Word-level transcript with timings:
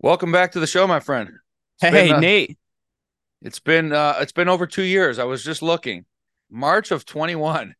Welcome 0.00 0.30
back 0.30 0.52
to 0.52 0.60
the 0.60 0.66
show, 0.66 0.86
my 0.86 1.00
friend. 1.00 1.30
It's 1.80 1.90
hey, 1.90 2.08
been, 2.08 2.16
uh, 2.16 2.20
Nate. 2.20 2.58
It's 3.40 3.60
been 3.60 3.92
uh 3.92 4.16
it's 4.20 4.32
been 4.32 4.48
over 4.48 4.66
2 4.66 4.82
years. 4.82 5.18
I 5.18 5.24
was 5.24 5.42
just 5.42 5.62
looking. 5.62 6.04
March 6.50 6.90
of 6.90 7.06
21. 7.06 7.74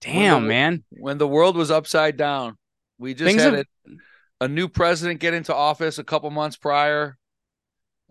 Damn, 0.00 0.34
when 0.34 0.42
the, 0.42 0.48
man. 0.48 0.84
When 0.90 1.18
the 1.18 1.26
world 1.26 1.56
was 1.56 1.70
upside 1.70 2.16
down. 2.16 2.56
We 2.98 3.14
just 3.14 3.28
Things 3.28 3.42
had 3.42 3.54
have... 3.54 3.60
it, 3.60 3.98
a 4.40 4.46
new 4.46 4.68
president 4.68 5.18
get 5.18 5.34
into 5.34 5.54
office 5.54 5.98
a 5.98 6.04
couple 6.04 6.30
months 6.30 6.56
prior. 6.56 7.18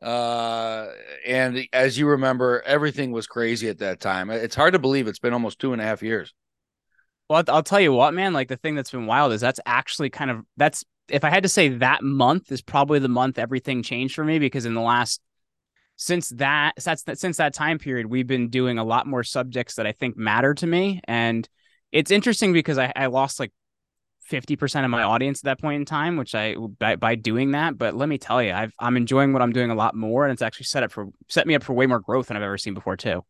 Uh 0.02 0.88
and 1.26 1.66
as 1.72 1.98
you 1.98 2.08
remember, 2.08 2.62
everything 2.66 3.14
was 3.14 3.26
crazy 3.26 3.70
at 3.70 3.80
that 3.80 4.02
time. 4.02 4.30
It's 4.30 4.56
hard 4.56 4.74
to 4.74 4.80
believe 4.80 5.08
it's 5.08 5.20
been 5.20 5.34
almost 5.34 5.60
two 5.60 5.72
and 5.72 5.82
a 5.82 5.86
half 5.86 6.04
years. 6.04 6.34
Well, 7.30 7.44
I'll 7.48 7.64
tell 7.64 7.80
you 7.80 7.94
what, 7.94 8.14
man. 8.14 8.34
Like 8.34 8.50
the 8.50 8.58
thing 8.58 8.76
that's 8.76 8.92
been 8.92 9.06
wild 9.06 9.32
is 9.32 9.40
that's 9.40 9.62
actually 9.66 10.10
kind 10.10 10.30
of 10.30 10.42
that's 10.58 10.84
if 11.12 11.24
I 11.24 11.30
had 11.30 11.44
to 11.44 11.50
say 11.50 11.70
that 11.70 12.04
month 12.04 12.52
is 12.52 12.62
probably 12.62 13.00
the 13.00 13.10
month 13.10 13.40
everything 13.40 13.84
changed 13.84 14.16
for 14.16 14.24
me 14.24 14.40
because 14.40 14.66
in 14.66 14.74
the 14.74 14.82
last 14.82 15.22
since 15.96 16.30
that 16.30 16.74
since 16.80 17.04
that 17.04 17.20
since 17.20 17.38
that 17.38 17.54
time 17.54 17.78
period 17.78 18.08
we've 18.08 18.28
been 18.28 18.50
doing 18.50 18.78
a 18.78 18.84
lot 18.84 19.08
more 19.08 19.24
subjects 19.24 19.76
that 19.76 19.86
I 19.86 19.92
think 19.92 20.18
matter 20.18 20.54
to 20.56 20.68
me 20.68 21.02
and 21.06 21.48
it's 21.92 22.12
interesting 22.12 22.54
because 22.54 22.78
I, 22.78 22.94
I 22.96 23.08
lost 23.08 23.40
like 23.40 23.52
50% 24.32 24.86
of 24.86 24.92
my 24.92 25.02
audience 25.02 25.40
at 25.40 25.46
that 25.46 25.60
point 25.60 25.80
in 25.80 25.86
time 25.86 26.16
which 26.16 26.36
I 26.36 26.56
by, 26.56 26.96
by 26.96 27.16
doing 27.16 27.52
that 27.52 27.78
but 27.78 27.96
let 27.96 28.08
me 28.08 28.18
tell 28.18 28.42
you 28.42 28.54
I've, 28.54 28.72
I'm 28.80 28.96
enjoying 28.96 29.34
what 29.34 29.42
I'm 29.42 29.52
doing 29.52 29.72
a 29.72 29.76
lot 29.76 29.96
more 29.96 30.26
and 30.26 30.32
it's 30.32 30.42
actually 30.42 30.66
set 30.66 30.84
up 30.84 30.92
for 30.92 31.08
set 31.28 31.48
me 31.48 31.56
up 31.56 31.64
for 31.64 31.74
way 31.74 31.88
more 31.88 32.00
growth 32.00 32.28
than 32.28 32.38
I've 32.38 32.44
ever 32.44 32.58
seen 32.58 32.74
before 32.74 32.96
too. 32.96 33.24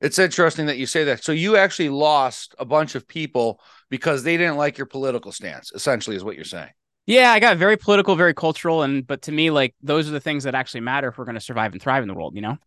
It's 0.00 0.18
interesting 0.18 0.66
that 0.66 0.76
you 0.76 0.86
say 0.86 1.04
that. 1.04 1.24
So 1.24 1.32
you 1.32 1.56
actually 1.56 1.88
lost 1.88 2.54
a 2.58 2.66
bunch 2.66 2.94
of 2.94 3.08
people 3.08 3.60
because 3.88 4.22
they 4.22 4.36
didn't 4.36 4.58
like 4.58 4.76
your 4.76 4.86
political 4.86 5.32
stance 5.32 5.72
essentially 5.74 6.16
is 6.16 6.24
what 6.24 6.36
you're 6.36 6.44
saying. 6.44 6.70
Yeah, 7.06 7.30
I 7.30 7.38
got 7.38 7.56
very 7.56 7.76
political, 7.76 8.16
very 8.16 8.34
cultural, 8.34 8.82
and 8.82 9.06
but 9.06 9.22
to 9.22 9.32
me, 9.32 9.50
like 9.50 9.74
those 9.80 10.08
are 10.08 10.12
the 10.12 10.20
things 10.20 10.42
that 10.44 10.56
actually 10.56 10.80
matter 10.80 11.08
if 11.08 11.18
we're 11.18 11.24
going 11.24 11.36
to 11.36 11.40
survive 11.40 11.72
and 11.72 11.80
thrive 11.80 12.02
in 12.02 12.08
the 12.08 12.14
world, 12.14 12.34
you 12.34 12.40
know. 12.40 12.58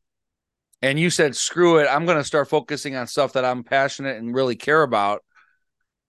And 0.82 0.98
you 0.98 1.09
said, 1.09 1.36
"Screw 1.36 1.80
it! 1.80 1.88
I'm 1.90 2.06
going 2.06 2.18
to 2.18 2.23
start 2.23 2.48
focusing 2.48 2.95
on 2.95 3.06
stuff 3.08 3.34
that 3.34 3.44
I'm 3.44 3.64
passionate 3.64 4.17
and 4.17 4.34
really 4.34 4.56
care 4.56 4.82
about." 4.82 5.26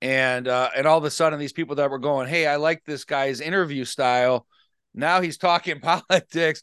And 0.01 0.47
uh, 0.47 0.71
and 0.77 0.87
all 0.87 0.97
of 0.97 1.05
a 1.05 1.11
sudden, 1.11 1.41
these 1.41 1.53
people 1.53 1.75
that 1.77 1.91
were 1.91 1.99
going, 1.99 2.29
"Hey, 2.29 2.47
I 2.47 2.57
like 2.57 2.85
this 2.85 3.05
guy's 3.05 3.41
interview 3.41 3.85
style," 3.85 4.47
now 4.95 5.21
he's 5.21 5.37
talking 5.37 5.81
politics. 5.83 6.63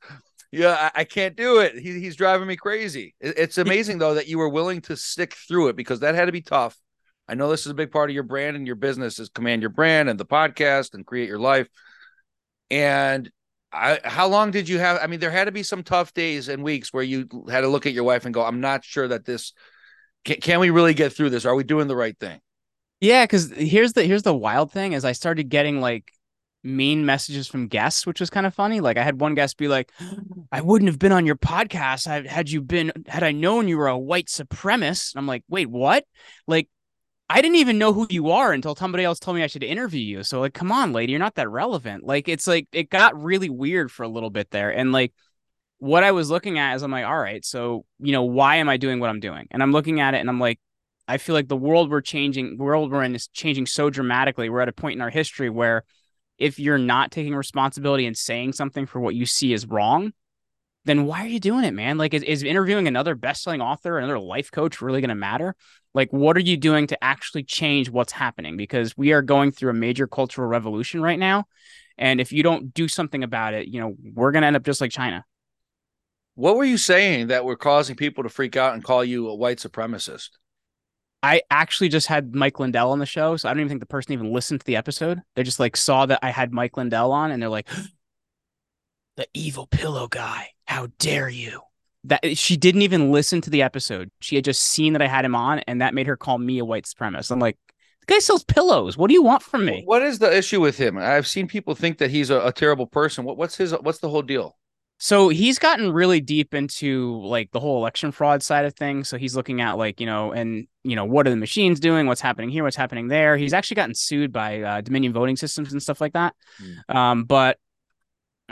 Yeah, 0.53 0.89
I, 0.95 1.01
I 1.01 1.03
can't 1.03 1.35
do 1.35 1.59
it. 1.59 1.77
He, 1.77 1.99
he's 1.99 2.15
driving 2.15 2.47
me 2.47 2.55
crazy. 2.55 3.13
It, 3.19 3.37
it's 3.37 3.57
amazing 3.57 3.97
though 3.97 4.13
that 4.13 4.27
you 4.27 4.37
were 4.37 4.47
willing 4.47 4.79
to 4.83 4.95
stick 4.95 5.33
through 5.33 5.67
it 5.67 5.75
because 5.75 5.99
that 5.99 6.15
had 6.15 6.25
to 6.25 6.31
be 6.31 6.41
tough 6.41 6.77
I 7.27 7.35
know 7.35 7.49
this 7.49 7.65
is 7.65 7.71
a 7.71 7.75
big 7.75 7.91
part 7.91 8.09
of 8.09 8.13
your 8.13 8.23
brand 8.23 8.55
and 8.55 8.65
your 8.65 8.75
business 8.75 9.19
is 9.19 9.29
command 9.29 9.61
your 9.61 9.69
brand 9.69 10.09
and 10.09 10.19
the 10.19 10.25
podcast 10.25 10.93
and 10.93 11.05
create 11.05 11.27
your 11.27 11.39
life. 11.39 11.67
And 12.71 13.29
I, 13.71 13.99
how 14.03 14.27
long 14.27 14.51
did 14.51 14.69
you 14.69 14.79
have? 14.79 14.99
I 15.01 15.07
mean, 15.07 15.19
there 15.19 15.31
had 15.31 15.45
to 15.45 15.51
be 15.51 15.63
some 15.63 15.83
tough 15.83 16.13
days 16.13 16.47
and 16.47 16.63
weeks 16.63 16.93
where 16.93 17.03
you 17.03 17.27
had 17.49 17.61
to 17.61 17.67
look 17.67 17.85
at 17.85 17.93
your 17.93 18.05
wife 18.05 18.25
and 18.25 18.33
go, 18.33 18.43
"I'm 18.43 18.61
not 18.61 18.85
sure 18.85 19.07
that 19.09 19.25
this 19.25 19.53
can, 20.25 20.37
can 20.37 20.59
we 20.59 20.69
really 20.69 20.93
get 20.93 21.13
through 21.13 21.31
this? 21.31 21.45
Are 21.45 21.55
we 21.55 21.63
doing 21.63 21.87
the 21.87 21.95
right 21.95 22.17
thing?" 22.17 22.39
Yeah, 23.01 23.23
because 23.23 23.51
here's 23.51 23.93
the 23.93 24.03
here's 24.03 24.23
the 24.23 24.35
wild 24.35 24.71
thing 24.71 24.93
is 24.93 25.05
I 25.05 25.11
started 25.11 25.49
getting 25.49 25.81
like 25.81 26.11
mean 26.63 27.05
messages 27.05 27.47
from 27.47 27.67
guests, 27.67 28.07
which 28.07 28.19
was 28.19 28.29
kind 28.29 28.45
of 28.45 28.53
funny. 28.53 28.79
Like 28.79 28.97
I 28.97 29.03
had 29.03 29.19
one 29.19 29.35
guest 29.35 29.57
be 29.57 29.67
like, 29.67 29.91
"I 30.51 30.61
wouldn't 30.61 30.89
have 30.89 30.99
been 30.99 31.11
on 31.11 31.25
your 31.25 31.35
podcast 31.35 32.25
had 32.25 32.49
you 32.49 32.61
been 32.61 32.91
had 33.05 33.23
I 33.23 33.33
known 33.33 33.67
you 33.67 33.77
were 33.77 33.87
a 33.87 33.97
white 33.97 34.27
supremacist." 34.27 35.13
And 35.13 35.19
I'm 35.19 35.27
like, 35.27 35.43
"Wait, 35.49 35.69
what?" 35.69 36.05
Like 36.47 36.69
I 37.29 37.41
didn't 37.41 37.57
even 37.57 37.77
know 37.77 37.91
who 37.91 38.07
you 38.09 38.31
are 38.31 38.53
until 38.53 38.75
somebody 38.75 39.03
else 39.03 39.19
told 39.19 39.35
me 39.35 39.43
I 39.43 39.47
should 39.47 39.63
interview 39.63 39.99
you. 39.99 40.23
So 40.23 40.39
like, 40.39 40.53
come 40.53 40.71
on, 40.71 40.93
lady, 40.93 41.11
you're 41.11 41.19
not 41.19 41.35
that 41.35 41.49
relevant. 41.49 42.05
Like, 42.05 42.29
it's 42.29 42.47
like 42.47 42.67
it 42.71 42.89
got 42.89 43.21
really 43.21 43.49
weird 43.49 43.91
for 43.91 44.03
a 44.03 44.07
little 44.07 44.29
bit 44.29 44.49
there. 44.51 44.69
And 44.71 44.91
like, 44.91 45.13
what 45.79 46.03
I 46.03 46.11
was 46.11 46.29
looking 46.29 46.57
at 46.57 46.75
is 46.75 46.83
I'm 46.83 46.91
like, 46.91 47.05
all 47.05 47.17
right, 47.17 47.43
so 47.43 47.85
you 47.99 48.13
know, 48.13 48.23
why 48.23 48.57
am 48.57 48.69
I 48.69 48.77
doing 48.77 48.99
what 48.99 49.09
I'm 49.09 49.19
doing? 49.19 49.47
And 49.51 49.61
I'm 49.61 49.71
looking 49.73 49.99
at 49.99 50.13
it 50.13 50.19
and 50.19 50.29
I'm 50.29 50.39
like, 50.39 50.59
I 51.07 51.17
feel 51.17 51.35
like 51.35 51.47
the 51.47 51.55
world 51.55 51.89
we're 51.89 52.01
changing, 52.01 52.57
the 52.57 52.63
world 52.63 52.91
we're 52.91 53.03
in 53.03 53.15
is 53.15 53.27
changing 53.27 53.65
so 53.65 53.89
dramatically. 53.89 54.49
We're 54.49 54.61
at 54.61 54.69
a 54.69 54.73
point 54.73 54.95
in 54.95 55.01
our 55.01 55.09
history 55.09 55.49
where 55.49 55.83
if 56.37 56.59
you're 56.59 56.77
not 56.77 57.11
taking 57.11 57.35
responsibility 57.35 58.05
and 58.05 58.17
saying 58.17 58.53
something 58.53 58.85
for 58.85 58.99
what 58.99 59.15
you 59.15 59.25
see 59.25 59.53
is 59.53 59.65
wrong, 59.65 60.13
then 60.87 61.05
why 61.05 61.23
are 61.23 61.27
you 61.27 61.39
doing 61.39 61.63
it, 61.63 61.73
man? 61.73 61.97
Like, 61.97 62.13
is, 62.13 62.23
is 62.23 62.43
interviewing 62.43 62.87
another 62.87 63.15
best-selling 63.15 63.61
author, 63.61 63.97
another 63.97 64.19
life 64.19 64.51
coach 64.51 64.81
really 64.81 65.01
going 65.01 65.09
to 65.09 65.15
matter? 65.15 65.55
Like, 65.93 66.11
what 66.11 66.37
are 66.37 66.41
you 66.41 66.57
doing 66.57 66.87
to 66.87 67.03
actually 67.03 67.43
change 67.43 67.89
what's 67.89 68.13
happening? 68.13 68.57
Because 68.57 68.95
we 68.97 69.13
are 69.13 69.21
going 69.21 69.51
through 69.51 69.71
a 69.71 69.75
major 69.75 70.07
cultural 70.07 70.47
revolution 70.47 71.01
right 71.01 71.19
now. 71.19 71.45
And 71.97 72.21
if 72.21 72.31
you 72.31 72.43
don't 72.43 72.73
do 72.73 72.87
something 72.87 73.23
about 73.23 73.53
it, 73.53 73.67
you 73.67 73.79
know, 73.79 73.95
we're 74.13 74.31
going 74.31 74.41
to 74.41 74.47
end 74.47 74.55
up 74.55 74.63
just 74.63 74.81
like 74.81 74.91
China. 74.91 75.25
What 76.35 76.55
were 76.55 76.65
you 76.65 76.77
saying 76.77 77.27
that 77.27 77.45
were 77.45 77.55
causing 77.55 77.95
people 77.95 78.23
to 78.23 78.29
freak 78.29 78.55
out 78.55 78.75
and 78.75 78.83
call 78.83 79.03
you 79.03 79.27
a 79.27 79.35
white 79.35 79.57
supremacist? 79.57 80.29
I 81.23 81.41
actually 81.49 81.89
just 81.89 82.05
had 82.05 82.35
Mike 82.35 82.59
Lindell 82.59 82.91
on 82.91 82.99
the 82.99 83.07
show. 83.07 83.35
So 83.37 83.49
I 83.49 83.53
don't 83.53 83.61
even 83.61 83.69
think 83.69 83.79
the 83.79 83.87
person 83.87 84.13
even 84.13 84.31
listened 84.31 84.59
to 84.59 84.65
the 84.65 84.75
episode. 84.75 85.21
They 85.35 85.41
just 85.41 85.59
like 85.59 85.75
saw 85.75 86.05
that 86.05 86.19
I 86.21 86.29
had 86.29 86.53
Mike 86.53 86.77
Lindell 86.77 87.11
on 87.11 87.31
and 87.31 87.41
they're 87.41 87.49
like, 87.49 87.67
the 89.17 89.27
evil 89.33 89.65
pillow 89.65 90.07
guy. 90.07 90.49
How 90.67 90.87
dare 90.99 91.29
you? 91.29 91.61
That 92.03 92.37
she 92.37 92.55
didn't 92.55 92.83
even 92.83 93.11
listen 93.11 93.41
to 93.41 93.49
the 93.49 93.63
episode. 93.63 94.11
She 94.19 94.35
had 94.35 94.45
just 94.45 94.61
seen 94.61 94.93
that 94.93 95.01
I 95.01 95.07
had 95.07 95.25
him 95.25 95.35
on, 95.35 95.59
and 95.59 95.81
that 95.81 95.93
made 95.93 96.07
her 96.07 96.15
call 96.15 96.37
me 96.37 96.59
a 96.59 96.65
white 96.65 96.85
supremacist. 96.85 97.31
I'm 97.31 97.39
like, 97.39 97.57
the 98.01 98.13
guy 98.13 98.19
sells 98.19 98.43
pillows. 98.43 98.97
What 98.97 99.07
do 99.07 99.13
you 99.13 99.23
want 99.23 99.41
from 99.41 99.65
me? 99.65 99.81
What 99.85 100.03
is 100.03 100.19
the 100.19 100.35
issue 100.35 100.61
with 100.61 100.77
him? 100.77 100.97
I've 100.97 101.27
seen 101.27 101.47
people 101.47 101.73
think 101.75 101.97
that 101.97 102.11
he's 102.11 102.29
a, 102.29 102.39
a 102.41 102.51
terrible 102.51 102.85
person. 102.85 103.25
What, 103.25 103.37
what's 103.37 103.57
his? 103.57 103.73
What's 103.73 103.99
the 103.99 104.09
whole 104.09 104.21
deal? 104.21 104.57
So 104.99 105.29
he's 105.29 105.59
gotten 105.59 105.91
really 105.91 106.21
deep 106.21 106.53
into 106.53 107.21
like 107.21 107.51
the 107.51 107.59
whole 107.59 107.77
election 107.77 108.11
fraud 108.11 108.41
side 108.41 108.65
of 108.65 108.73
things. 108.75 109.07
So 109.07 109.17
he's 109.17 109.35
looking 109.35 109.61
at 109.61 109.77
like, 109.77 109.99
you 109.99 110.05
know, 110.05 110.31
and 110.31 110.67
you 110.83 110.95
know, 110.95 111.05
what 111.05 111.27
are 111.27 111.29
the 111.29 111.35
machines 111.35 111.79
doing? 111.79 112.07
What's 112.07 112.21
happening 112.21 112.49
here? 112.49 112.63
What's 112.63 112.75
happening 112.75 113.07
there? 113.07 113.37
He's 113.37 113.53
actually 113.53 113.75
gotten 113.75 113.93
sued 113.93 114.33
by 114.33 114.61
uh, 114.61 114.81
Dominion 114.81 115.13
voting 115.13 115.35
systems 115.35 115.71
and 115.71 115.83
stuff 115.83 116.01
like 116.01 116.13
that. 116.13 116.33
Mm. 116.61 116.95
Um, 116.95 117.23
but 117.25 117.57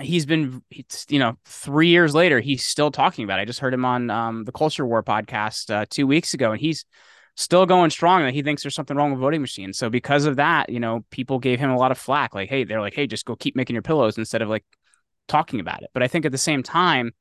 he's 0.01 0.25
been 0.25 0.61
you 1.09 1.19
know 1.19 1.37
three 1.45 1.87
years 1.87 2.13
later 2.13 2.39
he's 2.39 2.65
still 2.65 2.91
talking 2.91 3.23
about 3.23 3.39
it. 3.39 3.43
i 3.43 3.45
just 3.45 3.59
heard 3.59 3.73
him 3.73 3.85
on 3.85 4.09
um, 4.09 4.43
the 4.43 4.51
culture 4.51 4.85
war 4.85 5.01
podcast 5.01 5.73
uh, 5.73 5.85
two 5.89 6.05
weeks 6.05 6.33
ago 6.33 6.51
and 6.51 6.59
he's 6.59 6.85
still 7.35 7.65
going 7.65 7.89
strong 7.89 8.23
that 8.23 8.33
he 8.33 8.41
thinks 8.41 8.63
there's 8.63 8.75
something 8.75 8.95
wrong 8.95 9.11
with 9.11 9.19
voting 9.19 9.41
machines. 9.41 9.77
So 9.77 9.89
because 9.89 10.25
of 10.25 10.37
that 10.37 10.69
you 10.69 10.79
know 10.79 11.05
people 11.11 11.39
gave 11.39 11.59
him 11.59 11.69
a 11.69 11.77
lot 11.77 11.91
of 11.91 11.97
flack 11.97 12.33
like 12.33 12.49
hey 12.49 12.63
they're 12.63 12.81
like 12.81 12.95
hey 12.95 13.07
just 13.07 13.25
go 13.25 13.35
keep 13.35 13.55
making 13.55 13.73
your 13.73 13.83
pillows 13.83 14.17
instead 14.17 14.41
of 14.41 14.49
like 14.49 14.65
talking 15.27 15.59
about 15.59 15.83
it. 15.83 15.89
But 15.93 16.03
i 16.03 16.07
think 16.07 16.25
at 16.25 16.31
the 16.31 16.37
same 16.37 16.63
time 16.63 17.11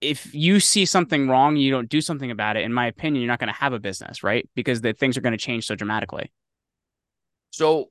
if 0.00 0.34
you 0.34 0.60
see 0.60 0.84
something 0.84 1.28
wrong 1.28 1.56
you 1.56 1.70
don't 1.70 1.88
do 1.88 2.02
something 2.02 2.30
about 2.30 2.56
it 2.56 2.64
in 2.64 2.72
my 2.72 2.86
opinion 2.86 3.22
you're 3.22 3.32
not 3.32 3.38
going 3.38 3.52
to 3.52 3.58
have 3.58 3.72
a 3.72 3.78
business 3.80 4.22
right? 4.22 4.48
Because 4.54 4.80
the 4.80 4.92
things 4.92 5.16
are 5.16 5.22
going 5.22 5.32
to 5.32 5.38
change 5.38 5.66
so 5.66 5.74
dramatically. 5.74 6.30
So 7.50 7.86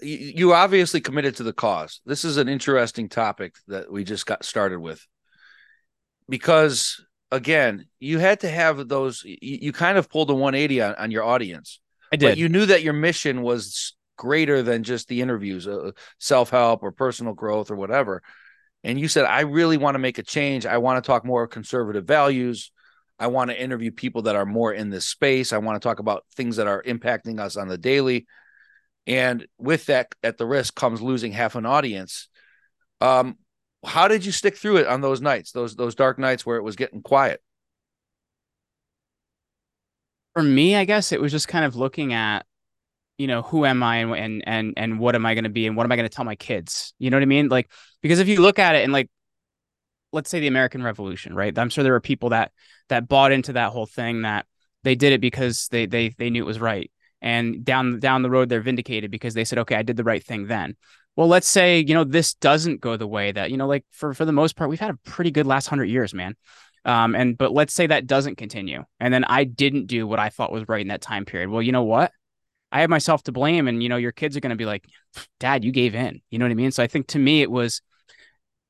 you 0.00 0.52
obviously 0.52 1.00
committed 1.00 1.36
to 1.36 1.42
the 1.42 1.52
cause. 1.52 2.00
This 2.06 2.24
is 2.24 2.36
an 2.36 2.48
interesting 2.48 3.08
topic 3.08 3.56
that 3.66 3.90
we 3.90 4.04
just 4.04 4.26
got 4.26 4.44
started 4.44 4.78
with 4.78 5.04
because 6.28 7.04
again, 7.30 7.86
you 7.98 8.18
had 8.18 8.40
to 8.40 8.48
have 8.48 8.88
those. 8.88 9.22
You, 9.24 9.36
you 9.40 9.72
kind 9.72 9.98
of 9.98 10.10
pulled 10.10 10.30
a 10.30 10.34
180 10.34 10.82
on, 10.82 10.94
on, 10.94 11.10
your 11.10 11.24
audience. 11.24 11.80
I 12.12 12.16
did. 12.16 12.30
But 12.30 12.38
you 12.38 12.48
knew 12.48 12.66
that 12.66 12.82
your 12.82 12.92
mission 12.92 13.42
was 13.42 13.96
greater 14.16 14.62
than 14.62 14.82
just 14.82 15.08
the 15.08 15.20
interviews, 15.20 15.66
uh, 15.66 15.92
self 16.18 16.50
help 16.50 16.82
or 16.82 16.92
personal 16.92 17.34
growth 17.34 17.70
or 17.70 17.76
whatever. 17.76 18.22
And 18.84 18.98
you 18.98 19.08
said, 19.08 19.24
I 19.24 19.40
really 19.40 19.76
want 19.76 19.96
to 19.96 19.98
make 19.98 20.18
a 20.18 20.22
change. 20.22 20.64
I 20.64 20.78
want 20.78 21.02
to 21.02 21.06
talk 21.06 21.24
more 21.24 21.46
conservative 21.46 22.04
values. 22.04 22.70
I 23.18 23.26
want 23.26 23.50
to 23.50 23.60
interview 23.60 23.90
people 23.90 24.22
that 24.22 24.36
are 24.36 24.46
more 24.46 24.72
in 24.72 24.90
this 24.90 25.06
space. 25.06 25.52
I 25.52 25.58
want 25.58 25.80
to 25.80 25.86
talk 25.86 25.98
about 25.98 26.24
things 26.36 26.56
that 26.56 26.68
are 26.68 26.82
impacting 26.84 27.40
us 27.40 27.56
on 27.56 27.66
the 27.66 27.76
daily 27.76 28.26
and 29.08 29.46
with 29.58 29.86
that 29.86 30.14
at 30.22 30.36
the 30.36 30.46
risk 30.46 30.74
comes 30.74 31.02
losing 31.02 31.32
half 31.32 31.56
an 31.56 31.66
audience. 31.66 32.28
Um 33.00 33.38
how 33.84 34.08
did 34.08 34.24
you 34.24 34.32
stick 34.32 34.56
through 34.56 34.76
it 34.78 34.86
on 34.86 35.00
those 35.00 35.20
nights 35.20 35.52
those 35.52 35.76
those 35.76 35.94
dark 35.94 36.18
nights 36.18 36.44
where 36.44 36.56
it 36.58 36.62
was 36.62 36.76
getting 36.76 37.02
quiet? 37.02 37.40
For 40.34 40.42
me 40.42 40.76
i 40.76 40.84
guess 40.84 41.10
it 41.10 41.20
was 41.20 41.32
just 41.32 41.48
kind 41.48 41.64
of 41.64 41.74
looking 41.74 42.12
at 42.12 42.46
you 43.16 43.26
know 43.26 43.42
who 43.42 43.64
am 43.64 43.82
i 43.82 43.96
and 43.96 44.14
and 44.14 44.42
and, 44.46 44.74
and 44.76 45.00
what 45.00 45.14
am 45.14 45.26
i 45.26 45.34
going 45.34 45.44
to 45.44 45.50
be 45.50 45.66
and 45.66 45.76
what 45.76 45.84
am 45.84 45.92
i 45.92 45.96
going 45.96 46.08
to 46.08 46.14
tell 46.14 46.24
my 46.24 46.36
kids? 46.36 46.92
You 46.98 47.10
know 47.10 47.16
what 47.16 47.22
i 47.22 47.26
mean? 47.26 47.48
Like 47.48 47.70
because 48.02 48.20
if 48.20 48.28
you 48.28 48.40
look 48.40 48.58
at 48.58 48.76
it 48.76 48.84
and 48.84 48.92
like 48.92 49.10
let's 50.12 50.30
say 50.30 50.40
the 50.40 50.46
american 50.46 50.82
revolution 50.82 51.34
right? 51.34 51.56
I'm 51.58 51.70
sure 51.70 51.82
there 51.82 51.92
were 51.92 52.00
people 52.00 52.30
that 52.30 52.52
that 52.88 53.08
bought 53.08 53.32
into 53.32 53.54
that 53.54 53.70
whole 53.72 53.86
thing 53.86 54.22
that 54.22 54.46
they 54.84 54.94
did 54.94 55.12
it 55.12 55.20
because 55.20 55.68
they 55.70 55.86
they 55.86 56.10
they 56.10 56.30
knew 56.30 56.42
it 56.42 56.46
was 56.46 56.60
right 56.60 56.90
and 57.20 57.64
down 57.64 57.98
down 57.98 58.22
the 58.22 58.30
road 58.30 58.48
they're 58.48 58.60
vindicated 58.60 59.10
because 59.10 59.34
they 59.34 59.44
said 59.44 59.58
okay 59.58 59.74
i 59.74 59.82
did 59.82 59.96
the 59.96 60.04
right 60.04 60.24
thing 60.24 60.46
then. 60.46 60.76
Well 61.16 61.26
let's 61.26 61.48
say 61.48 61.80
you 61.80 61.94
know 61.94 62.04
this 62.04 62.34
doesn't 62.34 62.80
go 62.80 62.96
the 62.96 63.06
way 63.06 63.32
that 63.32 63.50
you 63.50 63.56
know 63.56 63.66
like 63.66 63.84
for 63.90 64.14
for 64.14 64.24
the 64.24 64.32
most 64.32 64.56
part 64.56 64.70
we've 64.70 64.80
had 64.80 64.90
a 64.90 64.98
pretty 65.04 65.30
good 65.30 65.46
last 65.46 65.70
100 65.70 65.86
years 65.86 66.14
man. 66.14 66.36
Um 66.84 67.14
and 67.14 67.36
but 67.36 67.52
let's 67.52 67.74
say 67.74 67.86
that 67.86 68.06
doesn't 68.06 68.36
continue 68.36 68.84
and 69.00 69.12
then 69.12 69.24
i 69.24 69.44
didn't 69.44 69.86
do 69.86 70.06
what 70.06 70.20
i 70.20 70.28
thought 70.28 70.52
was 70.52 70.68
right 70.68 70.82
in 70.82 70.88
that 70.88 71.02
time 71.02 71.24
period. 71.24 71.50
Well 71.50 71.62
you 71.62 71.72
know 71.72 71.84
what? 71.84 72.12
I 72.70 72.82
have 72.82 72.90
myself 72.90 73.22
to 73.24 73.32
blame 73.32 73.66
and 73.66 73.82
you 73.82 73.88
know 73.88 73.96
your 73.96 74.12
kids 74.12 74.36
are 74.36 74.40
going 74.40 74.50
to 74.50 74.56
be 74.56 74.66
like 74.66 74.84
dad 75.40 75.64
you 75.64 75.72
gave 75.72 75.94
in. 75.94 76.20
You 76.30 76.38
know 76.38 76.44
what 76.44 76.52
i 76.52 76.54
mean? 76.54 76.70
So 76.70 76.82
i 76.82 76.86
think 76.86 77.08
to 77.08 77.18
me 77.18 77.42
it 77.42 77.50
was 77.50 77.82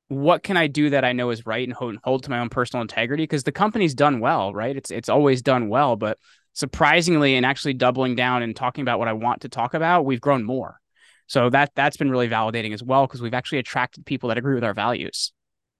what 0.09 0.41
can 0.41 0.57
I 0.57 0.67
do 0.67 0.89
that 0.89 1.05
I 1.05 1.13
know 1.13 1.29
is 1.29 1.45
right 1.45 1.65
and 1.65 1.73
hold, 1.73 1.97
hold 2.03 2.23
to 2.23 2.31
my 2.31 2.39
own 2.39 2.49
personal 2.49 2.81
integrity? 2.81 3.23
Because 3.23 3.43
the 3.43 3.51
company's 3.51 3.93
done 3.93 4.19
well, 4.19 4.51
right? 4.53 4.75
It's 4.75 4.91
it's 4.91 5.07
always 5.07 5.43
done 5.43 5.69
well, 5.69 5.95
but 5.95 6.17
surprisingly, 6.53 7.35
and 7.35 7.45
actually 7.45 7.73
doubling 7.73 8.15
down 8.15 8.41
and 8.43 8.55
talking 8.55 8.81
about 8.81 8.99
what 8.99 9.07
I 9.07 9.13
want 9.13 9.41
to 9.41 9.49
talk 9.49 9.73
about, 9.73 10.05
we've 10.05 10.21
grown 10.21 10.43
more. 10.43 10.79
So 11.27 11.49
that 11.51 11.71
that's 11.75 11.95
been 11.95 12.09
really 12.09 12.27
validating 12.27 12.73
as 12.73 12.81
well 12.81 13.05
because 13.05 13.21
we've 13.21 13.35
actually 13.35 13.59
attracted 13.59 14.05
people 14.05 14.29
that 14.29 14.37
agree 14.37 14.55
with 14.55 14.63
our 14.63 14.73
values. 14.73 15.31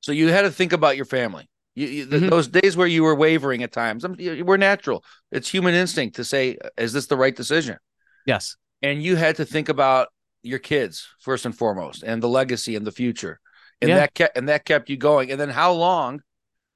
So 0.02 0.12
you 0.12 0.28
had 0.28 0.44
to 0.44 0.52
think 0.52 0.74
about 0.74 0.96
your 0.96 1.06
family. 1.06 1.50
You, 1.76 1.88
you, 1.88 2.06
mm-hmm. 2.06 2.30
Those 2.30 2.48
days 2.48 2.78
where 2.78 2.88
you 2.88 3.04
were 3.04 3.16
wavering 3.16 3.64
at 3.64 3.72
times, 3.72 4.06
we're 4.08 4.58
natural. 4.58 5.04
It's 5.32 5.50
human 5.50 5.74
instinct 5.74 6.16
to 6.18 6.24
say, 6.24 6.58
"Is 6.78 6.94
this 6.94 7.08
the 7.08 7.18
right 7.18 7.36
decision?" 7.36 7.78
Yes. 8.26 8.56
And 8.82 9.02
you 9.02 9.16
had 9.16 9.38
to 9.38 9.46
think 9.46 9.70
about 9.70 10.10
your 10.44 10.60
kids 10.60 11.08
first 11.20 11.46
and 11.46 11.58
foremost, 11.58 12.04
and 12.04 12.22
the 12.22 12.30
legacy 12.30 12.76
and 12.76 12.86
the 12.86 12.92
future, 12.92 13.40
and 13.82 13.90
yeah. 13.90 13.96
that 13.98 14.14
kept 14.14 14.38
and 14.38 14.50
that 14.50 14.66
kept 14.66 14.90
you 14.90 14.98
going. 14.98 15.32
And 15.32 15.40
then 15.40 15.50
how 15.50 15.72
long, 15.72 16.22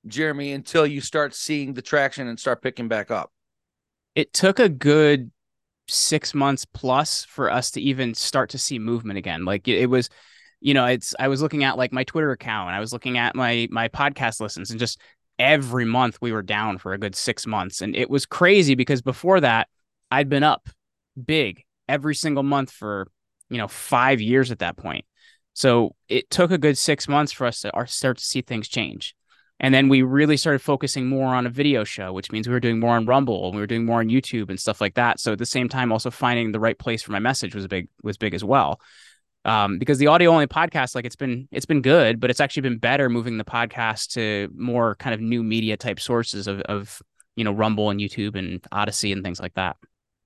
Jeremy, 0.07 0.51
until 0.51 0.87
you 0.87 0.99
start 0.99 1.35
seeing 1.35 1.73
the 1.73 1.81
traction 1.81 2.27
and 2.27 2.39
start 2.39 2.61
picking 2.61 2.87
back 2.87 3.11
up? 3.11 3.31
It 4.15 4.33
took 4.33 4.59
a 4.59 4.69
good 4.69 5.31
six 5.87 6.33
months 6.33 6.65
plus 6.65 7.25
for 7.25 7.51
us 7.51 7.71
to 7.71 7.81
even 7.81 8.13
start 8.13 8.51
to 8.51 8.57
see 8.57 8.79
movement 8.79 9.17
again. 9.17 9.45
Like 9.45 9.67
it, 9.67 9.87
was 9.87 10.09
you 10.61 10.73
know, 10.73 10.85
it's 10.85 11.13
I 11.19 11.27
was 11.27 11.41
looking 11.41 11.63
at 11.63 11.77
like 11.77 11.91
my 11.91 12.03
Twitter 12.03 12.31
account, 12.31 12.69
and 12.69 12.75
I 12.75 12.79
was 12.79 12.93
looking 12.93 13.17
at 13.17 13.35
my 13.35 13.67
my 13.69 13.89
podcast 13.89 14.39
listens, 14.39 14.71
and 14.71 14.79
just 14.79 14.99
every 15.37 15.85
month 15.85 16.17
we 16.21 16.31
were 16.31 16.41
down 16.41 16.77
for 16.77 16.93
a 16.93 16.97
good 16.97 17.15
six 17.15 17.45
months, 17.45 17.81
and 17.81 17.95
it 17.95 18.09
was 18.09 18.25
crazy 18.25 18.75
because 18.75 19.01
before 19.01 19.41
that 19.41 19.67
I'd 20.09 20.29
been 20.29 20.43
up 20.43 20.69
big 21.21 21.63
every 21.89 22.15
single 22.15 22.43
month 22.43 22.71
for 22.71 23.07
you 23.49 23.57
know 23.57 23.67
five 23.67 24.21
years 24.21 24.51
at 24.51 24.59
that 24.59 24.77
point. 24.77 25.05
So 25.53 25.95
it 26.07 26.29
took 26.29 26.51
a 26.51 26.57
good 26.57 26.77
six 26.77 27.07
months 27.07 27.31
for 27.31 27.45
us 27.45 27.61
to 27.61 27.71
start 27.87 28.17
to 28.17 28.23
see 28.23 28.41
things 28.41 28.67
change. 28.67 29.15
And 29.63 29.73
then 29.73 29.87
we 29.87 30.01
really 30.01 30.35
started 30.35 30.59
focusing 30.59 31.07
more 31.07 31.33
on 31.33 31.45
a 31.47 31.49
video 31.49 31.85
show, 31.85 32.11
which 32.11 32.33
means 32.33 32.49
we 32.49 32.53
were 32.53 32.59
doing 32.59 32.81
more 32.81 32.97
on 32.97 33.05
Rumble 33.05 33.45
and 33.45 33.55
we 33.55 33.61
were 33.61 33.67
doing 33.67 33.85
more 33.85 33.99
on 33.99 34.09
YouTube 34.09 34.49
and 34.49 34.59
stuff 34.59 34.81
like 34.81 34.95
that. 34.95 35.21
So 35.21 35.31
at 35.31 35.37
the 35.37 35.45
same 35.45 35.69
time, 35.69 35.89
also 35.93 36.11
finding 36.11 36.51
the 36.51 36.59
right 36.59 36.77
place 36.77 37.01
for 37.01 37.13
my 37.13 37.19
message 37.19 37.55
was 37.55 37.65
big 37.67 37.87
was 38.03 38.17
big 38.17 38.33
as 38.33 38.43
well. 38.43 38.81
Um, 39.45 39.79
because 39.79 39.99
the 39.99 40.07
audio 40.07 40.31
only 40.31 40.47
podcast 40.47 40.95
like 40.95 41.05
it's 41.05 41.15
been 41.15 41.49
it's 41.51 41.65
been 41.65 41.81
good 41.81 42.21
but 42.21 42.29
it's 42.29 42.39
actually 42.39 42.61
been 42.61 42.77
better 42.77 43.09
moving 43.09 43.37
the 43.37 43.43
podcast 43.43 44.13
to 44.13 44.49
more 44.55 44.95
kind 44.95 45.13
of 45.13 45.19
new 45.19 45.43
media 45.43 45.75
type 45.75 45.99
sources 45.99 46.47
of, 46.47 46.61
of 46.61 47.01
you 47.35 47.43
know 47.43 47.51
rumble 47.51 47.89
and 47.89 47.99
youtube 47.99 48.37
and 48.37 48.65
Odysee 48.71 49.11
and 49.11 49.21
things 49.23 49.41
like 49.41 49.53
that. 49.55 49.75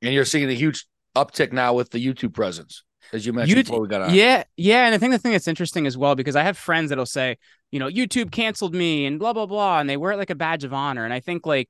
And 0.03 0.13
you're 0.13 0.25
seeing 0.25 0.47
a 0.49 0.53
huge 0.53 0.85
uptick 1.15 1.51
now 1.51 1.73
with 1.73 1.89
the 1.91 2.03
youtube 2.03 2.33
presence 2.33 2.83
as 3.13 3.25
you 3.25 3.33
mentioned 3.33 3.59
YouTube, 3.59 3.65
before 3.65 3.81
we 3.81 3.88
got 3.88 4.01
on 4.01 4.13
yeah 4.13 4.44
yeah 4.55 4.85
and 4.85 4.95
i 4.95 4.97
think 4.97 5.11
the 5.11 5.19
thing 5.19 5.31
that's 5.31 5.47
interesting 5.47 5.88
as 5.88 5.97
well 5.97 6.15
because 6.15 6.35
i 6.35 6.44
have 6.44 6.57
friends 6.57 6.89
that'll 6.89 7.05
say 7.05 7.38
you 7.71 7.79
know 7.79 7.88
youtube 7.88 8.31
canceled 8.31 8.73
me 8.73 9.05
and 9.05 9.19
blah 9.19 9.33
blah 9.33 9.45
blah 9.45 9.79
and 9.79 9.89
they 9.89 9.97
wear 9.97 10.11
it 10.11 10.17
like 10.17 10.29
a 10.29 10.35
badge 10.35 10.63
of 10.63 10.73
honor 10.73 11.05
and 11.05 11.13
i 11.13 11.19
think 11.19 11.45
like 11.45 11.69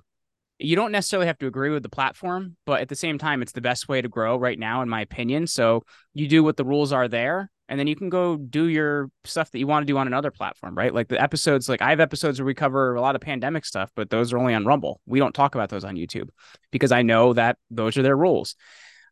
you 0.60 0.76
don't 0.76 0.92
necessarily 0.92 1.28
have 1.28 1.38
to 1.40 1.48
agree 1.48 1.70
with 1.70 1.84
the 1.84 1.90
platform, 1.90 2.56
but 2.66 2.82
at 2.82 2.90
the 2.90 2.96
same 2.96 3.18
time, 3.18 3.42
it's 3.42 3.52
the 3.52 3.62
best 3.62 3.88
way 3.88 4.02
to 4.02 4.10
grow 4.10 4.38
right 4.38 4.58
now, 4.58 4.82
in 4.82 4.90
my 4.90 5.02
opinion. 5.02 5.48
So 5.48 5.84
you 6.14 6.28
do 6.28 6.44
what 6.44 6.58
the 6.58 6.66
rules 6.66 6.92
are 6.92 7.08
there, 7.08 7.52
and 7.70 7.80
then 7.80 7.86
you 7.88 7.96
can 7.96 8.10
go 8.10 8.38
do 8.38 8.66
your 8.66 9.12
stuff 9.24 9.52
that 9.52 9.60
you 9.60 9.68
want 9.68 9.86
to 9.86 9.92
do 9.92 9.98
on 9.98 10.08
another 10.08 10.32
platform, 10.32 10.76
right? 10.76 10.94
Like 10.94 11.10
the 11.10 11.22
episodes, 11.22 11.70
like 11.70 11.82
I 11.82 11.92
have 11.92 12.00
episodes 12.00 12.40
where 12.40 12.46
we 12.46 12.54
cover 12.56 12.96
a 12.96 13.02
lot 13.02 13.16
of 13.16 13.22
pandemic 13.22 13.66
stuff, 13.66 13.92
but 13.96 14.10
those 14.10 14.34
are 14.34 14.38
only 14.38 14.54
on 14.54 14.66
Rumble. 14.66 15.00
We 15.06 15.20
don't 15.20 15.36
talk 15.36 15.54
about 15.54 15.70
those 15.70 15.84
on 15.84 15.96
YouTube 15.96 16.30
because 16.72 16.92
I 16.92 17.04
know 17.04 17.34
that 17.34 17.58
those 17.70 17.98
are 17.98 18.04
their 18.04 18.18
rules. 18.18 18.56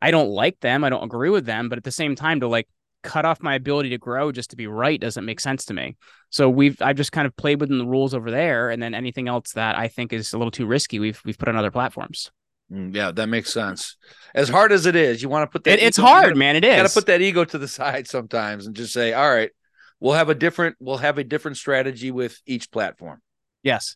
I 0.05 0.11
don't 0.11 0.29
like 0.29 0.59
them, 0.59 0.83
I 0.83 0.89
don't 0.89 1.03
agree 1.03 1.31
with 1.31 1.47
them, 1.47 1.67
but 1.67 1.79
at 1.79 1.83
the 1.83 1.91
same 1.91 2.15
time, 2.15 2.39
to 2.41 2.47
like 2.47 2.67
cut 3.01 3.25
off 3.25 3.41
my 3.41 3.55
ability 3.55 3.89
to 3.89 3.97
grow 3.97 4.31
just 4.31 4.51
to 4.51 4.55
be 4.55 4.67
right 4.67 5.01
doesn't 5.01 5.25
make 5.25 5.39
sense 5.39 5.65
to 5.65 5.73
me. 5.73 5.97
So 6.29 6.47
we've 6.47 6.79
I've 6.79 6.95
just 6.95 7.11
kind 7.11 7.25
of 7.25 7.35
played 7.35 7.59
within 7.59 7.79
the 7.79 7.87
rules 7.87 8.13
over 8.13 8.29
there, 8.29 8.69
and 8.69 8.83
then 8.83 8.93
anything 8.93 9.27
else 9.27 9.53
that 9.53 9.75
I 9.75 9.87
think 9.87 10.13
is 10.13 10.31
a 10.31 10.37
little 10.37 10.51
too 10.51 10.67
risky, 10.67 10.99
we've 10.99 11.19
we've 11.25 11.39
put 11.39 11.47
on 11.47 11.55
other 11.55 11.71
platforms. 11.71 12.29
Mm, 12.71 12.95
yeah, 12.95 13.11
that 13.13 13.25
makes 13.25 13.51
sense. 13.51 13.97
As 14.35 14.47
hard 14.47 14.71
as 14.71 14.85
it 14.85 14.95
is, 14.95 15.23
you 15.23 15.29
want 15.29 15.41
to 15.41 15.51
put 15.51 15.63
that. 15.63 15.79
It, 15.79 15.83
it's 15.83 15.97
hard, 15.97 16.25
gotta, 16.25 16.35
man. 16.35 16.55
It 16.55 16.63
is. 16.63 16.75
Got 16.75 16.87
to 16.87 16.93
put 16.93 17.07
that 17.07 17.21
ego 17.21 17.43
to 17.43 17.57
the 17.57 17.67
side 17.67 18.07
sometimes 18.07 18.67
and 18.67 18.75
just 18.75 18.93
say, 18.93 19.11
"All 19.11 19.33
right, 19.33 19.49
we'll 19.99 20.13
have 20.13 20.29
a 20.29 20.35
different 20.35 20.75
we'll 20.79 20.97
have 20.97 21.17
a 21.17 21.23
different 21.23 21.57
strategy 21.57 22.11
with 22.11 22.39
each 22.45 22.69
platform." 22.69 23.23
Yes. 23.63 23.95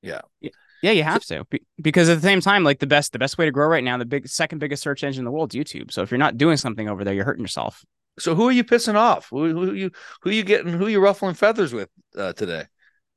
Yeah. 0.00 0.22
Yeah, 0.40 0.52
you 0.90 1.02
have 1.02 1.24
to 1.26 1.44
because 1.80 2.08
at 2.08 2.16
the 2.16 2.22
same 2.22 2.40
time, 2.40 2.64
like 2.64 2.78
the 2.78 2.86
best 2.86 3.12
the 3.12 3.18
best 3.18 3.38
way 3.38 3.44
to 3.44 3.50
grow 3.50 3.68
right 3.68 3.84
now, 3.84 3.96
the 3.96 4.04
big 4.04 4.28
second 4.28 4.58
biggest 4.58 4.82
search 4.82 5.04
engine 5.04 5.20
in 5.20 5.24
the 5.24 5.30
world 5.30 5.54
is 5.54 5.60
YouTube. 5.62 5.92
So 5.92 6.02
if 6.02 6.10
you're 6.10 6.18
not 6.18 6.36
doing 6.36 6.56
something 6.56 6.88
over 6.88 7.04
there, 7.04 7.14
you're 7.14 7.24
hurting 7.24 7.44
yourself. 7.44 7.84
So 8.18 8.34
who 8.34 8.48
are 8.48 8.52
you 8.52 8.64
pissing 8.64 8.94
off? 8.94 9.28
Who, 9.30 9.50
who 9.52 9.72
you 9.72 9.90
who 10.22 10.30
you 10.30 10.44
getting? 10.44 10.72
Who 10.72 10.86
you 10.86 11.00
ruffling 11.00 11.34
feathers 11.34 11.72
with 11.72 11.88
uh, 12.16 12.32
today? 12.32 12.64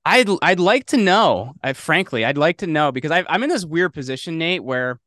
I'd 0.06 0.30
I'd 0.42 0.60
like 0.60 0.86
to 0.88 0.98
know. 0.98 1.54
I 1.62 1.74
frankly, 1.74 2.24
I'd 2.25 2.38
like 2.38 2.60
to 2.60 2.68
know 2.68 2.92
because 2.92 3.12
i 3.12 3.25
I'm 3.28 3.44
in 3.44 3.50
this 3.50 3.66
weird 3.66 3.94
position, 3.94 4.38
Nate, 4.38 4.63
where 4.63 5.00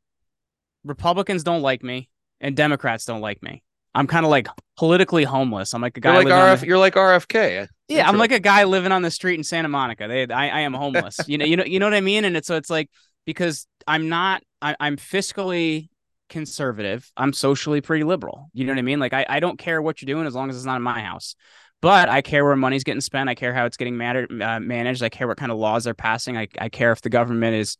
Republicans 0.83 1.43
don't 1.43 1.61
like 1.61 1.83
me 1.83 2.09
and 2.39 2.55
Democrats 2.55 3.05
don't 3.05 3.21
like 3.21 3.41
me. 3.41 3.63
I'm 3.93 4.07
kind 4.07 4.25
of 4.25 4.29
like 4.29 4.47
politically 4.77 5.23
homeless. 5.23 5.73
I'm 5.73 5.81
like 5.81 5.97
a 5.97 5.99
guy. 5.99 6.13
You're 6.13 6.23
like, 6.23 6.33
RF, 6.33 6.59
the, 6.61 6.67
you're 6.67 6.77
like 6.77 6.93
RFK. 6.95 7.67
Yeah, 7.91 8.07
I'm 8.07 8.17
like 8.17 8.31
a 8.31 8.39
guy 8.39 8.63
living 8.63 8.91
on 8.91 9.01
the 9.01 9.11
street 9.11 9.35
in 9.35 9.43
Santa 9.43 9.67
Monica. 9.67 10.07
They, 10.07 10.27
I, 10.27 10.49
I 10.49 10.59
am 10.61 10.73
homeless. 10.73 11.19
you 11.27 11.37
know, 11.37 11.45
you 11.45 11.57
know, 11.57 11.63
you 11.63 11.79
know 11.79 11.85
what 11.85 11.93
I 11.93 12.01
mean. 12.01 12.25
And 12.25 12.37
it's 12.37 12.47
so 12.47 12.55
it's 12.55 12.69
like 12.69 12.89
because 13.25 13.67
I'm 13.87 14.09
not. 14.09 14.43
I, 14.61 14.75
I'm 14.79 14.97
fiscally 14.97 15.89
conservative. 16.29 17.11
I'm 17.17 17.33
socially 17.33 17.81
pretty 17.81 18.03
liberal. 18.03 18.49
You 18.53 18.65
know 18.65 18.71
what 18.71 18.79
I 18.79 18.83
mean? 18.83 18.99
Like 18.99 19.13
I, 19.13 19.25
I 19.27 19.39
don't 19.39 19.59
care 19.59 19.81
what 19.81 20.01
you're 20.01 20.13
doing 20.13 20.25
as 20.25 20.33
long 20.33 20.49
as 20.49 20.55
it's 20.55 20.65
not 20.65 20.77
in 20.77 20.81
my 20.81 21.01
house. 21.01 21.35
But 21.81 22.09
I 22.09 22.21
care 22.21 22.45
where 22.45 22.55
money's 22.55 22.83
getting 22.83 23.01
spent. 23.01 23.27
I 23.27 23.35
care 23.35 23.53
how 23.53 23.65
it's 23.65 23.77
getting 23.77 23.97
mattered, 23.97 24.41
uh, 24.41 24.59
managed. 24.59 25.01
I 25.01 25.09
care 25.09 25.27
what 25.27 25.37
kind 25.37 25.51
of 25.51 25.57
laws 25.57 25.83
they're 25.83 25.95
passing. 25.95 26.37
I, 26.37 26.47
I 26.59 26.69
care 26.69 26.91
if 26.91 27.01
the 27.01 27.09
government 27.09 27.55
is, 27.55 27.77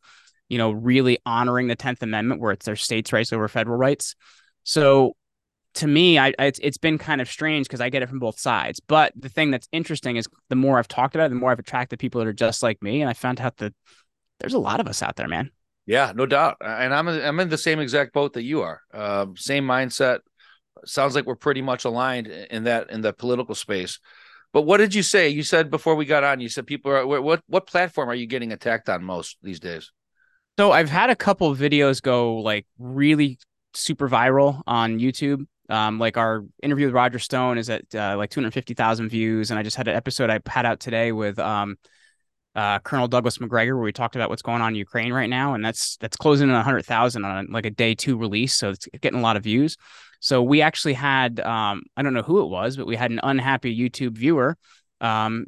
you 0.50 0.58
know, 0.58 0.72
really 0.72 1.20
honoring 1.24 1.68
the 1.68 1.76
Tenth 1.76 2.02
Amendment, 2.02 2.42
where 2.42 2.52
it's 2.52 2.66
their 2.66 2.76
states' 2.76 3.14
rights 3.14 3.32
over 3.32 3.48
federal 3.48 3.78
rights. 3.78 4.16
So, 4.64 5.16
to 5.76 5.88
me, 5.88 6.18
I 6.18 6.34
it's 6.40 6.60
it's 6.62 6.78
been 6.78 6.98
kind 6.98 7.22
of 7.22 7.30
strange 7.30 7.68
because 7.68 7.82
I 7.82 7.90
get 7.90 8.02
it 8.02 8.10
from 8.10 8.20
both 8.20 8.40
sides. 8.40 8.80
But 8.80 9.14
the 9.16 9.30
thing 9.30 9.52
that's 9.52 9.68
interesting 9.72 10.18
is 10.18 10.28
the 10.50 10.56
more 10.56 10.78
I've 10.78 10.88
talked 10.88 11.16
about 11.16 11.26
it, 11.26 11.30
the 11.30 11.36
more 11.36 11.52
I've 11.52 11.60
attracted 11.60 12.00
people 12.00 12.20
that 12.20 12.28
are 12.28 12.34
just 12.34 12.62
like 12.62 12.82
me, 12.82 13.02
and 13.02 13.10
I 13.10 13.14
found 13.14 13.40
out 13.40 13.58
that 13.58 13.74
there's 14.40 14.54
a 14.54 14.60
lot 14.60 14.80
of 14.80 14.88
us 14.88 15.02
out 15.02 15.16
there, 15.16 15.28
man. 15.28 15.52
Yeah, 15.86 16.12
no 16.16 16.26
doubt. 16.26 16.58
And 16.62 16.94
I'm 16.94 17.08
I'm 17.08 17.40
in 17.40 17.50
the 17.50 17.58
same 17.58 17.80
exact 17.80 18.14
boat 18.14 18.34
that 18.34 18.44
you 18.44 18.62
are. 18.62 18.82
Uh, 18.94 19.28
same 19.36 19.66
mindset. 19.66 20.20
Sounds 20.86 21.16
like 21.16 21.26
we're 21.26 21.36
pretty 21.36 21.62
much 21.62 21.86
aligned 21.86 22.28
in 22.28 22.66
that 22.66 22.92
in 22.92 23.02
the 23.02 23.14
political 23.14 23.56
space. 23.56 24.00
But 24.54 24.64
what 24.64 24.78
did 24.78 24.94
you 24.94 25.04
say? 25.04 25.30
You 25.30 25.44
said 25.44 25.70
before 25.70 25.96
we 25.96 26.06
got 26.06 26.24
on. 26.24 26.42
You 26.42 26.50
said 26.50 26.68
people 26.68 26.92
are 26.92 27.06
what 27.08 27.42
what 27.48 27.68
platform 27.68 28.10
are 28.10 28.16
you 28.16 28.28
getting 28.28 28.52
attacked 28.52 28.90
on 28.90 29.04
most 29.04 29.38
these 29.42 29.60
days? 29.60 29.92
So 30.60 30.72
I've 30.72 30.90
had 30.90 31.10
a 31.10 31.16
couple 31.16 31.56
videos 31.56 32.02
go 32.02 32.38
like 32.38 32.68
really 32.78 33.40
super 33.74 34.10
viral 34.10 34.62
on 34.68 35.00
YouTube. 35.00 35.46
Um, 35.72 36.00
like 36.00 36.18
our 36.18 36.44
interview 36.62 36.88
with 36.88 36.94
Roger 36.94 37.18
Stone 37.18 37.58
is 37.58 37.70
at 37.70 37.84
uh, 37.96 38.16
like 38.18 38.30
250,000 38.30 39.10
views, 39.10 39.50
and 39.52 39.60
I 39.60 39.64
just 39.64 39.78
had 39.78 39.88
an 39.88 39.96
episode 39.96 40.30
I 40.30 40.40
had 40.46 40.66
out 40.66 40.82
today 40.82 41.12
with 41.12 41.40
um, 41.40 41.78
uh, 42.56 42.80
Colonel 42.80 43.08
Douglas 43.08 43.40
Macgregor, 43.40 43.76
where 43.76 43.84
we 43.84 43.94
talked 43.94 44.16
about 44.16 44.30
what's 44.30 44.42
going 44.42 44.62
on 44.62 44.74
in 44.74 44.76
Ukraine 44.76 45.14
right 45.14 45.30
now, 45.30 45.54
and 45.54 45.64
that's 45.64 45.98
that's 45.98 46.18
closing 46.18 46.50
in 46.50 46.56
a 46.56 46.64
hundred 46.64 46.86
thousand 46.86 47.24
on 47.24 47.48
like 47.50 47.66
a 47.66 47.70
day 47.70 47.96
two 47.96 48.18
release, 48.18 48.54
so 48.56 48.72
it's 48.72 48.88
getting 49.00 49.20
a 49.20 49.24
lot 49.24 49.38
of 49.38 49.44
views. 49.44 49.78
So 50.20 50.44
we 50.44 50.62
actually 50.62 50.94
had 50.94 51.40
um, 51.40 51.84
I 51.96 52.02
don't 52.02 52.14
know 52.14 52.22
who 52.22 52.42
it 52.42 52.50
was, 52.50 52.76
but 52.76 52.86
we 52.86 52.98
had 52.98 53.12
an 53.12 53.22
unhappy 53.24 53.76
YouTube 53.78 54.18
viewer 54.18 54.58
um, 55.00 55.46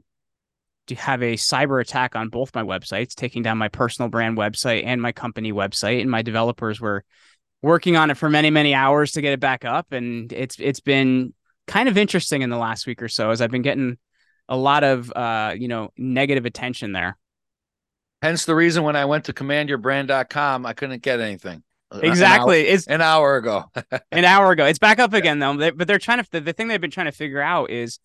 to 0.88 0.96
have 0.96 1.22
a 1.22 1.34
cyber 1.34 1.82
attack 1.82 2.16
on 2.16 2.30
both 2.30 2.56
my 2.56 2.64
websites, 2.64 3.14
taking 3.14 3.44
down 3.44 3.58
my 3.58 3.70
personal 3.70 4.10
brand 4.10 4.38
website 4.38 4.84
and 4.86 5.02
my 5.02 5.12
company 5.12 5.52
website, 5.52 6.00
and 6.02 6.10
my 6.10 6.22
developers 6.22 6.80
were 6.80 7.04
working 7.64 7.96
on 7.98 8.12
it 8.12 8.18
for 8.18 8.30
many 8.30 8.52
many 8.52 8.76
hours 8.76 9.14
to 9.14 9.22
get 9.22 9.34
it 9.34 9.40
back 9.40 9.66
up, 9.66 9.92
and 9.92 10.32
it's 10.32 10.58
it's 10.60 10.82
been 10.82 11.34
kind 11.66 11.90
of 11.90 11.98
interesting 11.98 12.44
in 12.44 12.52
the 12.52 12.58
last 12.58 12.86
week 12.86 13.02
or 13.02 13.08
so 13.08 13.32
as 13.32 13.42
I've 13.42 13.50
been 13.50 13.64
getting 13.64 13.98
a 14.48 14.58
lot 14.58 14.84
of 14.84 15.12
uh, 15.16 15.56
you 15.58 15.68
know 15.68 15.90
negative 15.98 16.46
attention 16.46 16.92
there. 16.92 17.18
Hence 18.22 18.46
the 18.46 18.56
reason 18.56 18.84
when 18.84 18.96
I 18.96 19.06
went 19.06 19.26
to 19.26 19.34
commandyourbrand.com, 19.34 20.66
I 20.66 20.74
couldn't 20.74 21.02
get 21.02 21.20
anything. 21.20 21.64
Exactly. 21.92 22.62
An 22.62 22.68
hour, 22.68 22.74
it's 22.74 22.88
an 22.88 23.02
hour 23.02 23.36
ago. 23.36 23.66
an 24.12 24.26
hour 24.26 24.52
ago. 24.52 24.66
It's 24.66 24.80
back 24.80 25.00
up 25.00 25.14
again 25.14 25.40
though. 25.40 25.58
They, 25.58 25.72
but 25.72 25.88
they're 25.88 26.00
trying 26.00 26.24
to 26.24 26.32
the, 26.32 26.42
the 26.42 26.54
thing 26.54 26.68
they've 26.68 26.82
been 26.82 26.92
trying 26.92 27.08
to 27.08 27.12
figure 27.12 27.42
out 27.42 27.70
is 27.70 28.00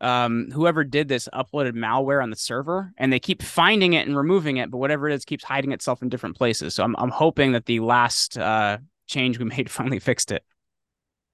um, 0.00 0.50
whoever 0.52 0.84
did 0.84 1.08
this 1.08 1.28
uploaded 1.34 1.72
malware 1.72 2.22
on 2.22 2.30
the 2.30 2.36
server 2.36 2.92
and 2.96 3.12
they 3.12 3.18
keep 3.18 3.42
finding 3.42 3.94
it 3.94 4.06
and 4.06 4.16
removing 4.16 4.58
it, 4.58 4.70
but 4.70 4.78
whatever 4.78 5.08
it 5.08 5.14
is 5.14 5.24
keeps 5.24 5.44
hiding 5.44 5.72
itself 5.72 6.02
in 6.02 6.08
different 6.08 6.36
places. 6.36 6.74
So 6.74 6.84
I'm 6.84 6.94
I'm 6.96 7.10
hoping 7.10 7.52
that 7.52 7.66
the 7.66 7.80
last 7.80 8.38
uh, 8.38 8.78
change 9.06 9.38
we 9.38 9.44
made 9.44 9.70
finally 9.78 9.98
fixed 9.98 10.32
it. 10.32 10.44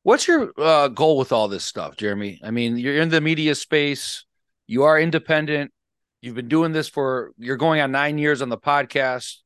What's 0.05 0.26
your 0.26 0.52
uh, 0.59 0.88
goal 0.88 1.17
with 1.17 1.31
all 1.31 1.49
this 1.49 1.64
stuff, 1.64 1.97
Jeremy? 1.97 2.41
I 2.43 2.50
mean, 2.50 2.76
you're 2.76 3.00
in 3.00 3.09
the 3.09 3.21
media 3.21 3.55
space. 3.55 4.25
You 4.67 4.83
are 4.85 4.99
independent. 4.99 5.73
You've 6.21 6.35
been 6.35 6.49
doing 6.49 6.73
this 6.73 6.88
for 6.88 7.33
you're 7.38 7.57
going 7.57 7.81
on 7.81 7.93
nine 7.93 8.19
years 8.19 8.43
on 8.43 8.49
the 8.49 8.59
podcast. 8.59 9.37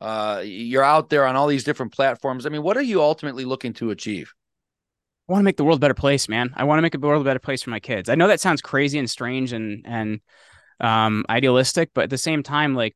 Uh, 0.00 0.42
you're 0.44 0.82
out 0.82 1.08
there 1.08 1.26
on 1.26 1.34
all 1.36 1.46
these 1.46 1.64
different 1.64 1.92
platforms. 1.92 2.46
I 2.46 2.50
mean, 2.50 2.62
what 2.62 2.76
are 2.76 2.82
you 2.82 3.00
ultimately 3.00 3.44
looking 3.44 3.72
to 3.74 3.90
achieve? 3.90 4.32
I 5.28 5.32
want 5.32 5.40
to 5.40 5.44
make 5.44 5.56
the 5.56 5.64
world 5.64 5.78
a 5.78 5.80
better 5.80 5.94
place, 5.94 6.28
man. 6.28 6.52
I 6.54 6.64
want 6.64 6.78
to 6.78 6.82
make 6.82 6.92
the 6.92 7.00
world 7.00 7.22
a 7.22 7.24
better 7.24 7.40
place 7.40 7.62
for 7.62 7.70
my 7.70 7.80
kids. 7.80 8.08
I 8.08 8.14
know 8.14 8.28
that 8.28 8.40
sounds 8.40 8.60
crazy 8.60 8.98
and 8.98 9.10
strange 9.10 9.52
and 9.52 9.84
and 9.86 10.20
um 10.78 11.24
idealistic, 11.28 11.90
but 11.94 12.04
at 12.04 12.10
the 12.10 12.18
same 12.18 12.42
time, 12.42 12.74
like 12.74 12.94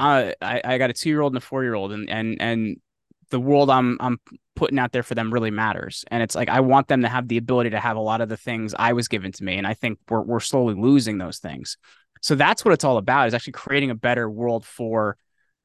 uh, 0.00 0.32
I 0.40 0.60
I 0.64 0.78
got 0.78 0.90
a 0.90 0.92
two 0.92 1.08
year 1.08 1.20
old 1.20 1.32
and 1.32 1.38
a 1.38 1.46
four 1.46 1.62
year 1.62 1.74
old, 1.74 1.92
and 1.92 2.10
and 2.10 2.40
and 2.40 2.80
the 3.30 3.40
world 3.40 3.70
I'm 3.70 3.96
I'm 4.00 4.18
putting 4.54 4.78
out 4.78 4.92
there 4.92 5.02
for 5.02 5.14
them 5.14 5.32
really 5.32 5.50
matters. 5.50 6.04
And 6.10 6.22
it's 6.22 6.34
like 6.34 6.48
I 6.48 6.60
want 6.60 6.88
them 6.88 7.02
to 7.02 7.08
have 7.08 7.28
the 7.28 7.36
ability 7.36 7.70
to 7.70 7.80
have 7.80 7.96
a 7.96 8.00
lot 8.00 8.20
of 8.20 8.28
the 8.28 8.36
things 8.36 8.74
I 8.78 8.92
was 8.92 9.08
given 9.08 9.32
to 9.32 9.44
me, 9.44 9.56
and 9.56 9.66
I 9.66 9.74
think 9.74 9.98
we're 10.08 10.22
we're 10.22 10.40
slowly 10.40 10.74
losing 10.74 11.18
those 11.18 11.38
things. 11.38 11.76
So 12.22 12.34
that's 12.34 12.64
what 12.64 12.72
it's 12.72 12.84
all 12.84 12.96
about 12.96 13.28
is 13.28 13.34
actually 13.34 13.52
creating 13.52 13.90
a 13.90 13.94
better 13.94 14.28
world 14.28 14.64
for 14.64 15.16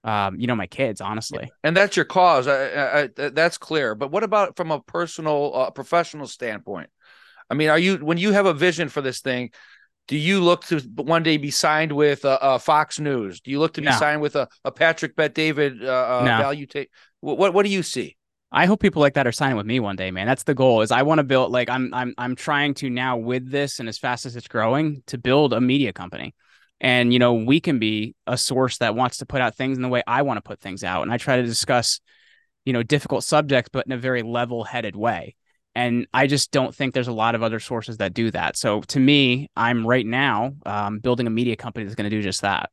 um, 0.04 0.40
you 0.40 0.48
know, 0.48 0.56
my 0.56 0.68
kids, 0.68 1.02
honestly. 1.02 1.52
And 1.64 1.78
that's 1.78 1.96
your 1.96 2.06
cause. 2.06 2.48
I, 2.48 2.68
I, 2.68 3.02
I, 3.04 3.30
that's 3.30 3.58
clear. 3.58 3.96
But 3.96 4.12
what 4.12 4.24
about 4.24 4.58
from 4.58 4.72
a 4.72 4.82
personal, 4.82 5.52
uh, 5.54 5.70
professional 5.72 6.28
standpoint? 6.28 6.90
I 7.50 7.54
mean, 7.54 7.70
are 7.70 7.78
you 7.78 7.98
when 7.98 8.18
you 8.18 8.32
have 8.32 8.46
a 8.46 8.54
vision 8.54 8.90
for 8.90 9.02
this 9.02 9.20
thing? 9.20 9.52
Do 10.08 10.18
you 10.18 10.42
look 10.42 10.66
to 10.66 10.80
one 10.96 11.22
day 11.22 11.38
be 11.38 11.52
signed 11.52 11.92
with 11.92 12.26
uh, 12.26 12.40
uh, 12.42 12.58
Fox 12.58 13.00
News? 13.00 13.42
Do 13.42 13.52
you 13.52 13.60
look 13.60 13.74
to 13.74 13.82
be 13.82 13.88
no. 13.88 13.92
signed 13.92 14.22
with 14.22 14.36
a, 14.36 14.48
a 14.66 14.72
Patrick 14.72 15.16
Bet 15.16 15.36
David 15.36 15.84
uh, 15.84 16.20
uh, 16.20 16.24
no. 16.26 16.38
value 16.38 16.66
take? 16.66 16.90
What, 17.22 17.38
what 17.38 17.54
what 17.54 17.66
do 17.66 17.72
you 17.72 17.84
see? 17.84 18.18
I 18.52 18.66
hope 18.66 18.82
people 18.82 19.02
like 19.02 19.14
that 19.14 19.26
are 19.26 19.32
signing 19.32 19.56
with 19.56 19.66
me 19.66 19.80
one 19.80 19.96
day, 19.96 20.12
man. 20.12 20.28
That's 20.28 20.44
the 20.44 20.54
goal. 20.54 20.82
Is 20.82 20.92
I 20.92 21.04
want 21.04 21.20
to 21.20 21.24
build 21.24 21.52
like 21.52 21.70
I'm 21.70 21.94
I'm 21.94 22.14
I'm 22.18 22.36
trying 22.36 22.74
to 22.76 22.90
now 22.90 23.18
with 23.18 23.50
this 23.50 23.80
and 23.80 23.88
as 23.88 23.98
fast 23.98 24.26
as 24.26 24.36
it's 24.36 24.48
growing 24.48 25.04
to 25.08 25.18
build 25.18 25.54
a 25.54 25.62
media 25.62 25.94
company 25.94 26.36
and 26.82 27.14
you 27.14 27.20
know 27.20 27.34
we 27.34 27.62
can 27.62 27.80
be 27.80 28.16
a 28.28 28.38
source 28.38 28.80
that 28.80 28.96
wants 28.96 29.18
to 29.18 29.26
put 29.26 29.40
out 29.40 29.56
things 29.56 29.78
in 29.78 29.82
the 29.82 29.88
way 29.88 30.04
i 30.08 30.24
want 30.24 30.38
to 30.38 30.42
put 30.42 30.60
things 30.60 30.84
out 30.84 31.04
and 31.04 31.14
i 31.14 31.18
try 31.18 31.38
to 31.38 31.44
discuss 31.44 32.02
you 32.66 32.74
know 32.74 32.84
difficult 32.84 33.24
subjects 33.24 33.70
but 33.72 33.86
in 33.86 33.94
a 33.94 33.98
very 33.98 34.24
level 34.24 34.64
headed 34.64 34.96
way 34.96 35.36
and 35.76 36.08
i 36.14 36.28
just 36.28 36.52
don't 36.52 36.76
think 36.76 36.94
there's 36.94 37.08
a 37.08 37.14
lot 37.14 37.36
of 37.36 37.44
other 37.44 37.60
sources 37.60 37.98
that 37.98 38.14
do 38.14 38.30
that 38.32 38.58
so 38.58 38.82
to 38.82 39.00
me 39.00 39.48
i'm 39.56 39.88
right 39.88 40.06
now 40.06 40.54
um, 40.66 41.00
building 41.00 41.28
a 41.28 41.30
media 41.30 41.56
company 41.56 41.86
that's 41.86 41.96
going 41.96 42.10
to 42.10 42.16
do 42.16 42.22
just 42.22 42.42
that 42.42 42.70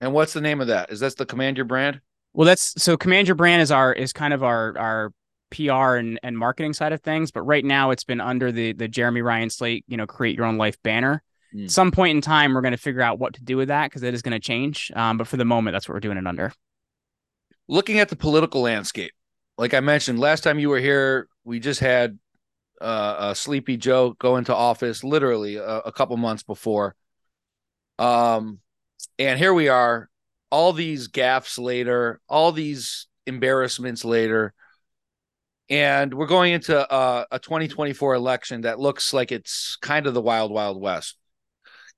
and 0.00 0.12
what's 0.12 0.34
the 0.34 0.40
name 0.40 0.60
of 0.60 0.68
that 0.68 0.92
is 0.92 1.00
that 1.00 1.16
the 1.16 1.26
command 1.26 1.56
your 1.56 1.64
brand 1.64 2.00
well 2.32 2.46
that's 2.46 2.80
so 2.82 2.96
command 2.96 3.28
your 3.28 3.34
brand 3.34 3.62
is 3.62 3.70
our 3.70 3.92
is 3.92 4.12
kind 4.12 4.34
of 4.34 4.42
our 4.42 4.76
our 4.78 5.12
PR 5.50 5.96
and, 5.96 6.20
and 6.22 6.36
marketing 6.36 6.72
side 6.72 6.92
of 6.92 7.00
things, 7.00 7.30
but 7.30 7.42
right 7.42 7.64
now 7.64 7.90
it's 7.90 8.04
been 8.04 8.20
under 8.20 8.52
the 8.52 8.72
the 8.72 8.88
Jeremy 8.88 9.22
Ryan 9.22 9.50
Slate, 9.50 9.84
you 9.88 9.96
know, 9.96 10.06
create 10.06 10.36
your 10.36 10.46
own 10.46 10.58
life 10.58 10.80
banner. 10.82 11.22
Mm. 11.54 11.70
Some 11.70 11.90
point 11.90 12.16
in 12.16 12.20
time, 12.20 12.54
we're 12.54 12.60
going 12.60 12.72
to 12.72 12.78
figure 12.78 13.00
out 13.00 13.18
what 13.18 13.34
to 13.34 13.42
do 13.42 13.56
with 13.56 13.68
that 13.68 13.88
because 13.88 14.02
it 14.02 14.12
is 14.12 14.22
going 14.22 14.32
to 14.32 14.40
change. 14.40 14.92
Um, 14.94 15.16
but 15.16 15.26
for 15.26 15.38
the 15.38 15.44
moment, 15.44 15.74
that's 15.74 15.88
what 15.88 15.94
we're 15.94 16.00
doing 16.00 16.18
it 16.18 16.26
under. 16.26 16.52
Looking 17.68 17.98
at 17.98 18.08
the 18.08 18.16
political 18.16 18.60
landscape, 18.60 19.12
like 19.56 19.72
I 19.74 19.80
mentioned 19.80 20.18
last 20.18 20.42
time 20.42 20.58
you 20.58 20.68
were 20.68 20.80
here, 20.80 21.28
we 21.44 21.58
just 21.58 21.80
had 21.80 22.18
uh, 22.80 23.16
a 23.30 23.34
Sleepy 23.34 23.76
Joe 23.76 24.14
go 24.18 24.36
into 24.36 24.54
office 24.54 25.02
literally 25.02 25.56
a, 25.56 25.78
a 25.78 25.92
couple 25.92 26.16
months 26.16 26.42
before. 26.42 26.94
Um, 27.98 28.60
and 29.18 29.38
here 29.38 29.52
we 29.52 29.68
are, 29.68 30.07
all 30.50 30.72
these 30.72 31.08
gaffes 31.08 31.58
later, 31.58 32.20
all 32.28 32.52
these 32.52 33.06
embarrassments 33.26 34.04
later 34.04 34.54
and 35.70 36.14
we're 36.14 36.26
going 36.26 36.54
into 36.54 36.74
a, 36.74 37.26
a, 37.30 37.38
2024 37.38 38.14
election 38.14 38.62
that 38.62 38.80
looks 38.80 39.12
like 39.12 39.30
it's 39.30 39.76
kind 39.82 40.06
of 40.06 40.14
the 40.14 40.22
wild 40.22 40.50
wild 40.50 40.80
west 40.80 41.18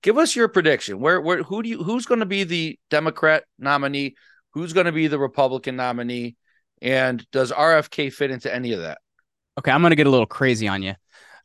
give 0.03 0.19
us 0.19 0.35
your 0.35 0.49
prediction. 0.49 1.01
Where 1.01 1.21
where 1.21 1.43
who 1.43 1.63
do 1.63 1.69
you 1.69 1.83
who's 1.83 2.07
going 2.07 2.21
to 2.21 2.27
be 2.27 2.45
the 2.45 2.79
Democrat 2.91 3.45
nominee? 3.59 4.15
Who's 4.53 4.73
going 4.73 4.87
to 4.87 4.93
be 4.93 5.07
the 5.07 5.19
Republican 5.19 5.77
nominee? 5.77 6.37
And 6.83 7.25
does 7.31 7.53
RFK 7.53 8.13
fit 8.13 8.31
into 8.31 8.53
any 8.53 8.73
of 8.73 8.81
that? 8.81 8.99
Okay, 9.59 9.71
I'm 9.71 9.83
going 9.83 9.91
to 9.91 9.97
get 9.97 10.07
a 10.07 10.11
little 10.11 10.27
crazy 10.27 10.67
on 10.67 10.83
you. 10.83 10.95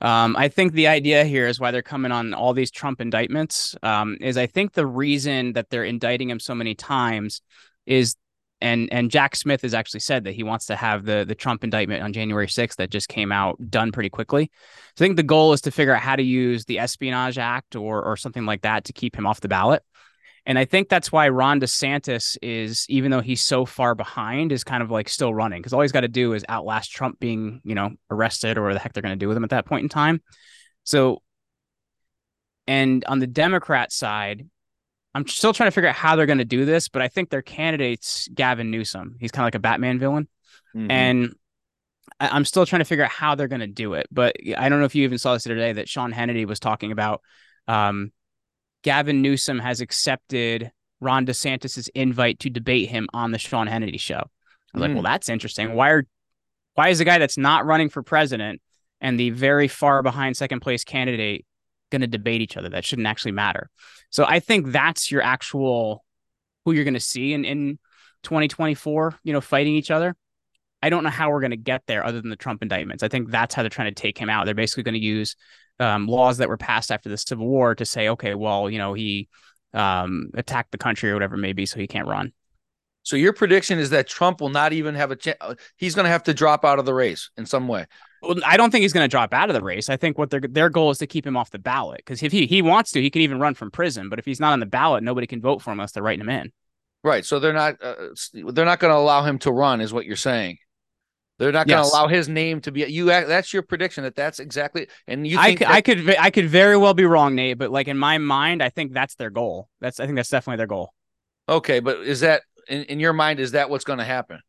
Um, 0.01 0.35
I 0.35 0.47
think 0.49 0.73
the 0.73 0.87
idea 0.87 1.23
here 1.25 1.47
is 1.47 1.59
why 1.59 1.71
they're 1.71 1.81
coming 1.81 2.11
on 2.11 2.33
all 2.33 2.53
these 2.53 2.71
Trump 2.71 3.01
indictments. 3.01 3.75
Um, 3.83 4.17
is 4.21 4.37
I 4.37 4.47
think 4.47 4.73
the 4.73 4.85
reason 4.87 5.53
that 5.53 5.69
they're 5.69 5.83
indicting 5.83 6.29
him 6.29 6.39
so 6.39 6.55
many 6.55 6.75
times 6.75 7.41
is 7.85 8.15
and 8.61 8.91
and 8.91 9.11
Jack 9.11 9.35
Smith 9.35 9.61
has 9.61 9.73
actually 9.73 9.99
said 9.99 10.23
that 10.23 10.33
he 10.33 10.43
wants 10.43 10.65
to 10.67 10.75
have 10.75 11.05
the 11.05 11.25
the 11.27 11.35
Trump 11.35 11.63
indictment 11.63 12.03
on 12.03 12.13
January 12.13 12.47
6th 12.47 12.77
that 12.77 12.89
just 12.89 13.09
came 13.09 13.31
out 13.31 13.57
done 13.69 13.91
pretty 13.91 14.09
quickly. 14.09 14.49
So 14.95 15.03
I 15.03 15.07
think 15.07 15.17
the 15.17 15.23
goal 15.23 15.53
is 15.53 15.61
to 15.61 15.71
figure 15.71 15.93
out 15.93 16.01
how 16.01 16.15
to 16.15 16.23
use 16.23 16.65
the 16.65 16.79
Espionage 16.79 17.37
Act 17.37 17.75
or 17.75 18.01
or 18.03 18.17
something 18.17 18.45
like 18.45 18.61
that 18.61 18.85
to 18.85 18.93
keep 18.93 19.15
him 19.15 19.27
off 19.27 19.41
the 19.41 19.47
ballot. 19.47 19.83
And 20.45 20.59
I 20.59 20.65
think 20.65 20.89
that's 20.89 21.11
why 21.11 21.29
Ron 21.29 21.59
DeSantis 21.59 22.37
is, 22.41 22.85
even 22.87 23.09
though 23.09 23.21
he's 23.21 23.41
so 23.41 23.65
far 23.65 23.95
behind, 23.95 24.51
is 24.51 24.63
kind 24.63 24.83
of 24.83 24.91
like 24.91 25.09
still 25.09 25.33
running 25.33 25.59
because 25.59 25.73
all 25.73 25.81
he's 25.81 25.91
got 25.91 26.01
to 26.01 26.07
do 26.07 26.33
is 26.33 26.45
outlast 26.47 26.91
Trump 26.91 27.19
being, 27.19 27.61
you 27.63 27.73
know, 27.73 27.91
arrested 28.11 28.57
or 28.57 28.71
the 28.73 28.79
heck 28.79 28.93
they're 28.93 29.01
going 29.01 29.17
to 29.17 29.23
do 29.23 29.27
with 29.27 29.37
him 29.37 29.43
at 29.43 29.49
that 29.49 29.65
point 29.65 29.83
in 29.83 29.89
time. 29.89 30.21
So, 30.83 31.23
and 32.67 33.03
on 33.05 33.19
the 33.19 33.27
Democrat 33.27 33.91
side, 33.91 34.47
I'm 35.15 35.27
still 35.27 35.53
trying 35.53 35.67
to 35.67 35.71
figure 35.71 35.89
out 35.89 35.95
how 35.95 36.15
they're 36.15 36.25
going 36.25 36.39
to 36.39 36.45
do 36.45 36.65
this, 36.65 36.89
but 36.89 37.01
I 37.01 37.07
think 37.07 37.29
their 37.29 37.41
candidate's 37.41 38.27
Gavin 38.27 38.69
Newsom. 38.69 39.15
He's 39.19 39.31
kind 39.31 39.43
of 39.43 39.47
like 39.47 39.55
a 39.55 39.59
Batman 39.59 39.97
villain. 39.97 40.27
Mm-hmm. 40.75 40.91
And 40.91 41.35
I- 42.19 42.35
am 42.35 42.45
still 42.45 42.65
trying 42.65 42.81
to 42.81 42.85
figure 42.85 43.05
out 43.05 43.11
how 43.11 43.33
they're 43.33 43.47
going 43.47 43.61
to 43.61 43.67
do 43.67 43.93
it. 43.93 44.07
But 44.11 44.35
I 44.57 44.69
don't 44.69 44.79
know 44.79 44.85
if 44.85 44.93
you 44.93 45.05
even 45.05 45.17
saw 45.17 45.33
this 45.33 45.43
today 45.43 45.73
that 45.73 45.89
Sean 45.89 46.13
Hannity 46.13 46.45
was 46.45 46.59
talking 46.59 46.91
about. 46.91 47.21
Um, 47.67 48.11
Gavin 48.85 49.23
Newsom 49.23 49.57
has 49.57 49.81
accepted 49.81 50.71
Ron 51.01 51.25
DeSantis's 51.25 51.87
invite 51.95 52.39
to 52.41 52.51
debate 52.51 52.87
him 52.87 53.07
on 53.15 53.31
the 53.31 53.39
Sean 53.39 53.67
Hannity 53.67 53.99
show. 53.99 54.29
I 54.75 54.77
was 54.77 54.79
mm. 54.79 54.81
like, 54.81 54.93
well, 54.93 55.03
that's 55.03 55.27
interesting. 55.27 55.73
Why 55.73 55.89
are 55.89 56.03
why 56.75 56.89
is 56.89 56.99
the 56.99 57.05
guy 57.05 57.17
that's 57.17 57.37
not 57.37 57.65
running 57.65 57.89
for 57.89 58.03
president 58.03 58.61
and 59.01 59.19
the 59.19 59.31
very 59.31 59.67
far 59.67 60.03
behind 60.03 60.37
second 60.37 60.59
place 60.59 60.83
candidate 60.83 61.47
going 61.89 62.01
to 62.01 62.07
debate 62.07 62.41
each 62.41 62.57
other? 62.57 62.69
That 62.69 62.85
shouldn't 62.85 63.07
actually 63.07 63.31
matter. 63.31 63.71
So 64.11 64.23
I 64.23 64.39
think 64.39 64.67
that's 64.67 65.09
your 65.09 65.23
actual 65.23 66.05
who 66.63 66.71
you're 66.73 66.83
going 66.83 66.93
to 66.93 66.99
see 66.99 67.33
in 67.33 67.43
in 67.43 67.79
2024. 68.21 69.15
You 69.23 69.33
know, 69.33 69.41
fighting 69.41 69.73
each 69.73 69.89
other. 69.89 70.15
I 70.83 70.91
don't 70.91 71.03
know 71.03 71.09
how 71.09 71.31
we're 71.31 71.41
going 71.41 71.49
to 71.49 71.57
get 71.57 71.81
there 71.87 72.05
other 72.05 72.21
than 72.21 72.29
the 72.29 72.35
Trump 72.35 72.61
indictments. 72.61 73.01
I 73.01 73.07
think 73.07 73.31
that's 73.31 73.55
how 73.55 73.63
they're 73.63 73.69
trying 73.69 73.91
to 73.91 73.99
take 73.99 74.19
him 74.19 74.29
out. 74.29 74.45
They're 74.45 74.53
basically 74.53 74.83
going 74.83 74.93
to 74.93 74.99
use 74.99 75.35
um, 75.79 76.07
laws 76.07 76.37
that 76.37 76.49
were 76.49 76.57
passed 76.57 76.91
after 76.91 77.09
the 77.09 77.17
Civil 77.17 77.47
War 77.47 77.75
to 77.75 77.85
say, 77.85 78.09
okay, 78.09 78.35
well, 78.35 78.69
you 78.69 78.77
know, 78.77 78.93
he 78.93 79.27
um, 79.73 80.29
attacked 80.33 80.71
the 80.71 80.77
country 80.77 81.11
or 81.11 81.13
whatever 81.13 81.35
it 81.35 81.39
may 81.39 81.53
be, 81.53 81.65
so 81.65 81.79
he 81.79 81.87
can't 81.87 82.07
run. 82.07 82.31
So 83.03 83.15
your 83.15 83.33
prediction 83.33 83.77
is 83.77 83.91
that 83.91 84.07
Trump 84.07 84.41
will 84.41 84.49
not 84.49 84.73
even 84.73 84.95
have 84.95 85.11
a 85.11 85.15
chance. 85.15 85.37
He's 85.77 85.93
going 85.93 86.05
to 86.05 86.09
have 86.09 86.23
to 86.23 86.33
drop 86.33 86.65
out 86.65 86.79
of 86.79 86.85
the 86.85 86.93
race 86.93 87.29
in 87.37 87.45
some 87.45 87.67
way. 87.67 87.85
Well, 88.23 88.37
I 88.43 88.57
don't 88.57 88.71
think 88.71 88.81
he's 88.81 88.93
going 88.93 89.03
to 89.03 89.11
drop 89.11 89.31
out 89.31 89.47
of 89.49 89.53
the 89.53 89.61
race. 89.61 89.89
I 89.89 89.97
think 89.97 90.17
what 90.17 90.31
their 90.31 90.39
their 90.39 90.69
goal 90.71 90.89
is 90.89 90.97
to 90.97 91.07
keep 91.07 91.27
him 91.27 91.37
off 91.37 91.51
the 91.51 91.59
ballot 91.59 91.97
because 91.97 92.23
if 92.23 92.31
he 92.31 92.47
he 92.47 92.63
wants 92.63 92.91
to, 92.93 93.01
he 93.01 93.11
can 93.11 93.21
even 93.21 93.39
run 93.39 93.53
from 93.53 93.69
prison. 93.69 94.09
But 94.09 94.17
if 94.17 94.25
he's 94.25 94.39
not 94.39 94.53
on 94.53 94.59
the 94.59 94.65
ballot, 94.65 95.03
nobody 95.03 95.27
can 95.27 95.39
vote 95.39 95.61
for 95.61 95.69
him 95.71 95.79
unless 95.79 95.91
they're 95.91 96.01
writing 96.01 96.21
him 96.21 96.29
in. 96.29 96.51
Right. 97.03 97.23
So 97.23 97.37
they're 97.37 97.53
not 97.53 97.75
uh, 97.79 97.93
they're 98.33 98.65
not 98.65 98.79
going 98.79 98.91
to 98.91 98.97
allow 98.97 99.21
him 99.21 99.37
to 99.39 99.51
run, 99.51 99.81
is 99.81 99.93
what 99.93 100.05
you're 100.05 100.15
saying. 100.15 100.57
They're 101.37 101.51
not 101.51 101.67
going 101.67 101.81
to 101.81 101.83
yes. 101.83 101.91
allow 101.91 102.07
his 102.07 102.29
name 102.29 102.61
to 102.61 102.71
be 102.71 102.85
you. 102.85 103.05
That's 103.05 103.53
your 103.53 103.61
prediction 103.61 104.03
that 104.05 104.15
that's 104.15 104.39
exactly. 104.39 104.87
And 105.07 105.27
you, 105.27 105.37
I 105.37 105.55
could, 105.55 105.67
that- 105.67 105.73
I 105.73 105.81
could, 105.81 106.09
I 106.17 106.29
could 106.29 106.49
very 106.49 106.77
well 106.77 106.93
be 106.93 107.05
wrong, 107.05 107.35
Nate. 107.35 107.57
But 107.57 107.71
like 107.71 107.87
in 107.87 107.97
my 107.97 108.17
mind, 108.17 108.63
I 108.63 108.69
think 108.69 108.93
that's 108.93 109.15
their 109.15 109.29
goal. 109.29 109.67
That's, 109.81 109.99
I 109.99 110.05
think 110.05 110.15
that's 110.15 110.29
definitely 110.29 110.57
their 110.57 110.67
goal. 110.67 110.93
Okay, 111.47 111.79
but 111.79 111.99
is 111.99 112.21
that 112.21 112.43
in, 112.67 112.83
in 112.83 112.99
your 112.99 113.13
mind? 113.13 113.39
Is 113.39 113.51
that 113.51 113.69
what's 113.69 113.83
going 113.83 113.99
to 113.99 114.05
happen? 114.05 114.39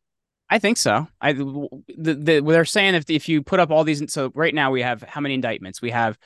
I 0.49 0.59
think 0.59 0.77
so. 0.77 1.07
I 1.19 1.33
the, 1.33 1.67
the 1.97 2.41
they're 2.41 2.63
saying 2.63 2.95
if 2.95 3.09
if 3.09 3.27
you 3.27 3.43
put 3.43 3.59
up 3.59 3.69
all 3.69 3.83
these, 3.83 4.01
so 4.11 4.31
right 4.33 4.55
now 4.55 4.71
we 4.71 4.81
have 4.81 5.03
how 5.03 5.19
many 5.19 5.35
indictments? 5.35 5.81
We 5.81 5.91
have 5.91 6.17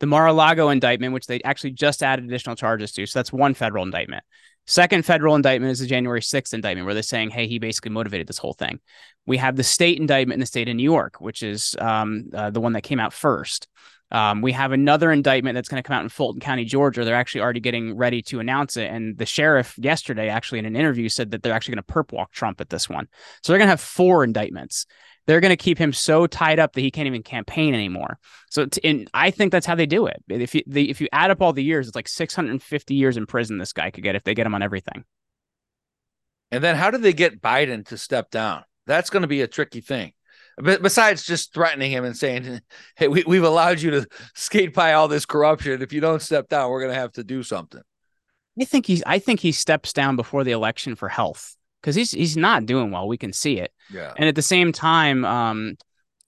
the 0.00 0.06
Mar-a-Lago 0.06 0.70
indictment, 0.70 1.12
which 1.12 1.26
they 1.26 1.40
actually 1.42 1.72
just 1.72 2.02
added 2.02 2.24
additional 2.24 2.56
charges 2.56 2.92
to. 2.92 3.06
So 3.06 3.18
that's 3.20 3.32
one 3.32 3.54
federal 3.54 3.84
indictment. 3.84 4.24
Second 4.68 5.06
federal 5.06 5.34
indictment 5.34 5.72
is 5.72 5.78
the 5.78 5.86
January 5.86 6.20
6th 6.20 6.52
indictment, 6.52 6.84
where 6.84 6.92
they're 6.92 7.02
saying, 7.02 7.30
hey, 7.30 7.46
he 7.46 7.58
basically 7.58 7.90
motivated 7.90 8.26
this 8.26 8.36
whole 8.36 8.52
thing. 8.52 8.80
We 9.24 9.38
have 9.38 9.56
the 9.56 9.64
state 9.64 9.98
indictment 9.98 10.34
in 10.34 10.40
the 10.40 10.46
state 10.46 10.68
of 10.68 10.76
New 10.76 10.82
York, 10.82 11.22
which 11.22 11.42
is 11.42 11.74
um, 11.78 12.28
uh, 12.34 12.50
the 12.50 12.60
one 12.60 12.74
that 12.74 12.82
came 12.82 13.00
out 13.00 13.14
first. 13.14 13.66
Um, 14.10 14.42
we 14.42 14.52
have 14.52 14.72
another 14.72 15.10
indictment 15.10 15.54
that's 15.54 15.70
going 15.70 15.82
to 15.82 15.86
come 15.86 15.96
out 15.96 16.02
in 16.02 16.10
Fulton 16.10 16.40
County, 16.40 16.66
Georgia. 16.66 17.02
They're 17.06 17.14
actually 17.14 17.40
already 17.40 17.60
getting 17.60 17.96
ready 17.96 18.20
to 18.22 18.40
announce 18.40 18.76
it. 18.76 18.90
And 18.90 19.16
the 19.16 19.24
sheriff 19.24 19.74
yesterday, 19.78 20.28
actually 20.28 20.58
in 20.58 20.66
an 20.66 20.76
interview, 20.76 21.08
said 21.08 21.30
that 21.30 21.42
they're 21.42 21.54
actually 21.54 21.76
going 21.76 21.84
to 21.84 21.92
perp 21.92 22.12
walk 22.12 22.32
Trump 22.32 22.60
at 22.60 22.68
this 22.68 22.90
one. 22.90 23.08
So 23.42 23.52
they're 23.52 23.58
going 23.58 23.68
to 23.68 23.72
have 23.72 23.80
four 23.80 24.22
indictments. 24.22 24.84
They're 25.28 25.40
going 25.40 25.50
to 25.50 25.58
keep 25.58 25.76
him 25.76 25.92
so 25.92 26.26
tied 26.26 26.58
up 26.58 26.72
that 26.72 26.80
he 26.80 26.90
can't 26.90 27.06
even 27.06 27.22
campaign 27.22 27.74
anymore. 27.74 28.18
So, 28.48 28.66
and 28.82 29.10
I 29.12 29.30
think 29.30 29.52
that's 29.52 29.66
how 29.66 29.74
they 29.74 29.84
do 29.84 30.06
it. 30.06 30.24
If 30.30 30.54
you 30.54 30.62
the, 30.66 30.88
if 30.88 31.02
you 31.02 31.08
add 31.12 31.30
up 31.30 31.42
all 31.42 31.52
the 31.52 31.62
years, 31.62 31.86
it's 31.86 31.94
like 31.94 32.08
650 32.08 32.94
years 32.94 33.18
in 33.18 33.26
prison 33.26 33.58
this 33.58 33.74
guy 33.74 33.90
could 33.90 34.02
get 34.02 34.16
if 34.16 34.24
they 34.24 34.34
get 34.34 34.46
him 34.46 34.54
on 34.54 34.62
everything. 34.62 35.04
And 36.50 36.64
then 36.64 36.76
how 36.76 36.90
do 36.90 36.96
they 36.96 37.12
get 37.12 37.42
Biden 37.42 37.86
to 37.88 37.98
step 37.98 38.30
down? 38.30 38.64
That's 38.86 39.10
going 39.10 39.20
to 39.20 39.28
be 39.28 39.42
a 39.42 39.46
tricky 39.46 39.82
thing 39.82 40.14
besides 40.62 41.26
just 41.26 41.52
threatening 41.52 41.92
him 41.92 42.06
and 42.06 42.16
saying, 42.16 42.62
"Hey, 42.96 43.08
we, 43.08 43.22
we've 43.26 43.44
allowed 43.44 43.82
you 43.82 43.90
to 43.90 44.06
skate 44.34 44.72
by 44.72 44.94
all 44.94 45.08
this 45.08 45.26
corruption. 45.26 45.82
If 45.82 45.92
you 45.92 46.00
don't 46.00 46.22
step 46.22 46.48
down, 46.48 46.70
we're 46.70 46.80
going 46.80 46.94
to 46.94 47.00
have 47.00 47.12
to 47.12 47.22
do 47.22 47.42
something." 47.42 47.82
I 48.58 48.64
think 48.64 48.86
he's. 48.86 49.02
I 49.06 49.18
think 49.18 49.40
he 49.40 49.52
steps 49.52 49.92
down 49.92 50.16
before 50.16 50.42
the 50.42 50.52
election 50.52 50.94
for 50.94 51.10
health 51.10 51.54
because 51.80 51.94
he's 51.94 52.10
he's 52.10 52.36
not 52.36 52.66
doing 52.66 52.90
well. 52.90 53.08
We 53.08 53.18
can 53.18 53.32
see 53.32 53.58
it. 53.58 53.72
Yeah. 53.92 54.12
And 54.16 54.28
at 54.28 54.34
the 54.34 54.42
same 54.42 54.72
time, 54.72 55.24
um, 55.24 55.76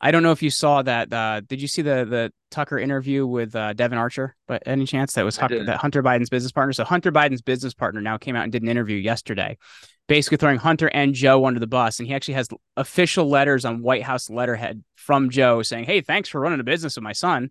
I 0.01 0.11
don't 0.11 0.23
know 0.23 0.33
if 0.33 0.43
you 0.43 0.51
saw 0.51 0.83
that. 0.83 1.13
Uh, 1.13 1.41
did 1.47 1.61
you 1.61 1.69
see 1.69 1.83
the 1.83 2.05
the 2.05 2.33
Tucker 2.51 2.79
interview 2.79 3.27
with 3.27 3.55
uh, 3.55 3.75
Devon 3.75 3.99
Archer? 3.99 4.35
But 4.49 4.63
any 4.65 4.87
chance 4.87 5.13
that 5.15 5.25
was 5.25 5.37
Hunter, 5.37 5.65
that 5.65 5.77
Hunter 5.77 6.03
Biden's 6.03 6.31
business 6.31 6.53
partner? 6.53 6.73
So 6.73 6.85
Hunter 6.85 7.13
Biden's 7.13 7.43
business 7.43 7.75
partner 7.75 8.01
now 8.01 8.17
came 8.17 8.35
out 8.35 8.45
and 8.45 8.53
did 8.53 8.63
an 8.63 8.69
interview 8.69 8.97
yesterday, 8.97 9.59
basically 10.09 10.39
throwing 10.39 10.59
Hunter 10.59 10.89
and 10.89 11.13
Joe 11.13 11.45
under 11.45 11.61
the 11.61 11.67
bus. 11.67 11.99
And 11.99 12.09
he 12.09 12.15
actually 12.15 12.35
has 12.35 12.49
official 12.77 13.29
letters 13.29 13.65
on 13.65 13.83
White 13.83 14.03
House 14.03 14.31
letterhead 14.31 14.83
from 14.97 15.29
Joe 15.29 15.63
saying, 15.63 15.85
"Hey, 15.85 16.01
thanks 16.01 16.31
for 16.31 16.41
running 16.41 16.61
a 16.61 16.65
business 16.65 16.97
with 16.97 17.05
my 17.05 17.13
son." 17.13 17.51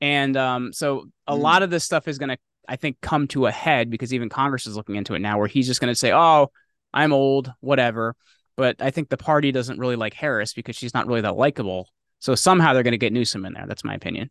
And 0.00 0.36
um, 0.36 0.72
so 0.72 1.06
a 1.26 1.34
mm. 1.34 1.40
lot 1.40 1.62
of 1.62 1.70
this 1.70 1.84
stuff 1.84 2.08
is 2.08 2.18
going 2.18 2.30
to, 2.30 2.38
I 2.68 2.76
think, 2.76 3.00
come 3.00 3.28
to 3.28 3.46
a 3.46 3.52
head 3.52 3.88
because 3.88 4.12
even 4.12 4.28
Congress 4.28 4.66
is 4.66 4.76
looking 4.76 4.96
into 4.96 5.14
it 5.14 5.20
now, 5.20 5.38
where 5.38 5.48
he's 5.48 5.68
just 5.68 5.80
going 5.80 5.92
to 5.92 5.98
say, 5.98 6.12
"Oh, 6.12 6.50
I'm 6.92 7.12
old, 7.12 7.52
whatever." 7.60 8.14
But 8.56 8.76
I 8.80 8.90
think 8.90 9.08
the 9.08 9.16
party 9.16 9.52
doesn't 9.52 9.78
really 9.78 9.96
like 9.96 10.14
Harris 10.14 10.52
because 10.52 10.74
she's 10.74 10.94
not 10.94 11.06
really 11.06 11.20
that 11.20 11.36
likable. 11.36 11.88
So 12.18 12.34
somehow 12.34 12.72
they're 12.72 12.82
going 12.82 12.92
to 12.92 12.98
get 12.98 13.12
Newsom 13.12 13.44
in 13.44 13.52
there. 13.52 13.66
That's 13.66 13.84
my 13.84 13.94
opinion. 13.94 14.30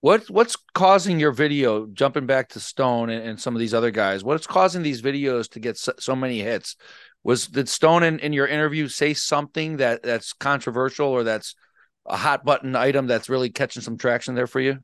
What 0.00 0.28
what's 0.28 0.56
causing 0.74 1.18
your 1.18 1.32
video 1.32 1.86
jumping 1.86 2.26
back 2.26 2.50
to 2.50 2.60
Stone 2.60 3.08
and, 3.08 3.26
and 3.26 3.40
some 3.40 3.54
of 3.54 3.60
these 3.60 3.72
other 3.72 3.90
guys? 3.90 4.22
What's 4.22 4.46
causing 4.46 4.82
these 4.82 5.00
videos 5.00 5.48
to 5.52 5.60
get 5.60 5.78
so, 5.78 5.94
so 5.98 6.14
many 6.14 6.40
hits? 6.40 6.76
Was 7.22 7.46
did 7.46 7.70
Stone 7.70 8.02
in, 8.02 8.18
in 8.18 8.34
your 8.34 8.46
interview 8.46 8.88
say 8.88 9.14
something 9.14 9.78
that 9.78 10.02
that's 10.02 10.34
controversial 10.34 11.08
or 11.08 11.24
that's 11.24 11.54
a 12.04 12.18
hot 12.18 12.44
button 12.44 12.76
item 12.76 13.06
that's 13.06 13.30
really 13.30 13.48
catching 13.48 13.80
some 13.80 13.96
traction 13.96 14.34
there 14.34 14.46
for 14.46 14.60
you? 14.60 14.78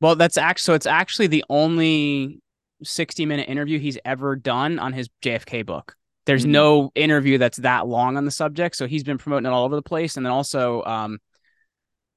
Well, 0.00 0.16
that's 0.16 0.36
actually 0.36 0.62
so 0.62 0.74
it's 0.74 0.86
actually 0.86 1.28
the 1.28 1.44
only 1.48 2.40
60 2.82 3.26
minute 3.26 3.48
interview 3.48 3.78
he's 3.78 3.98
ever 4.04 4.36
done 4.36 4.78
on 4.78 4.92
his 4.92 5.08
JFK 5.22 5.64
book. 5.64 5.94
There's 6.26 6.42
mm-hmm. 6.42 6.52
no 6.52 6.92
interview 6.94 7.38
that's 7.38 7.58
that 7.58 7.86
long 7.86 8.16
on 8.16 8.24
the 8.24 8.30
subject, 8.30 8.76
so 8.76 8.86
he's 8.86 9.04
been 9.04 9.18
promoting 9.18 9.46
it 9.46 9.52
all 9.52 9.64
over 9.64 9.76
the 9.76 9.82
place. 9.82 10.16
And 10.16 10.26
then 10.26 10.32
also, 10.32 10.82
um, 10.84 11.18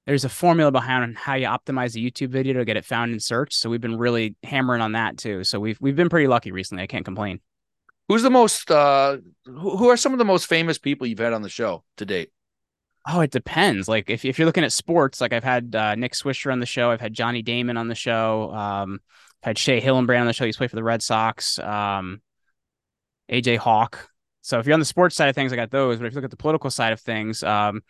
there's 0.05 0.25
a 0.25 0.29
formula 0.29 0.71
behind 0.71 1.17
how 1.17 1.35
you 1.35 1.47
optimize 1.47 1.95
a 1.95 1.99
YouTube 1.99 2.29
video 2.29 2.55
to 2.55 2.65
get 2.65 2.75
it 2.75 2.85
found 2.85 3.13
in 3.13 3.19
search. 3.19 3.53
So 3.55 3.69
we've 3.69 3.81
been 3.81 3.97
really 3.97 4.35
hammering 4.43 4.81
on 4.81 4.93
that 4.93 5.17
too. 5.17 5.43
So 5.43 5.59
we've 5.59 5.79
we've 5.79 5.95
been 5.95 6.09
pretty 6.09 6.27
lucky 6.27 6.51
recently. 6.51 6.83
I 6.83 6.87
can't 6.87 7.05
complain. 7.05 7.39
Who's 8.07 8.23
the 8.23 8.29
most? 8.29 8.69
Uh, 8.69 9.17
who 9.45 9.89
are 9.89 9.95
some 9.95 10.11
of 10.11 10.19
the 10.19 10.25
most 10.25 10.47
famous 10.47 10.77
people 10.77 11.07
you've 11.07 11.19
had 11.19 11.33
on 11.33 11.43
the 11.43 11.49
show 11.49 11.83
to 11.97 12.05
date? 12.05 12.31
Oh, 13.07 13.21
it 13.21 13.31
depends. 13.31 13.87
Like 13.87 14.09
if 14.09 14.25
if 14.25 14.37
you're 14.37 14.45
looking 14.45 14.63
at 14.63 14.73
sports, 14.73 15.21
like 15.21 15.33
I've 15.33 15.43
had 15.43 15.75
uh, 15.75 15.95
Nick 15.95 16.13
Swisher 16.13 16.51
on 16.51 16.59
the 16.59 16.65
show, 16.65 16.91
I've 16.91 17.01
had 17.01 17.13
Johnny 17.13 17.41
Damon 17.41 17.77
on 17.77 17.87
the 17.87 17.95
show, 17.95 18.51
um, 18.53 18.99
had 19.43 19.57
Shea 19.57 19.81
Hillenbrand 19.81 20.21
on 20.21 20.27
the 20.27 20.33
show. 20.33 20.45
He's 20.45 20.57
played 20.57 20.69
for 20.69 20.75
the 20.75 20.83
Red 20.83 21.01
Sox. 21.01 21.59
Um, 21.59 22.21
AJ 23.31 23.57
Hawk. 23.57 24.09
So 24.41 24.59
if 24.59 24.65
you're 24.65 24.73
on 24.73 24.79
the 24.79 24.85
sports 24.85 25.15
side 25.15 25.29
of 25.29 25.35
things, 25.35 25.53
I 25.53 25.55
got 25.55 25.71
those. 25.71 25.97
But 25.97 26.05
if 26.05 26.13
you 26.13 26.15
look 26.15 26.25
at 26.25 26.31
the 26.31 26.37
political 26.37 26.69
side 26.69 26.93
of 26.93 26.99
things, 26.99 27.43
um, 27.43 27.81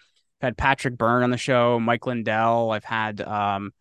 I've 0.42 0.48
had 0.48 0.58
Patrick 0.58 0.98
Byrne 0.98 1.24
on 1.24 1.30
the 1.32 1.38
show, 1.38 1.80
Mike 1.80 2.06
Lindell. 2.06 2.72
I've 2.72 2.84
had 2.84 3.22
um, 3.22 3.72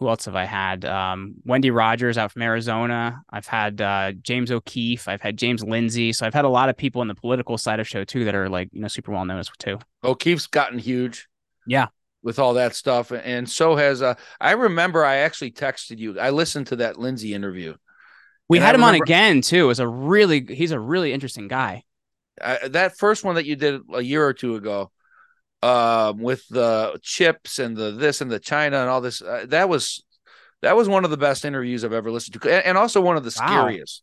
who 0.00 0.08
else 0.08 0.24
have 0.24 0.34
I 0.34 0.44
had? 0.44 0.84
Um, 0.86 1.34
Wendy 1.44 1.70
Rogers 1.70 2.16
out 2.16 2.32
from 2.32 2.42
Arizona. 2.42 3.22
I've 3.28 3.46
had 3.46 3.80
uh, 3.80 4.12
James 4.12 4.50
O'Keefe. 4.50 5.06
I've 5.06 5.20
had 5.20 5.36
James 5.36 5.62
Lindsay. 5.62 6.12
So 6.12 6.26
I've 6.26 6.34
had 6.34 6.46
a 6.46 6.48
lot 6.48 6.70
of 6.70 6.76
people 6.76 7.02
in 7.02 7.08
the 7.08 7.14
political 7.14 7.58
side 7.58 7.80
of 7.80 7.86
show 7.86 8.04
too 8.04 8.24
that 8.24 8.34
are 8.34 8.48
like 8.48 8.70
you 8.72 8.80
know 8.80 8.88
super 8.88 9.12
well 9.12 9.24
known 9.24 9.38
as 9.38 9.50
too. 9.58 9.78
O'Keefe's 10.02 10.46
gotten 10.46 10.78
huge. 10.78 11.28
Yeah. 11.66 11.88
With 12.22 12.38
all 12.38 12.54
that 12.54 12.74
stuff, 12.74 13.12
and 13.12 13.48
so 13.48 13.76
has 13.76 14.02
uh, 14.02 14.14
I 14.38 14.52
remember 14.52 15.02
I 15.02 15.16
actually 15.16 15.52
texted 15.52 15.98
you. 15.98 16.20
I 16.20 16.28
listened 16.28 16.66
to 16.66 16.76
that 16.76 16.98
Lindsay 16.98 17.32
interview. 17.32 17.76
We 18.46 18.58
had 18.58 18.74
I 18.74 18.74
him 18.74 18.80
remember, 18.82 18.96
on 18.96 19.02
again 19.02 19.40
too. 19.40 19.64
It 19.64 19.68
was 19.68 19.80
a 19.80 19.88
really 19.88 20.44
he's 20.44 20.72
a 20.72 20.78
really 20.78 21.14
interesting 21.14 21.48
guy. 21.48 21.84
Uh, 22.38 22.68
that 22.68 22.98
first 22.98 23.24
one 23.24 23.36
that 23.36 23.46
you 23.46 23.56
did 23.56 23.80
a 23.94 24.02
year 24.02 24.26
or 24.26 24.34
two 24.34 24.56
ago, 24.56 24.90
um, 25.62 26.18
with 26.18 26.46
the 26.48 26.98
chips 27.00 27.58
and 27.58 27.74
the 27.74 27.92
this 27.92 28.20
and 28.20 28.30
the 28.30 28.38
China 28.38 28.80
and 28.80 28.90
all 28.90 29.00
this, 29.00 29.22
uh, 29.22 29.46
that 29.48 29.70
was 29.70 30.04
that 30.60 30.76
was 30.76 30.90
one 30.90 31.04
of 31.04 31.10
the 31.10 31.16
best 31.16 31.46
interviews 31.46 31.84
I've 31.84 31.92
ever 31.94 32.10
listened 32.10 32.40
to, 32.42 32.52
and, 32.52 32.66
and 32.66 32.78
also 32.78 33.00
one 33.00 33.16
of 33.16 33.24
the 33.24 33.34
wow. 33.40 33.46
scariest. 33.46 34.02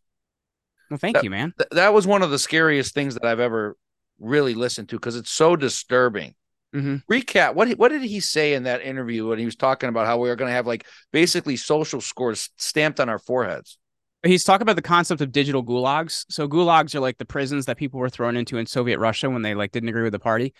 Well, 0.90 0.98
thank 0.98 1.14
that, 1.14 1.24
you, 1.24 1.30
man. 1.30 1.52
Th- 1.56 1.70
that 1.70 1.94
was 1.94 2.06
one 2.06 2.22
of 2.22 2.30
the 2.30 2.38
scariest 2.38 2.94
things 2.94 3.14
that 3.14 3.24
I've 3.24 3.40
ever 3.40 3.76
really 4.18 4.54
listened 4.54 4.88
to 4.88 4.96
because 4.96 5.14
it's 5.14 5.30
so 5.30 5.54
disturbing. 5.54 6.34
Mm-hmm. 6.74 6.96
Recap 7.10 7.54
what 7.54 7.70
what 7.78 7.88
did 7.88 8.02
he 8.02 8.20
say 8.20 8.52
in 8.52 8.64
that 8.64 8.82
interview 8.82 9.26
when 9.26 9.38
he 9.38 9.46
was 9.46 9.56
talking 9.56 9.88
about 9.88 10.06
how 10.06 10.18
we 10.18 10.28
are 10.28 10.36
going 10.36 10.50
to 10.50 10.54
have 10.54 10.66
like 10.66 10.86
basically 11.12 11.56
social 11.56 12.00
scores 12.00 12.50
stamped 12.56 13.00
on 13.00 13.08
our 13.08 13.18
foreheads? 13.18 13.78
He's 14.22 14.44
talking 14.44 14.62
about 14.62 14.76
the 14.76 14.82
concept 14.82 15.20
of 15.20 15.32
digital 15.32 15.64
gulags. 15.64 16.24
So 16.28 16.48
gulags 16.48 16.94
are 16.94 17.00
like 17.00 17.18
the 17.18 17.24
prisons 17.24 17.66
that 17.66 17.78
people 17.78 18.00
were 18.00 18.10
thrown 18.10 18.36
into 18.36 18.58
in 18.58 18.66
Soviet 18.66 18.98
Russia 18.98 19.30
when 19.30 19.42
they 19.42 19.54
like 19.54 19.72
didn't 19.72 19.88
agree 19.88 20.02
with 20.02 20.12
the 20.12 20.18
party. 20.18 20.52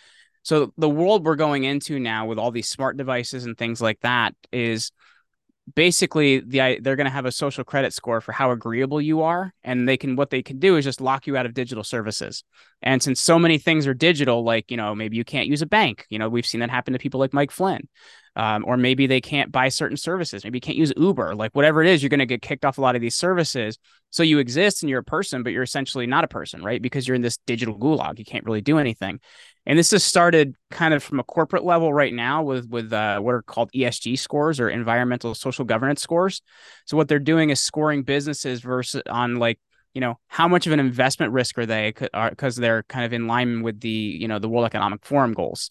So 0.44 0.72
the 0.78 0.88
world 0.88 1.24
we're 1.24 1.36
going 1.36 1.64
into 1.64 1.98
now 1.98 2.26
with 2.26 2.38
all 2.38 2.52
these 2.52 2.68
smart 2.68 2.96
devices 2.96 3.44
and 3.44 3.58
things 3.58 3.80
like 3.82 4.00
that 4.00 4.34
is 4.50 4.92
basically 5.74 6.40
the 6.40 6.78
they're 6.80 6.96
going 6.96 7.06
to 7.06 7.10
have 7.10 7.26
a 7.26 7.32
social 7.32 7.64
credit 7.64 7.92
score 7.92 8.20
for 8.20 8.32
how 8.32 8.50
agreeable 8.50 9.00
you 9.00 9.22
are 9.22 9.52
and 9.64 9.88
they 9.88 9.96
can 9.96 10.16
what 10.16 10.30
they 10.30 10.42
can 10.42 10.58
do 10.58 10.76
is 10.76 10.84
just 10.84 11.00
lock 11.00 11.26
you 11.26 11.36
out 11.36 11.46
of 11.46 11.54
digital 11.54 11.84
services 11.84 12.44
and 12.82 13.02
since 13.02 13.20
so 13.20 13.38
many 13.38 13.58
things 13.58 13.86
are 13.86 13.94
digital 13.94 14.44
like 14.44 14.70
you 14.70 14.76
know 14.76 14.94
maybe 14.94 15.16
you 15.16 15.24
can't 15.24 15.48
use 15.48 15.62
a 15.62 15.66
bank 15.66 16.06
you 16.10 16.18
know 16.18 16.28
we've 16.28 16.46
seen 16.46 16.60
that 16.60 16.70
happen 16.70 16.92
to 16.92 16.98
people 16.98 17.20
like 17.20 17.32
mike 17.32 17.50
flynn 17.50 17.88
um, 18.38 18.64
or 18.68 18.76
maybe 18.76 19.08
they 19.08 19.20
can't 19.20 19.50
buy 19.50 19.68
certain 19.68 19.96
services. 19.96 20.44
Maybe 20.44 20.58
you 20.58 20.60
can't 20.60 20.78
use 20.78 20.92
Uber, 20.96 21.34
like 21.34 21.50
whatever 21.56 21.82
it 21.82 21.88
is, 21.88 22.02
you're 22.02 22.08
going 22.08 22.20
to 22.20 22.26
get 22.26 22.40
kicked 22.40 22.64
off 22.64 22.78
a 22.78 22.80
lot 22.80 22.94
of 22.94 23.02
these 23.02 23.16
services. 23.16 23.78
So 24.10 24.22
you 24.22 24.38
exist 24.38 24.82
and 24.82 24.88
you're 24.88 25.00
a 25.00 25.04
person, 25.04 25.42
but 25.42 25.52
you're 25.52 25.64
essentially 25.64 26.06
not 26.06 26.22
a 26.22 26.28
person, 26.28 26.62
right? 26.62 26.80
Because 26.80 27.06
you're 27.06 27.16
in 27.16 27.20
this 27.22 27.38
digital 27.46 27.76
gulag. 27.76 28.16
You 28.16 28.24
can't 28.24 28.44
really 28.44 28.60
do 28.60 28.78
anything. 28.78 29.18
And 29.68 29.78
this 29.78 29.90
has 29.90 30.02
started 30.02 30.56
kind 30.70 30.94
of 30.94 31.02
from 31.02 31.20
a 31.20 31.24
corporate 31.24 31.62
level 31.62 31.92
right 31.92 32.12
now 32.12 32.42
with 32.42 32.68
with 32.68 32.92
uh, 32.92 33.20
what 33.20 33.34
are 33.34 33.42
called 33.42 33.70
ESG 33.72 34.18
scores 34.18 34.58
or 34.58 34.70
environmental 34.70 35.34
social 35.34 35.66
governance 35.66 36.02
scores. 36.02 36.40
So 36.86 36.96
what 36.96 37.06
they're 37.06 37.18
doing 37.18 37.50
is 37.50 37.60
scoring 37.60 38.02
businesses 38.02 38.62
versus 38.62 39.02
on 39.08 39.36
like 39.36 39.60
you 39.92 40.00
know 40.00 40.18
how 40.26 40.48
much 40.48 40.66
of 40.66 40.72
an 40.72 40.80
investment 40.80 41.32
risk 41.32 41.58
are 41.58 41.66
they 41.66 41.92
because 42.30 42.56
they're 42.56 42.82
kind 42.84 43.04
of 43.04 43.12
in 43.12 43.26
line 43.26 43.62
with 43.62 43.80
the 43.80 43.88
you 43.88 44.26
know 44.26 44.38
the 44.38 44.48
World 44.48 44.64
Economic 44.64 45.04
Forum 45.04 45.34
goals 45.34 45.70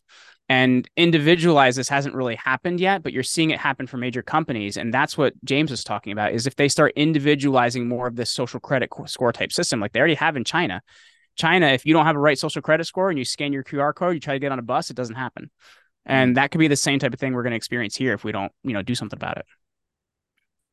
and 0.49 0.89
individualize 0.95 1.75
this 1.75 1.89
hasn't 1.89 2.15
really 2.15 2.35
happened 2.35 2.79
yet 2.79 3.03
but 3.03 3.11
you're 3.11 3.23
seeing 3.23 3.49
it 3.49 3.59
happen 3.59 3.85
for 3.85 3.97
major 3.97 4.21
companies 4.21 4.77
and 4.77 4.93
that's 4.93 5.17
what 5.17 5.33
james 5.43 5.69
was 5.69 5.83
talking 5.83 6.13
about 6.13 6.31
is 6.31 6.47
if 6.47 6.55
they 6.55 6.69
start 6.69 6.93
individualizing 6.95 7.87
more 7.87 8.07
of 8.07 8.15
this 8.15 8.29
social 8.29 8.59
credit 8.59 8.89
score 9.07 9.33
type 9.33 9.51
system 9.51 9.81
like 9.81 9.91
they 9.91 9.99
already 9.99 10.15
have 10.15 10.37
in 10.37 10.45
china 10.45 10.81
china 11.37 11.67
if 11.67 11.85
you 11.85 11.93
don't 11.93 12.05
have 12.05 12.15
a 12.15 12.19
right 12.19 12.37
social 12.37 12.61
credit 12.61 12.85
score 12.85 13.09
and 13.09 13.17
you 13.17 13.25
scan 13.25 13.53
your 13.53 13.63
qr 13.63 13.93
code 13.93 14.13
you 14.13 14.19
try 14.19 14.33
to 14.33 14.39
get 14.39 14.51
on 14.51 14.59
a 14.59 14.63
bus 14.63 14.89
it 14.89 14.95
doesn't 14.95 15.15
happen 15.15 15.49
and 16.05 16.31
mm. 16.31 16.35
that 16.35 16.51
could 16.51 16.59
be 16.59 16.67
the 16.67 16.75
same 16.75 16.99
type 16.99 17.13
of 17.13 17.19
thing 17.19 17.33
we're 17.33 17.43
going 17.43 17.51
to 17.51 17.57
experience 17.57 17.95
here 17.95 18.13
if 18.13 18.23
we 18.23 18.31
don't 18.31 18.51
you 18.63 18.73
know 18.73 18.81
do 18.81 18.95
something 18.95 19.17
about 19.17 19.37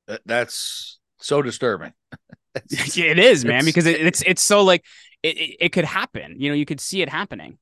it 0.09 0.21
that's 0.27 0.99
so 1.19 1.43
disturbing 1.43 1.93
it 2.55 3.19
is 3.19 3.45
man 3.45 3.65
because 3.65 3.87
it, 3.87 4.01
it's 4.01 4.23
it's 4.23 4.43
so 4.43 4.63
like 4.63 4.85
it, 5.23 5.37
it, 5.37 5.57
it 5.61 5.69
could 5.71 5.85
happen 5.85 6.37
you 6.39 6.49
know 6.49 6.55
you 6.55 6.65
could 6.65 6.81
see 6.81 7.03
it 7.03 7.09
happening 7.09 7.59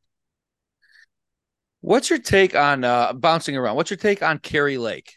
What's 1.83 2.11
your 2.11 2.21
take 2.21 2.55
on 2.55 2.85
uh, 2.85 3.13
bouncing 3.13 3.57
around? 3.57 3.75
What's 3.75 3.91
your 3.91 3.97
take 3.97 4.23
on 4.23 4.39
Kari 4.39 4.79
Lake? 4.79 5.17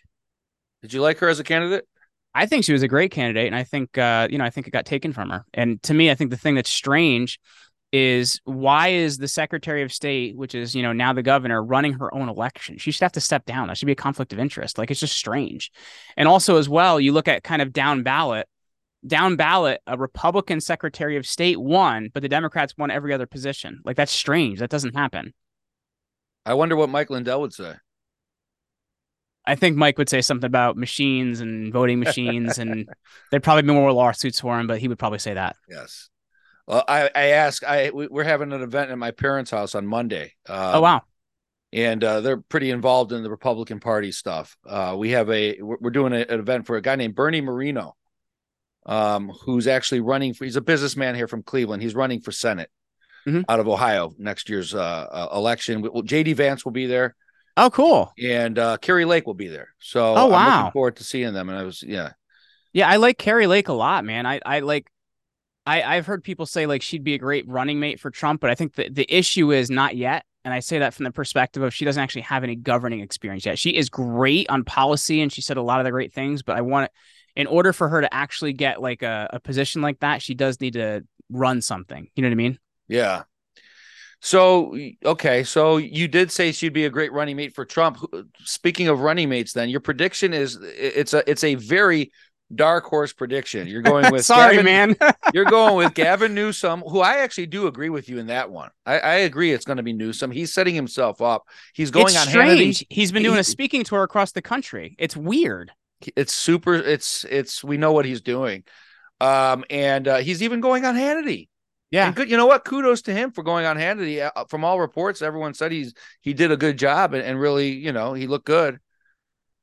Did 0.81 0.93
you 0.93 1.01
like 1.01 1.19
her 1.19 1.29
as 1.29 1.39
a 1.39 1.43
candidate? 1.43 1.87
I 2.33 2.47
think 2.47 2.65
she 2.65 2.73
was 2.73 2.81
a 2.81 2.87
great 2.87 3.11
candidate, 3.11 3.45
and 3.45 3.55
I 3.55 3.63
think 3.63 3.99
uh, 3.99 4.27
you 4.31 4.39
know 4.39 4.43
I 4.43 4.49
think 4.49 4.67
it 4.67 4.71
got 4.71 4.85
taken 4.85 5.13
from 5.13 5.29
her. 5.29 5.45
And 5.53 5.81
to 5.83 5.93
me, 5.93 6.09
I 6.09 6.15
think 6.15 6.31
the 6.31 6.37
thing 6.37 6.55
that's 6.55 6.71
strange 6.71 7.39
is 7.95 8.41
why 8.43 8.89
is 8.89 9.19
the 9.19 9.27
Secretary 9.29 9.81
of 9.81 9.93
State, 9.93 10.35
which 10.35 10.53
is 10.53 10.75
you 10.75 10.83
know 10.83 10.91
now 10.91 11.13
the 11.13 11.23
governor, 11.23 11.63
running 11.63 11.93
her 11.93 12.13
own 12.13 12.27
election? 12.27 12.77
She 12.77 12.91
should 12.91 13.03
have 13.03 13.13
to 13.13 13.21
step 13.21 13.45
down. 13.45 13.69
That 13.69 13.77
should 13.77 13.85
be 13.85 13.93
a 13.93 13.95
conflict 13.95 14.33
of 14.33 14.39
interest. 14.39 14.77
Like 14.77 14.91
it's 14.91 14.99
just 14.99 15.15
strange. 15.15 15.71
And 16.17 16.27
also 16.27 16.57
as 16.57 16.67
well, 16.67 16.99
you 16.99 17.13
look 17.13 17.29
at 17.29 17.45
kind 17.45 17.61
of 17.61 17.71
down 17.71 18.03
ballot. 18.03 18.49
Down 19.07 19.37
ballot, 19.37 19.81
a 19.87 19.97
Republican 19.97 20.59
Secretary 20.59 21.15
of 21.15 21.25
State 21.25 21.61
won, 21.61 22.09
but 22.13 22.21
the 22.21 22.27
Democrats 22.27 22.73
won 22.77 22.91
every 22.91 23.13
other 23.13 23.27
position. 23.27 23.79
Like 23.85 23.95
that's 23.95 24.11
strange. 24.11 24.59
That 24.59 24.71
doesn't 24.71 24.95
happen. 24.95 25.33
I 26.45 26.53
wonder 26.55 26.75
what 26.75 26.89
Mike 26.89 27.09
Lindell 27.09 27.39
would 27.41 27.53
say. 27.53 27.75
I 29.45 29.55
think 29.55 29.77
Mike 29.77 29.97
would 29.97 30.09
say 30.09 30.21
something 30.21 30.47
about 30.47 30.75
machines 30.75 31.39
and 31.39 31.71
voting 31.71 31.99
machines, 31.99 32.57
and 32.57 32.89
there'd 33.31 33.43
probably 33.43 33.61
be 33.61 33.73
more 33.73 33.93
lawsuits 33.93 34.41
for 34.41 34.59
him, 34.59 34.67
but 34.67 34.79
he 34.79 34.87
would 34.87 34.99
probably 34.99 35.19
say 35.19 35.35
that. 35.35 35.55
Yes. 35.69 36.09
Well, 36.67 36.83
I, 36.87 37.09
I 37.13 37.25
ask, 37.27 37.63
I 37.63 37.91
we're 37.93 38.23
having 38.23 38.51
an 38.51 38.61
event 38.61 38.91
at 38.91 38.97
my 38.97 39.11
parents' 39.11 39.51
house 39.51 39.75
on 39.75 39.85
Monday. 39.85 40.33
Um, 40.49 40.75
oh 40.75 40.81
wow! 40.81 41.01
And 41.71 42.03
uh, 42.03 42.21
they're 42.21 42.41
pretty 42.41 42.71
involved 42.71 43.11
in 43.11 43.21
the 43.21 43.29
Republican 43.29 43.79
Party 43.79 44.11
stuff. 44.11 44.57
Uh, 44.65 44.95
we 44.97 45.11
have 45.11 45.29
a 45.29 45.61
we're 45.61 45.91
doing 45.91 46.13
a, 46.13 46.21
an 46.21 46.39
event 46.39 46.65
for 46.65 46.75
a 46.75 46.81
guy 46.81 46.95
named 46.95 47.15
Bernie 47.15 47.41
Moreno, 47.41 47.95
um, 48.85 49.29
who's 49.43 49.67
actually 49.67 50.01
running 50.01 50.33
for. 50.33 50.45
He's 50.45 50.55
a 50.55 50.61
businessman 50.61 51.15
here 51.15 51.27
from 51.27 51.43
Cleveland. 51.43 51.83
He's 51.83 51.95
running 51.95 52.21
for 52.21 52.31
Senate 52.31 52.71
mm-hmm. 53.27 53.41
out 53.49 53.59
of 53.59 53.67
Ohio 53.67 54.13
next 54.17 54.49
year's 54.49 54.73
uh, 54.73 54.79
uh, 54.79 55.27
election. 55.33 55.81
Well, 55.81 56.03
JD 56.03 56.35
Vance 56.35 56.65
will 56.65 56.71
be 56.71 56.85
there. 56.85 57.15
Oh, 57.57 57.69
cool. 57.69 58.11
And 58.21 58.59
uh, 58.59 58.77
Kari 58.77 59.05
Lake 59.05 59.25
will 59.25 59.33
be 59.33 59.47
there. 59.47 59.69
So 59.79 60.15
oh, 60.15 60.27
wow. 60.27 60.37
I'm 60.37 60.57
looking 60.57 60.71
forward 60.73 60.95
to 60.97 61.03
seeing 61.03 61.33
them. 61.33 61.49
And 61.49 61.57
I 61.57 61.63
was, 61.63 61.81
yeah. 61.81 62.11
Yeah, 62.73 62.89
I 62.89 62.97
like 62.97 63.17
Kari 63.17 63.47
Lake 63.47 63.69
a 63.69 63.73
lot, 63.73 64.03
man. 64.03 64.25
I, 64.25 64.41
I 64.45 64.59
like 64.59 64.91
I, 65.65 65.81
I've 65.81 66.05
heard 66.05 66.23
people 66.23 66.45
say 66.45 66.65
like 66.67 66.81
she'd 66.81 67.03
be 67.03 67.15
a 67.15 67.17
great 67.19 67.47
running 67.47 67.79
mate 67.79 67.99
for 67.99 68.11
Trump, 68.11 68.41
but 68.41 68.49
I 68.49 68.55
think 68.55 68.75
the, 68.75 68.89
the 68.89 69.05
issue 69.09 69.51
is 69.51 69.69
not 69.69 69.95
yet. 69.95 70.25
and 70.43 70.53
I 70.53 70.59
say 70.59 70.79
that 70.79 70.93
from 70.93 71.05
the 71.05 71.11
perspective 71.11 71.63
of 71.63 71.73
she 71.73 71.85
doesn't 71.85 72.01
actually 72.01 72.21
have 72.21 72.43
any 72.43 72.55
governing 72.55 72.99
experience 72.99 73.45
yet. 73.45 73.57
She 73.57 73.71
is 73.71 73.89
great 73.89 74.47
on 74.49 74.63
policy 74.63 75.21
and 75.21 75.31
she 75.33 75.41
said 75.41 75.57
a 75.57 75.61
lot 75.61 75.79
of 75.79 75.85
the 75.85 75.91
great 75.91 76.13
things, 76.13 76.43
but 76.43 76.55
I 76.55 76.61
want 76.61 76.91
in 77.35 77.47
order 77.47 77.73
for 77.73 77.89
her 77.89 77.99
to 77.99 78.13
actually 78.13 78.53
get 78.53 78.81
like 78.81 79.01
a, 79.01 79.29
a 79.33 79.39
position 79.39 79.81
like 79.81 79.99
that, 79.99 80.21
she 80.21 80.35
does 80.35 80.61
need 80.61 80.73
to 80.73 81.03
run 81.29 81.61
something. 81.61 82.07
You 82.15 82.21
know 82.21 82.29
what 82.29 82.33
I 82.33 82.35
mean? 82.35 82.59
Yeah. 82.87 83.23
So 84.21 84.75
okay, 85.03 85.43
so 85.43 85.77
you 85.77 86.07
did 86.07 86.31
say 86.31 86.51
she'd 86.51 86.73
be 86.73 86.85
a 86.85 86.89
great 86.89 87.11
running 87.11 87.35
mate 87.35 87.53
for 87.53 87.65
Trump. 87.65 87.99
Speaking 88.43 88.87
of 88.87 88.99
running 88.99 89.29
mates, 89.29 89.53
then 89.53 89.69
your 89.69 89.81
prediction 89.81 90.33
is 90.33 90.57
it's 90.61 91.13
a 91.13 91.29
it's 91.29 91.43
a 91.43 91.55
very 91.55 92.11
dark 92.55 92.85
horse 92.85 93.13
prediction. 93.13 93.67
You're 93.67 93.81
going 93.81 94.09
with 94.11 94.25
sorry, 94.25 94.57
Gavin, 94.57 94.65
man. 94.99 95.13
you're 95.33 95.45
going 95.45 95.75
with 95.75 95.93
Gavin 95.93 96.33
Newsom, 96.33 96.81
who 96.81 96.99
I 97.01 97.17
actually 97.17 97.47
do 97.47 97.67
agree 97.67 97.89
with 97.89 98.09
you 98.09 98.17
in 98.19 98.27
that 98.27 98.49
one. 98.49 98.69
I, 98.85 98.99
I 98.99 99.13
agree 99.15 99.51
it's 99.51 99.65
going 99.65 99.77
to 99.77 99.83
be 99.83 99.93
Newsom. 99.93 100.31
He's 100.31 100.53
setting 100.53 100.75
himself 100.75 101.21
up. 101.21 101.47
He's 101.73 101.91
going 101.91 102.07
it's 102.07 102.17
on 102.17 102.27
strange. 102.27 102.79
Hannity. 102.79 102.87
He's 102.89 103.11
been 103.11 103.23
doing 103.23 103.35
He- 103.35 103.41
a 103.41 103.43
speaking 103.43 103.83
tour 103.83 104.03
across 104.03 104.31
the 104.31 104.41
country. 104.41 104.95
It's 104.97 105.15
weird. 105.15 105.71
It's 106.15 106.33
super. 106.33 106.75
It's 106.75 107.25
it's 107.29 107.63
we 107.63 107.77
know 107.77 107.93
what 107.93 108.05
he's 108.05 108.21
doing, 108.21 108.63
um, 109.21 109.63
and 109.69 110.07
uh, 110.07 110.17
he's 110.17 110.43
even 110.43 110.59
going 110.59 110.85
on 110.85 110.95
Hannity. 110.95 111.47
Yeah. 111.89 112.07
And 112.07 112.15
good. 112.15 112.29
You 112.29 112.35
know 112.35 112.45
what? 112.47 112.65
Kudos 112.65 113.03
to 113.03 113.13
him 113.13 113.31
for 113.31 113.43
going 113.43 113.65
on 113.65 113.77
Hannity. 113.77 114.29
Uh, 114.35 114.43
From 114.49 114.65
all 114.65 114.79
reports, 114.79 115.21
everyone 115.21 115.53
said 115.53 115.71
he's 115.71 115.93
he 116.21 116.33
did 116.33 116.51
a 116.51 116.57
good 116.57 116.77
job 116.77 117.13
and, 117.13 117.23
and 117.23 117.39
really, 117.39 117.69
you 117.69 117.93
know, 117.93 118.13
he 118.13 118.27
looked 118.27 118.45
good. 118.45 118.79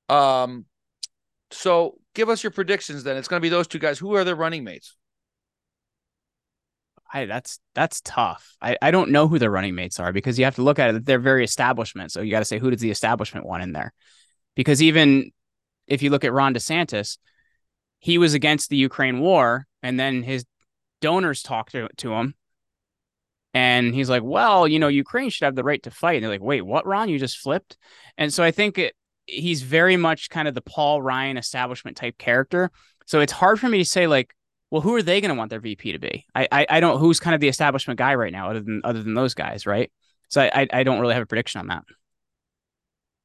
Um, 0.09 0.65
so 1.51 1.99
give 2.15 2.29
us 2.29 2.43
your 2.43 2.51
predictions. 2.51 3.05
Then 3.05 3.17
it's 3.17 3.29
going 3.29 3.41
to 3.41 3.45
be 3.45 3.49
those 3.49 3.67
two 3.67 3.79
guys. 3.79 3.99
Who 3.99 4.15
are 4.15 4.25
their 4.25 4.37
running 4.37 4.65
mates? 4.65 4.97
I, 7.13 7.27
that's 7.27 7.61
that's 7.75 8.01
tough. 8.01 8.57
I, 8.61 8.77
I 8.81 8.91
don't 8.91 9.11
know 9.11 9.29
who 9.29 9.39
their 9.39 9.51
running 9.51 9.75
mates 9.75 10.01
are 10.01 10.13
because 10.13 10.39
you 10.39 10.47
have 10.47 10.55
to 10.55 10.63
look 10.63 10.79
at 10.79 10.95
it. 10.95 11.05
They're 11.05 11.19
very 11.19 11.45
establishment. 11.45 12.11
So 12.11 12.23
you 12.23 12.31
got 12.31 12.39
to 12.39 12.47
say 12.47 12.59
who 12.59 12.71
does 12.71 12.81
the 12.81 12.91
establishment 12.91 13.47
want 13.47 13.63
in 13.63 13.73
there? 13.73 13.93
Because 14.55 14.83
even 14.83 15.31
if 15.87 16.03
you 16.03 16.11
look 16.11 16.25
at 16.25 16.33
Ron 16.33 16.55
DeSantis, 16.55 17.19
he 17.99 18.19
was 18.19 18.35
against 18.35 18.71
the 18.71 18.77
Ukraine 18.77 19.21
war, 19.21 19.67
and 19.83 20.01
then 20.01 20.23
his 20.23 20.45
donors 21.01 21.43
talked 21.43 21.73
to, 21.73 21.89
to 21.99 22.15
him, 22.15 22.35
and 23.53 23.95
he's 23.95 24.09
like, 24.09 24.23
"Well, 24.23 24.67
you 24.67 24.79
know, 24.79 24.89
Ukraine 24.89 25.29
should 25.29 25.45
have 25.45 25.55
the 25.55 25.65
right 25.65 25.83
to 25.83 25.91
fight." 25.91 26.15
And 26.15 26.25
they're 26.25 26.31
like, 26.31 26.41
"Wait, 26.43 26.63
what, 26.63 26.87
Ron? 26.87 27.11
You 27.11 27.19
just 27.19 27.39
flipped?" 27.39 27.77
And 28.17 28.33
so 28.33 28.43
I 28.43 28.51
think 28.51 28.79
it, 28.79 28.95
he's 29.27 29.63
very 29.63 29.97
much 29.97 30.31
kind 30.31 30.49
of 30.49 30.55
the 30.55 30.61
Paul 30.61 31.03
Ryan 31.03 31.37
establishment 31.37 31.97
type 31.97 32.19
character. 32.19 32.71
So 33.07 33.21
it's 33.21 33.33
hard 33.33 33.61
for 33.61 33.69
me 33.69 33.79
to 33.79 33.85
say 33.85 34.07
like 34.07 34.35
well, 34.73 34.81
who 34.81 34.95
are 34.95 35.03
they 35.03 35.21
going 35.21 35.29
to 35.29 35.35
want 35.35 35.51
their 35.51 35.61
VP 35.61 35.93
to 35.93 35.99
be? 35.99 36.25
I, 36.35 36.49
I 36.51 36.67
I 36.71 36.81
don't. 36.81 36.99
Who's 36.99 37.21
kind 37.21 37.35
of 37.35 37.43
the 37.43 37.49
establishment 37.49 37.99
guy 37.99 38.15
right 38.15 38.33
now, 38.33 38.49
other 38.49 38.61
than 38.61 38.81
other 38.85 39.03
than 39.03 39.13
those 39.13 39.35
guys, 39.35 39.67
right? 39.67 39.93
So 40.29 40.41
I 40.41 40.67
I 40.73 40.83
don't 40.83 40.99
really 40.99 41.13
have 41.13 41.23
a 41.23 41.27
prediction 41.27 41.59
on 41.61 41.67
that. 41.67 41.85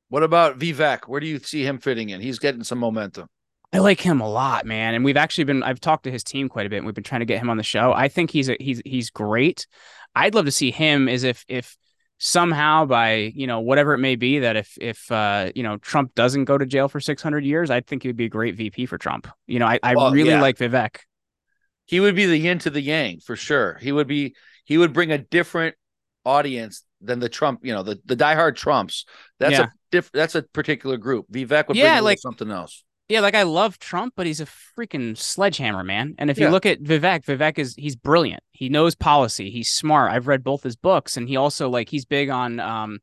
What 0.10 0.23
about 0.23 0.60
Vivek? 0.60 1.07
Where 1.07 1.21
do 1.21 1.27
you 1.27 1.39
see 1.39 1.63
him 1.63 1.77
fitting 1.77 2.10
in? 2.10 2.19
He's 2.19 2.38
getting 2.38 2.65
some 2.65 2.79
momentum. 2.79 3.27
I 3.71 3.79
like 3.79 4.01
him 4.01 4.19
a 4.19 4.29
lot, 4.29 4.65
man, 4.65 4.93
and 4.93 5.05
we've 5.05 5.15
actually 5.15 5.45
been. 5.45 5.63
I've 5.63 5.79
talked 5.79 6.03
to 6.03 6.12
his 6.12 6.23
team 6.23 6.49
quite 6.49 6.65
a 6.65 6.69
bit. 6.69 6.77
and 6.77 6.86
We've 6.86 6.95
been 6.95 7.05
trying 7.05 7.21
to 7.21 7.25
get 7.25 7.39
him 7.39 7.49
on 7.49 7.55
the 7.55 7.63
show. 7.63 7.93
I 7.93 8.10
think 8.10 8.29
he's 8.29 8.49
a, 8.49 8.57
he's 8.60 8.81
he's 8.83 9.10
great. 9.10 9.67
I'd 10.15 10.36
love 10.36 10.45
to 10.45 10.51
see 10.51 10.71
him 10.71 11.07
as 11.07 11.23
if 11.23 11.45
if 11.47 11.77
somehow 12.19 12.86
by 12.86 13.32
you 13.36 13.45
know 13.47 13.60
whatever 13.60 13.93
it 13.93 13.99
may 13.99 14.15
be 14.15 14.39
that 14.39 14.56
if 14.56 14.77
if 14.82 15.12
uh 15.12 15.51
you 15.56 15.63
know 15.63 15.77
Trump 15.77 16.15
doesn't 16.15 16.45
go 16.45 16.58
to 16.58 16.65
jail 16.65 16.88
for 16.89 16.99
six 16.99 17.21
hundred 17.21 17.45
years, 17.45 17.69
I 17.69 17.82
think 17.82 18.03
he 18.03 18.10
would 18.10 18.15
be 18.17 18.25
a 18.25 18.30
great 18.30 18.56
VP 18.56 18.86
for 18.88 18.97
Trump. 18.97 19.27
You 19.45 19.60
know, 19.60 19.67
I 19.67 19.80
I 19.84 19.95
Well, 19.95 20.12
really 20.12 20.30
yeah. 20.30 20.41
like 20.41 20.58
Vivek. 20.58 20.97
He 21.86 21.99
would 21.99 22.15
be 22.15 22.25
the 22.25 22.38
yin 22.38 22.60
to 22.60 22.69
the 22.69 22.82
yang 22.82 23.19
for 23.19 23.36
sure. 23.36 23.77
He 23.82 23.91
would 23.91 24.08
be. 24.08 24.36
He 24.65 24.77
would 24.77 24.91
bring 24.91 25.12
a 25.13 25.17
different 25.17 25.75
audience 26.25 26.84
than 26.99 27.19
the 27.19 27.30
Trump. 27.30 27.62
You 27.63 27.73
know, 27.73 27.84
the 27.84 27.99
the 28.06 28.15
diehard 28.17 28.56
Trumps. 28.56 29.06
That's 29.39 29.53
Yeah. 29.53 29.63
a 29.63 29.67
diff. 29.91 30.12
That's 30.12 30.36
a 30.36 30.41
particular 30.43 30.97
group. 30.97 31.27
Vivek 31.32 31.67
would 31.69 31.77
Yeah, 31.77 31.95
bring 31.95 32.03
like- 32.03 32.19
something 32.19 32.51
else. 32.51 32.84
Yeah, 33.10 33.22
like 33.22 33.36
I 33.36 33.43
love 33.43 33.80
Trump, 33.80 34.13
but 34.17 34.26
he's 34.26 34.41
a 34.41 34.46
freaking 34.46 35.17
sledgehammer, 35.17 35.84
man. 35.84 36.15
And 36.17 36.30
if 36.30 36.38
Yeah. 36.38 36.46
you 36.48 36.52
look 36.52 36.65
at 36.65 36.82
Vivek, 36.82 37.24
Vivek 37.24 37.58
is 37.58 37.74
he's 37.76 37.96
brilliant. 37.96 38.43
He 38.52 38.67
knows 38.67 38.96
policy. 38.96 39.50
He's 39.50 39.70
smart. 39.70 40.12
I've 40.12 40.28
read 40.28 40.43
both 40.43 40.63
his 40.63 40.76
books, 40.76 41.15
and 41.15 41.28
he 41.30 41.38
also 41.38 41.70
like 41.70 41.89
he's 41.89 42.04
big 42.06 42.30
on 42.30 42.60
um 42.60 43.00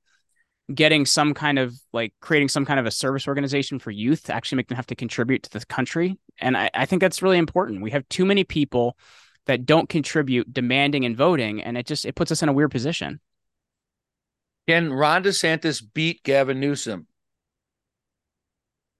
getting 0.75 1.05
some 1.07 1.35
kind 1.35 1.59
of 1.59 1.75
like 1.93 2.15
creating 2.21 2.49
some 2.49 2.65
kind 2.65 2.81
of 2.81 2.87
a 2.87 2.91
service 2.91 3.29
organization 3.29 3.79
for 3.79 3.91
youth 3.91 4.25
to 4.25 4.35
actually 4.35 4.57
make 4.57 4.69
them 4.69 4.77
have 4.77 4.87
to 4.87 4.95
contribute 4.95 5.43
to 5.43 5.51
the 5.51 5.65
country. 5.67 6.19
And 6.39 6.57
I, 6.57 6.71
I 6.75 6.87
think 6.87 7.01
that's 7.01 7.23
really 7.23 7.39
important. 7.39 7.83
We 7.83 7.91
have 7.91 8.09
too 8.09 8.25
many 8.25 8.45
people 8.45 8.97
that 9.47 9.67
don't 9.67 9.89
contribute 9.91 10.53
demanding 10.53 11.05
and 11.05 11.17
voting, 11.17 11.63
and 11.63 11.77
it 11.79 11.87
just 11.87 12.05
it 12.05 12.15
puts 12.15 12.31
us 12.33 12.43
in 12.43 12.49
a 12.49 12.53
weird 12.53 12.71
position. 12.71 13.21
Can 14.67 14.93
Ron 14.93 15.23
DeSantis 15.25 15.83
beat 15.95 16.23
Gavin 16.23 16.61
Newsom? 16.61 17.07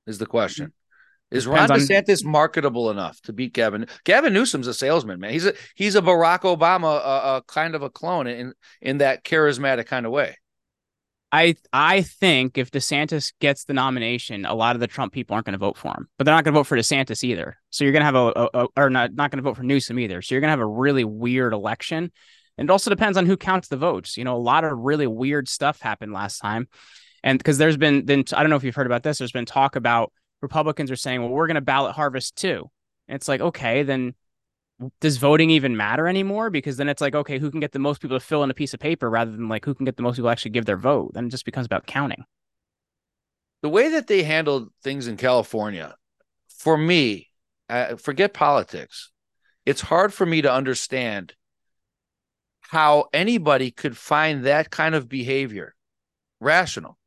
Is 0.07 0.19
the 0.19 0.27
question. 0.27 0.73
Is 1.31 1.47
Ron 1.47 1.67
Depends 1.69 1.91
on- 1.91 1.97
DeSantis 1.97 2.25
marketable 2.25 2.91
enough 2.91 3.21
to 3.23 3.33
beat 3.33 3.53
Gavin? 3.55 3.87
Gavin 4.05 4.33
Newsom's 4.33 4.67
a 4.67 4.75
salesman, 4.75 5.21
man. 5.21 5.33
He's 5.33 5.47
a 5.47 5.55
he's 5.75 5.97
a 5.97 6.03
Barack 6.03 6.41
Obama, 6.43 6.97
uh, 6.97 6.99
uh, 6.99 7.41
kind 7.49 7.75
of 7.75 7.83
a 7.83 7.91
clone 7.91 8.27
in 8.27 8.53
in 8.81 8.99
that 8.99 9.25
charismatic 9.25 9.87
kind 9.87 10.07
of 10.07 10.13
way. 10.13 10.37
I 11.33 11.57
I 11.73 12.03
think 12.03 12.59
if 12.59 12.71
DeSantis 12.71 13.33
gets 13.41 13.65
the 13.65 13.73
nomination, 13.75 14.45
a 14.45 14.55
lot 14.55 14.77
of 14.77 14.81
the 14.81 14.87
Trump 14.87 15.13
people 15.13 15.35
aren't 15.35 15.47
going 15.47 15.55
to 15.55 15.59
vote 15.59 15.77
for 15.77 15.89
him, 15.89 16.07
but 16.17 16.25
they're 16.25 16.35
not 16.35 16.45
going 16.45 16.55
to 16.55 16.61
vote 16.61 16.69
for 16.69 16.77
DeSantis 16.77 17.25
either. 17.25 17.57
So 17.71 17.83
you're 17.83 17.93
going 17.93 18.03
to 18.03 18.05
have 18.05 18.15
a, 18.15 18.33
a, 18.37 18.49
a 18.55 18.67
or 18.77 18.91
not 18.91 19.15
not 19.15 19.33
going 19.33 19.43
to 19.43 19.49
vote 19.49 19.57
for 19.57 19.65
Newsom 19.65 19.99
either. 19.99 20.23
So 20.23 20.35
you're 20.35 20.41
going 20.41 20.49
to 20.49 20.53
have 20.53 20.61
a 20.61 20.67
really 20.67 21.03
weird 21.03 21.53
election, 21.53 22.13
and 22.57 22.69
it 22.69 22.71
also 22.71 22.89
depends 22.91 23.19
on 23.19 23.27
who 23.27 23.37
counts 23.37 23.67
the 23.67 23.77
votes. 23.77 24.17
You 24.17 24.23
know, 24.23 24.37
a 24.37 24.39
lot 24.39 24.63
of 24.63 24.79
really 24.79 25.09
weird 25.09 25.49
stuff 25.49 25.81
happened 25.81 26.13
last 26.13 26.39
time, 26.39 26.69
and 27.25 27.37
because 27.37 27.59
there's 27.59 27.77
been 27.77 28.07
then 28.07 28.23
I 28.33 28.45
don't 28.45 28.51
know 28.51 28.57
if 28.57 28.63
you've 28.63 28.77
heard 28.77 28.87
about 28.87 29.03
this. 29.03 29.19
There's 29.19 29.33
been 29.33 29.47
talk 29.47 29.75
about 29.75 30.13
Republicans 30.45 30.91
are 30.91 30.97
saying, 30.97 31.23
well, 31.23 31.31
we're 31.31 31.47
going 31.47 31.55
to 31.55 31.63
ballot 31.63 31.95
harvest 31.97 32.37
too. 32.37 32.71
And 33.09 33.17
it's 33.17 33.29
like, 33.29 33.41
okay, 33.41 33.83
then 33.83 34.15
does 35.01 35.17
voting 35.17 35.49
even 35.49 35.75
matter 35.75 36.07
anymore? 36.07 36.51
Because 36.51 36.77
then 36.77 36.89
it's 36.89 37.01
like, 37.01 37.15
okay, 37.15 37.39
who 37.39 37.51
can 37.51 37.61
get 37.61 37.73
the 37.73 37.79
most 37.79 38.03
people 38.03 38.19
to 38.19 38.25
fill 38.25 38.45
in 38.45 38.51
a 38.51 38.55
piece 38.55 38.75
of 38.75 38.81
paper 38.81 39.09
rather 39.09 39.31
than 39.31 39.49
like 39.49 39.65
who 39.65 39.75
can 39.75 39.87
get 39.87 39.97
the 39.97 40.03
most 40.03 40.17
people 40.17 40.29
actually 40.29 40.51
give 40.51 40.67
their 40.67 40.77
vote? 40.77 41.13
Then 41.15 41.27
it 41.27 41.31
just 41.31 41.47
becomes 41.47 41.65
about 41.65 41.87
counting. 41.87 42.25
The 43.63 43.71
way 43.71 43.89
that 43.89 44.07
they 44.07 44.23
handled 44.23 44.69
things 44.83 45.07
in 45.07 45.17
California, 45.17 45.97
for 46.49 46.77
me, 46.77 47.31
uh, 47.71 47.97
forget 47.97 48.35
politics. 48.35 49.11
It's 49.65 49.81
hard 49.81 50.13
for 50.13 50.27
me 50.27 50.43
to 50.43 50.53
understand 50.53 51.35
how 52.61 53.07
anybody 53.15 53.71
could 53.71 53.97
find 53.97 54.45
that 54.45 54.69
kind 54.69 54.95
of 54.95 55.09
behavior 55.09 55.75
rational, 56.39 56.99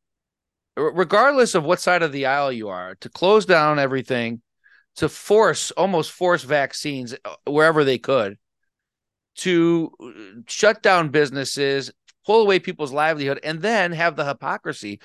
regardless 0.78 1.56
of 1.56 1.64
what 1.64 1.80
side 1.80 2.04
of 2.04 2.12
the 2.12 2.26
aisle 2.26 2.52
you 2.52 2.70
are, 2.70 2.96
to 3.02 3.10
close 3.10 3.46
down 3.46 3.80
everything, 3.80 4.42
to 4.98 5.10
force 5.10 5.72
almost 5.72 6.12
force 6.12 6.44
vaccines 6.44 7.14
uh, 7.26 7.36
wherever 7.46 7.84
they 7.84 7.98
could, 7.98 8.38
to 9.36 9.92
uh, 10.02 10.42
shut 10.48 10.82
down 10.82 11.10
businesses, 11.10 11.92
pull 12.26 12.42
away 12.42 12.60
people's 12.60 12.92
livelihood, 12.94 13.40
and 13.44 13.62
then 13.62 13.92
have 13.92 14.16
the 14.16 14.26
hypocrisy, 14.26 15.00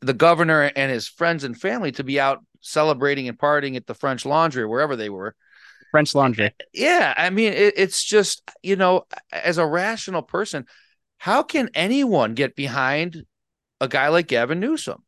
the 0.00 0.14
governor 0.14 0.70
and 0.76 0.90
his 0.90 1.08
friends 1.08 1.44
and 1.44 1.58
family 1.58 1.92
to 1.92 2.04
be 2.04 2.20
out 2.20 2.44
celebrating 2.60 3.28
and 3.28 3.38
partying 3.38 3.76
at 3.76 3.86
the 3.86 3.94
French 3.94 4.26
Laundry 4.26 4.66
wherever 4.66 4.96
they 4.96 5.08
were 5.08 5.34
French 5.90 6.14
laundry. 6.14 6.54
yeah 6.72 7.14
i 7.16 7.30
mean 7.30 7.52
it, 7.52 7.74
it's 7.76 8.04
just 8.04 8.42
you 8.62 8.76
know 8.76 9.04
as 9.32 9.58
a 9.58 9.66
rational 9.66 10.22
person 10.22 10.66
how 11.18 11.42
can 11.42 11.70
anyone 11.74 12.34
get 12.34 12.54
behind 12.54 13.24
a 13.80 13.88
guy 13.88 14.08
like 14.08 14.26
gavin 14.26 14.60
newsom 14.60 15.02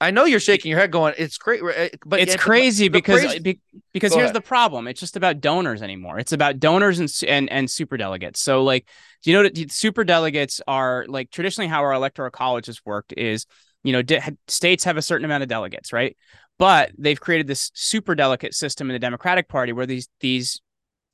i 0.00 0.10
know 0.10 0.24
you're 0.24 0.40
shaking 0.40 0.70
your 0.70 0.78
head 0.80 0.90
going 0.90 1.14
it's 1.18 1.38
great 1.38 1.60
but 2.04 2.20
it's 2.20 2.36
crazy 2.36 2.86
the 2.86 2.90
because 2.90 3.20
crazy- 3.20 3.38
be- 3.38 3.60
because 3.92 4.10
Go 4.10 4.16
here's 4.18 4.26
ahead. 4.30 4.36
the 4.36 4.40
problem. 4.46 4.88
It's 4.88 4.98
just 4.98 5.16
about 5.16 5.40
donors 5.40 5.80
anymore. 5.80 6.18
It's 6.18 6.32
about 6.32 6.58
donors 6.58 6.98
and 6.98 7.08
and 7.28 7.48
and 7.50 7.70
super 7.70 7.96
delegates. 7.96 8.40
So 8.40 8.64
like, 8.64 8.88
do 9.22 9.30
you 9.30 9.36
know 9.40 9.48
that 9.48 9.70
super 9.70 10.02
delegates 10.02 10.60
are 10.66 11.04
like 11.08 11.30
traditionally 11.30 11.68
how 11.68 11.82
our 11.82 11.92
electoral 11.92 12.30
college 12.32 12.66
has 12.66 12.84
worked 12.84 13.14
is 13.16 13.46
you 13.84 13.92
know 13.92 14.02
di- 14.02 14.20
states 14.48 14.82
have 14.82 14.96
a 14.96 15.02
certain 15.02 15.24
amount 15.24 15.44
of 15.44 15.48
delegates, 15.48 15.92
right? 15.92 16.16
But 16.58 16.90
they've 16.98 17.20
created 17.20 17.46
this 17.46 17.70
super 17.74 18.16
delegate 18.16 18.52
system 18.54 18.90
in 18.90 18.94
the 18.94 18.98
Democratic 18.98 19.48
Party 19.48 19.72
where 19.72 19.86
these 19.86 20.08
these 20.18 20.60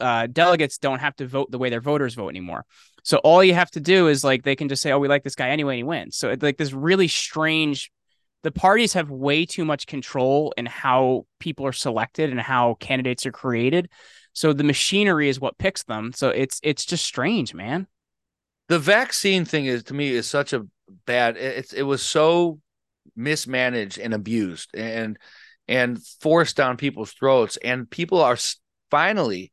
uh, 0.01 0.27
delegates 0.27 0.79
don't 0.79 1.01
have 1.01 1.15
to 1.17 1.27
vote 1.27 1.51
the 1.51 1.59
way 1.59 1.69
their 1.69 1.83
voters 1.83 2.15
vote 2.15 2.31
anymore. 2.31 2.65
So 3.05 3.19
all 3.19 3.43
you 3.45 3.55
have 3.55 3.71
to 3.73 3.81
do 3.81 4.09
is 4.09 4.25
like 4.25 4.43
they 4.45 4.57
can 4.57 4.69
just 4.69 4.83
say, 4.83 4.93
"Oh, 4.93 4.99
we 4.99 5.09
like 5.09 5.25
this 5.25 5.35
guy 5.35 5.51
anyway," 5.51 5.75
and 5.75 5.79
he 5.79 5.85
wins. 5.85 6.17
So 6.17 6.31
it's 6.31 6.43
like 6.43 6.59
this 6.59 6.73
really 6.73 7.09
strange. 7.09 7.91
The 8.43 8.53
parties 8.53 8.95
have 8.95 9.11
way 9.11 9.45
too 9.47 9.65
much 9.65 9.87
control 9.87 10.55
in 10.57 10.67
how 10.67 11.27
people 11.41 11.67
are 11.67 11.73
selected 11.73 12.31
and 12.31 12.41
how 12.41 12.75
candidates 12.81 13.27
are 13.27 13.33
created. 13.33 13.89
So 14.33 14.53
the 14.53 14.65
machinery 14.65 15.29
is 15.29 15.41
what 15.41 15.59
picks 15.59 15.83
them. 15.85 16.13
So 16.15 16.31
it's 16.31 16.61
it's 16.63 16.85
just 16.87 17.05
strange, 17.05 17.55
man. 17.55 17.87
the 18.69 18.79
vaccine 18.79 19.45
thing 19.45 19.67
is 19.67 19.83
to 19.85 19.95
me 19.95 20.11
is 20.11 20.29
such 20.29 20.53
a 20.53 20.67
bad 21.07 21.37
it's 21.37 21.73
it 21.73 21.83
was 21.83 22.03
so 22.03 22.61
mismanaged 23.17 23.99
and 23.99 24.15
abused 24.15 24.71
and 24.75 25.19
and 25.69 26.05
forced 26.21 26.57
down 26.57 26.77
people's 26.77 27.13
throats 27.13 27.57
and 27.59 27.91
people 27.91 28.21
are 28.21 28.37
finally 28.91 29.53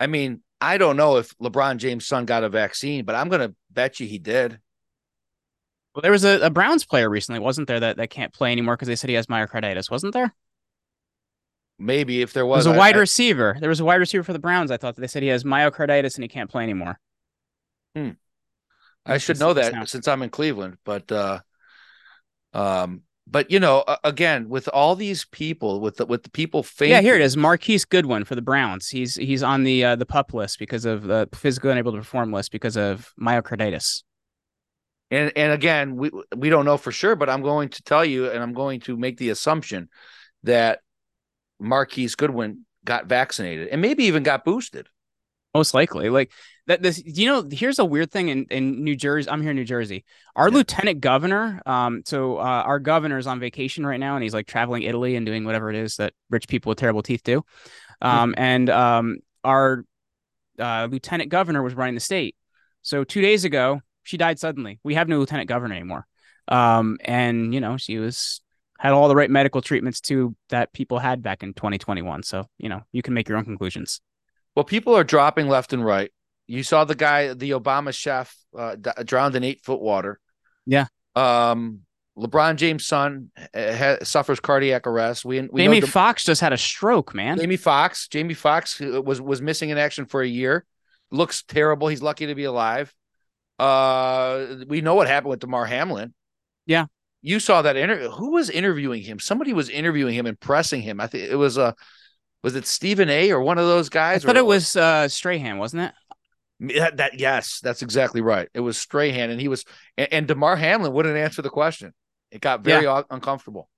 i 0.00 0.06
mean 0.06 0.42
I 0.60 0.78
don't 0.78 0.96
know 0.96 1.16
if 1.18 1.36
LeBron 1.38 1.76
James' 1.78 2.06
son 2.06 2.24
got 2.24 2.44
a 2.44 2.48
vaccine, 2.48 3.04
but 3.04 3.14
I'm 3.14 3.28
going 3.28 3.40
to 3.48 3.54
bet 3.70 4.00
you 4.00 4.06
he 4.06 4.18
did. 4.18 4.58
Well, 5.94 6.02
there 6.02 6.10
was 6.12 6.24
a, 6.24 6.40
a 6.40 6.50
Browns 6.50 6.84
player 6.84 7.08
recently, 7.08 7.38
wasn't 7.40 7.68
there, 7.68 7.80
that, 7.80 7.96
that 7.98 8.10
can't 8.10 8.32
play 8.32 8.50
anymore 8.52 8.74
because 8.74 8.88
they 8.88 8.96
said 8.96 9.10
he 9.10 9.16
has 9.16 9.26
myocarditis, 9.26 9.90
wasn't 9.90 10.14
there? 10.14 10.34
Maybe 11.78 12.22
if 12.22 12.32
there 12.32 12.42
There 12.42 12.46
was, 12.46 12.66
was 12.66 12.74
a 12.74 12.76
I- 12.76 12.78
wide 12.78 12.96
I- 12.96 13.00
receiver. 13.00 13.56
There 13.60 13.68
was 13.68 13.80
a 13.80 13.84
wide 13.84 13.96
receiver 13.96 14.22
for 14.24 14.32
the 14.32 14.38
Browns. 14.38 14.70
I 14.70 14.76
thought 14.76 14.94
that 14.96 15.00
they 15.00 15.06
said 15.06 15.22
he 15.22 15.28
has 15.28 15.44
myocarditis 15.44 16.14
and 16.16 16.24
he 16.24 16.28
can't 16.28 16.50
play 16.50 16.62
anymore. 16.62 16.98
Hmm. 17.94 18.10
I 19.06 19.18
should 19.18 19.38
know 19.38 19.52
that 19.52 19.72
now. 19.74 19.84
since 19.84 20.08
I'm 20.08 20.22
in 20.22 20.30
Cleveland, 20.30 20.78
but 20.84 21.12
uh 21.12 21.40
um 22.54 23.02
but 23.26 23.50
you 23.50 23.58
know 23.58 23.84
again 24.04 24.48
with 24.48 24.68
all 24.68 24.94
these 24.96 25.24
people 25.26 25.80
with 25.80 25.96
the 25.96 26.06
with 26.06 26.22
the 26.22 26.30
people 26.30 26.62
fainting, 26.62 26.92
Yeah, 26.96 27.00
here 27.00 27.14
it 27.14 27.20
is. 27.22 27.36
Marquise 27.36 27.84
Goodwin 27.84 28.24
for 28.24 28.34
the 28.34 28.42
Browns. 28.42 28.88
He's 28.88 29.14
he's 29.14 29.42
on 29.42 29.64
the 29.64 29.84
uh, 29.84 29.96
the 29.96 30.06
pup 30.06 30.34
list 30.34 30.58
because 30.58 30.84
of 30.84 31.04
the 31.04 31.28
physically 31.34 31.70
unable 31.70 31.92
to 31.92 31.98
perform 31.98 32.32
list 32.32 32.52
because 32.52 32.76
of 32.76 33.12
myocarditis. 33.20 34.02
and 35.10 35.32
and 35.36 35.52
again 35.52 35.96
we 35.96 36.10
we 36.36 36.50
don't 36.50 36.64
know 36.64 36.76
for 36.76 36.92
sure 36.92 37.16
but 37.16 37.28
I'm 37.30 37.42
going 37.42 37.68
to 37.70 37.82
tell 37.82 38.04
you 38.04 38.28
and 38.30 38.42
I'm 38.42 38.52
going 38.52 38.80
to 38.80 38.96
make 38.96 39.16
the 39.18 39.30
assumption 39.30 39.88
that 40.42 40.80
Marquise 41.60 42.14
Goodwin 42.16 42.66
got 42.84 43.06
vaccinated 43.06 43.68
and 43.68 43.80
maybe 43.80 44.04
even 44.04 44.22
got 44.22 44.44
boosted. 44.44 44.86
Most 45.54 45.72
likely. 45.72 46.10
Like 46.10 46.32
that 46.66 46.82
this 46.82 47.02
you 47.04 47.26
know, 47.26 47.46
here's 47.50 47.78
a 47.78 47.84
weird 47.84 48.10
thing 48.10 48.28
in, 48.28 48.44
in 48.50 48.82
New 48.82 48.96
Jersey. 48.96 49.28
I'm 49.30 49.42
here 49.42 49.50
in 49.50 49.56
New 49.56 49.64
Jersey. 49.64 50.04
Our 50.34 50.48
Yeah. 50.48 50.54
lieutenant 50.56 51.00
governor, 51.00 51.60
um, 51.66 52.02
so 52.06 52.38
uh, 52.38 52.62
our 52.66 52.80
is 53.18 53.26
on 53.26 53.40
vacation 53.40 53.86
right 53.86 54.00
now 54.00 54.14
and 54.14 54.22
he's 54.22 54.34
like 54.34 54.46
traveling 54.46 54.82
Italy 54.82 55.16
and 55.16 55.26
doing 55.26 55.44
whatever 55.44 55.70
it 55.70 55.76
is 55.76 55.96
that 55.96 56.14
rich 56.30 56.48
people 56.48 56.70
with 56.70 56.78
terrible 56.78 57.02
teeth 57.02 57.22
do. 57.22 57.44
Um, 58.00 58.34
and 58.36 58.68
um 58.70 59.18
our 59.44 59.84
uh, 60.58 60.88
lieutenant 60.90 61.30
governor 61.30 61.62
was 61.62 61.74
running 61.74 61.94
the 61.94 62.00
state. 62.00 62.36
So 62.82 63.04
two 63.04 63.20
days 63.20 63.44
ago, 63.44 63.80
she 64.02 64.16
died 64.16 64.38
suddenly. 64.38 64.78
We 64.82 64.94
have 64.94 65.08
no 65.08 65.18
lieutenant 65.18 65.48
governor 65.48 65.74
anymore. 65.74 66.06
Um, 66.48 66.98
and 67.04 67.52
you 67.54 67.60
know, 67.60 67.76
she 67.76 67.98
was 67.98 68.40
had 68.78 68.92
all 68.92 69.08
the 69.08 69.16
right 69.16 69.30
medical 69.30 69.62
treatments 69.62 70.00
too 70.00 70.36
that 70.50 70.72
people 70.72 70.98
had 70.98 71.22
back 71.22 71.42
in 71.42 71.54
2021. 71.54 72.22
So, 72.22 72.46
you 72.58 72.68
know, 72.68 72.82
you 72.92 73.02
can 73.02 73.14
make 73.14 73.28
your 73.28 73.38
own 73.38 73.44
conclusions. 73.44 74.00
Well, 74.54 74.64
people 74.64 74.94
are 74.94 75.04
dropping 75.04 75.48
left 75.48 75.72
and 75.72 75.84
right. 75.84 76.10
You 76.46 76.62
saw 76.62 76.84
the 76.84 76.94
guy, 76.94 77.32
the 77.34 77.50
Obama 77.52 77.94
chef, 77.94 78.34
uh, 78.56 78.76
d- 78.76 78.90
drowned 79.04 79.34
in 79.34 79.44
eight 79.44 79.62
foot 79.64 79.80
water. 79.80 80.20
Yeah. 80.66 80.86
Um, 81.16 81.80
LeBron 82.18 82.56
James' 82.56 82.86
son 82.86 83.30
uh, 83.54 83.74
ha- 83.76 83.96
suffers 84.04 84.38
cardiac 84.40 84.86
arrest. 84.86 85.24
We 85.24 85.40
we 85.40 85.62
Jamie 85.62 85.80
know 85.80 85.86
the- 85.86 85.92
Foxx 85.92 86.24
just 86.24 86.40
had 86.40 86.52
a 86.52 86.58
stroke, 86.58 87.14
man. 87.14 87.38
Jamie 87.38 87.56
Foxx. 87.56 88.08
Jamie 88.08 88.34
Foxx 88.34 88.78
was 88.80 89.20
was 89.20 89.40
missing 89.42 89.70
in 89.70 89.78
action 89.78 90.06
for 90.06 90.22
a 90.22 90.26
year. 90.28 90.64
Looks 91.10 91.42
terrible. 91.42 91.88
He's 91.88 92.02
lucky 92.02 92.26
to 92.26 92.34
be 92.34 92.44
alive. 92.44 92.94
Uh, 93.58 94.64
we 94.68 94.80
know 94.80 94.94
what 94.94 95.06
happened 95.08 95.30
with 95.30 95.40
Damar 95.40 95.64
Hamlin. 95.66 96.12
Yeah. 96.66 96.86
You 97.22 97.40
saw 97.40 97.62
that 97.62 97.76
interview. 97.76 98.10
Who 98.10 98.32
was 98.32 98.50
interviewing 98.50 99.02
him? 99.02 99.18
Somebody 99.18 99.52
was 99.52 99.68
interviewing 99.70 100.14
him 100.14 100.26
and 100.26 100.38
pressing 100.38 100.82
him. 100.82 101.00
I 101.00 101.06
think 101.06 101.30
it 101.30 101.36
was 101.36 101.56
uh, 101.56 101.72
was 102.42 102.54
it 102.54 102.66
Stephen 102.66 103.08
A. 103.08 103.30
or 103.32 103.40
one 103.40 103.58
of 103.58 103.66
those 103.66 103.88
guys? 103.88 104.24
I 104.24 104.26
thought 104.26 104.36
or- 104.36 104.40
it 104.40 104.46
was 104.46 104.76
uh, 104.76 105.08
Strahan, 105.08 105.58
wasn't 105.58 105.84
it? 105.84 105.92
That, 106.68 106.96
that 106.98 107.18
yes, 107.18 107.60
that's 107.62 107.82
exactly 107.82 108.20
right. 108.20 108.48
It 108.54 108.60
was 108.60 108.78
Strahan, 108.78 109.30
and 109.30 109.40
he 109.40 109.48
was 109.48 109.64
and, 109.96 110.12
and 110.12 110.26
Damar 110.28 110.56
Hamlin 110.56 110.92
wouldn't 110.92 111.16
answer 111.16 111.42
the 111.42 111.50
question. 111.50 111.92
It 112.30 112.40
got 112.40 112.62
very 112.62 112.86
un- 112.86 113.04
uncomfortable. 113.10 113.68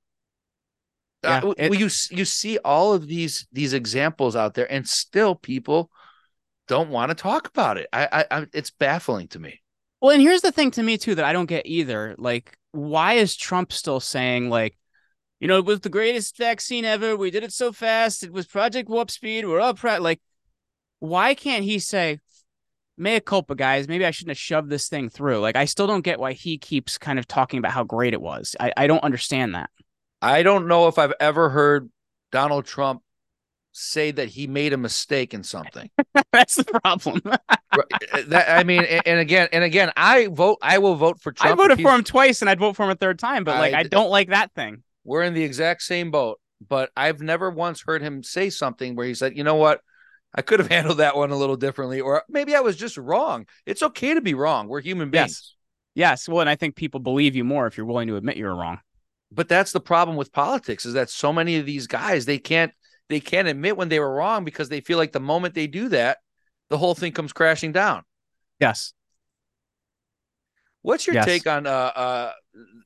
Yeah, 1.22 1.40
Uh, 1.42 1.54
it- 1.56 1.70
well, 1.70 1.80
you 1.80 1.88
you 2.10 2.24
see 2.24 2.58
all 2.58 2.92
of 2.92 3.06
these 3.06 3.46
these 3.52 3.72
examples 3.72 4.36
out 4.36 4.54
there, 4.54 4.70
and 4.70 4.88
still 4.88 5.34
people 5.34 5.90
don't 6.68 6.90
want 6.90 7.10
to 7.10 7.14
talk 7.14 7.48
about 7.48 7.78
it. 7.78 7.88
I, 7.92 8.06
I, 8.30 8.38
I 8.38 8.46
it's 8.52 8.70
baffling 8.70 9.28
to 9.28 9.38
me. 9.38 9.60
Well, 10.00 10.10
and 10.12 10.20
here's 10.22 10.42
the 10.42 10.52
thing 10.52 10.70
to 10.72 10.82
me 10.82 10.98
too 10.98 11.14
that 11.14 11.24
I 11.24 11.32
don't 11.32 11.46
get 11.46 11.66
either. 11.66 12.14
Like, 12.18 12.56
why 12.72 13.14
is 13.14 13.36
Trump 13.36 13.72
still 13.72 14.00
saying 14.00 14.50
like, 14.50 14.76
you 15.40 15.48
know, 15.48 15.58
it 15.58 15.64
was 15.64 15.80
the 15.80 15.88
greatest 15.88 16.36
vaccine 16.36 16.84
ever. 16.84 17.16
We 17.16 17.30
did 17.30 17.44
it 17.44 17.52
so 17.52 17.72
fast. 17.72 18.22
It 18.22 18.32
was 18.32 18.46
Project 18.46 18.88
Warp 18.88 19.10
Speed. 19.10 19.46
We're 19.46 19.60
all 19.60 19.74
proud. 19.74 20.02
Like, 20.02 20.20
why 20.98 21.34
can't 21.34 21.64
he 21.64 21.78
say, 21.78 22.20
"Mea 22.98 23.20
culpa, 23.20 23.54
guys. 23.54 23.88
Maybe 23.88 24.04
I 24.06 24.10
shouldn't 24.10 24.30
have 24.30 24.38
shoved 24.38 24.70
this 24.70 24.88
thing 24.88 25.08
through." 25.08 25.38
Like, 25.40 25.56
I 25.56 25.64
still 25.64 25.86
don't 25.86 26.02
get 26.02 26.18
why 26.18 26.32
he 26.32 26.58
keeps 26.58 26.98
kind 26.98 27.18
of 27.18 27.26
talking 27.28 27.58
about 27.58 27.72
how 27.72 27.84
great 27.84 28.12
it 28.14 28.20
was. 28.20 28.56
I, 28.60 28.72
I 28.76 28.86
don't 28.86 29.02
understand 29.04 29.54
that. 29.54 29.70
I 30.22 30.42
don't 30.42 30.66
know 30.68 30.88
if 30.88 30.98
I've 30.98 31.12
ever 31.20 31.50
heard 31.50 31.90
Donald 32.32 32.64
Trump 32.66 33.02
say 33.72 34.10
that 34.10 34.28
he 34.28 34.46
made 34.46 34.72
a 34.72 34.76
mistake 34.78 35.34
in 35.34 35.42
something. 35.42 35.90
That's 36.32 36.54
the 36.54 36.64
problem. 36.64 37.20
Eh, 37.26 38.22
that, 38.28 38.48
I 38.48 38.64
mean, 38.64 38.84
and, 38.84 39.02
and 39.06 39.20
again, 39.20 39.48
and 39.52 39.62
again, 39.62 39.92
I 39.96 40.28
vote. 40.28 40.58
I 40.62 40.78
will 40.78 40.94
vote 40.94 41.20
for 41.20 41.32
Trump. 41.32 41.52
I 41.52 41.62
voted 41.62 41.80
for 41.82 41.94
him 41.94 42.02
twice, 42.02 42.40
and 42.40 42.48
I'd 42.48 42.58
vote 42.58 42.74
for 42.76 42.84
him 42.84 42.90
a 42.90 42.94
third 42.94 43.18
time. 43.18 43.44
But 43.44 43.58
like, 43.58 43.74
I- 43.74 43.80
I 43.80 43.82
don't 43.82 44.10
like 44.10 44.30
that 44.30 44.52
thing. 44.54 44.82
we're 45.04 45.22
in 45.22 45.34
the 45.34 45.42
exact 45.44 45.82
same 45.82 46.10
boat, 46.10 46.40
but 46.66 46.90
I've 46.96 47.20
never 47.20 47.50
once 47.50 47.82
heard 47.86 48.00
him 48.00 48.22
say 48.22 48.48
something 48.50 48.96
where 48.96 49.06
he 49.06 49.12
said, 49.14 49.36
you 49.36 49.44
know 49.44 49.56
what? 49.56 49.82
I 50.36 50.42
could 50.42 50.60
have 50.60 50.68
handled 50.70 50.98
that 50.98 51.16
one 51.16 51.30
a 51.30 51.36
little 51.36 51.56
differently, 51.56 52.00
or 52.00 52.22
maybe 52.28 52.54
I 52.54 52.60
was 52.60 52.76
just 52.76 52.96
wrong. 52.96 53.46
It's 53.64 53.82
okay 53.82 54.14
to 54.14 54.20
be 54.20 54.34
wrong. 54.34 54.68
We're 54.68 54.80
human 54.80 55.10
beings. 55.10 55.54
Yes. 55.94 56.22
Yes. 56.22 56.28
Well, 56.28 56.42
and 56.42 56.50
I 56.50 56.56
think 56.56 56.76
people 56.76 57.00
believe 57.00 57.34
you 57.34 57.44
more 57.44 57.66
if 57.66 57.76
you're 57.76 57.86
willing 57.86 58.08
to 58.08 58.16
admit 58.16 58.36
you're 58.36 58.54
wrong. 58.54 58.80
But 59.32 59.48
that's 59.48 59.72
the 59.72 59.80
problem 59.80 60.16
with 60.16 60.32
politics 60.32 60.86
is 60.86 60.94
that 60.94 61.10
so 61.10 61.32
many 61.32 61.56
of 61.56 61.66
these 61.66 61.86
guys, 61.86 62.26
they 62.26 62.38
can't 62.38 62.72
they 63.08 63.20
can't 63.20 63.48
admit 63.48 63.76
when 63.76 63.88
they 63.88 64.00
were 64.00 64.14
wrong 64.14 64.44
because 64.44 64.68
they 64.68 64.80
feel 64.80 64.98
like 64.98 65.12
the 65.12 65.20
moment 65.20 65.54
they 65.54 65.66
do 65.66 65.88
that, 65.90 66.18
the 66.70 66.78
whole 66.78 66.94
thing 66.94 67.12
comes 67.12 67.32
crashing 67.32 67.72
down. 67.72 68.02
Yes. 68.60 68.92
What's 70.86 71.04
your 71.04 71.14
Yes. 71.14 71.24
take 71.26 71.48
on 71.48 71.66
uh, 71.66 71.70
uh, 71.96 72.32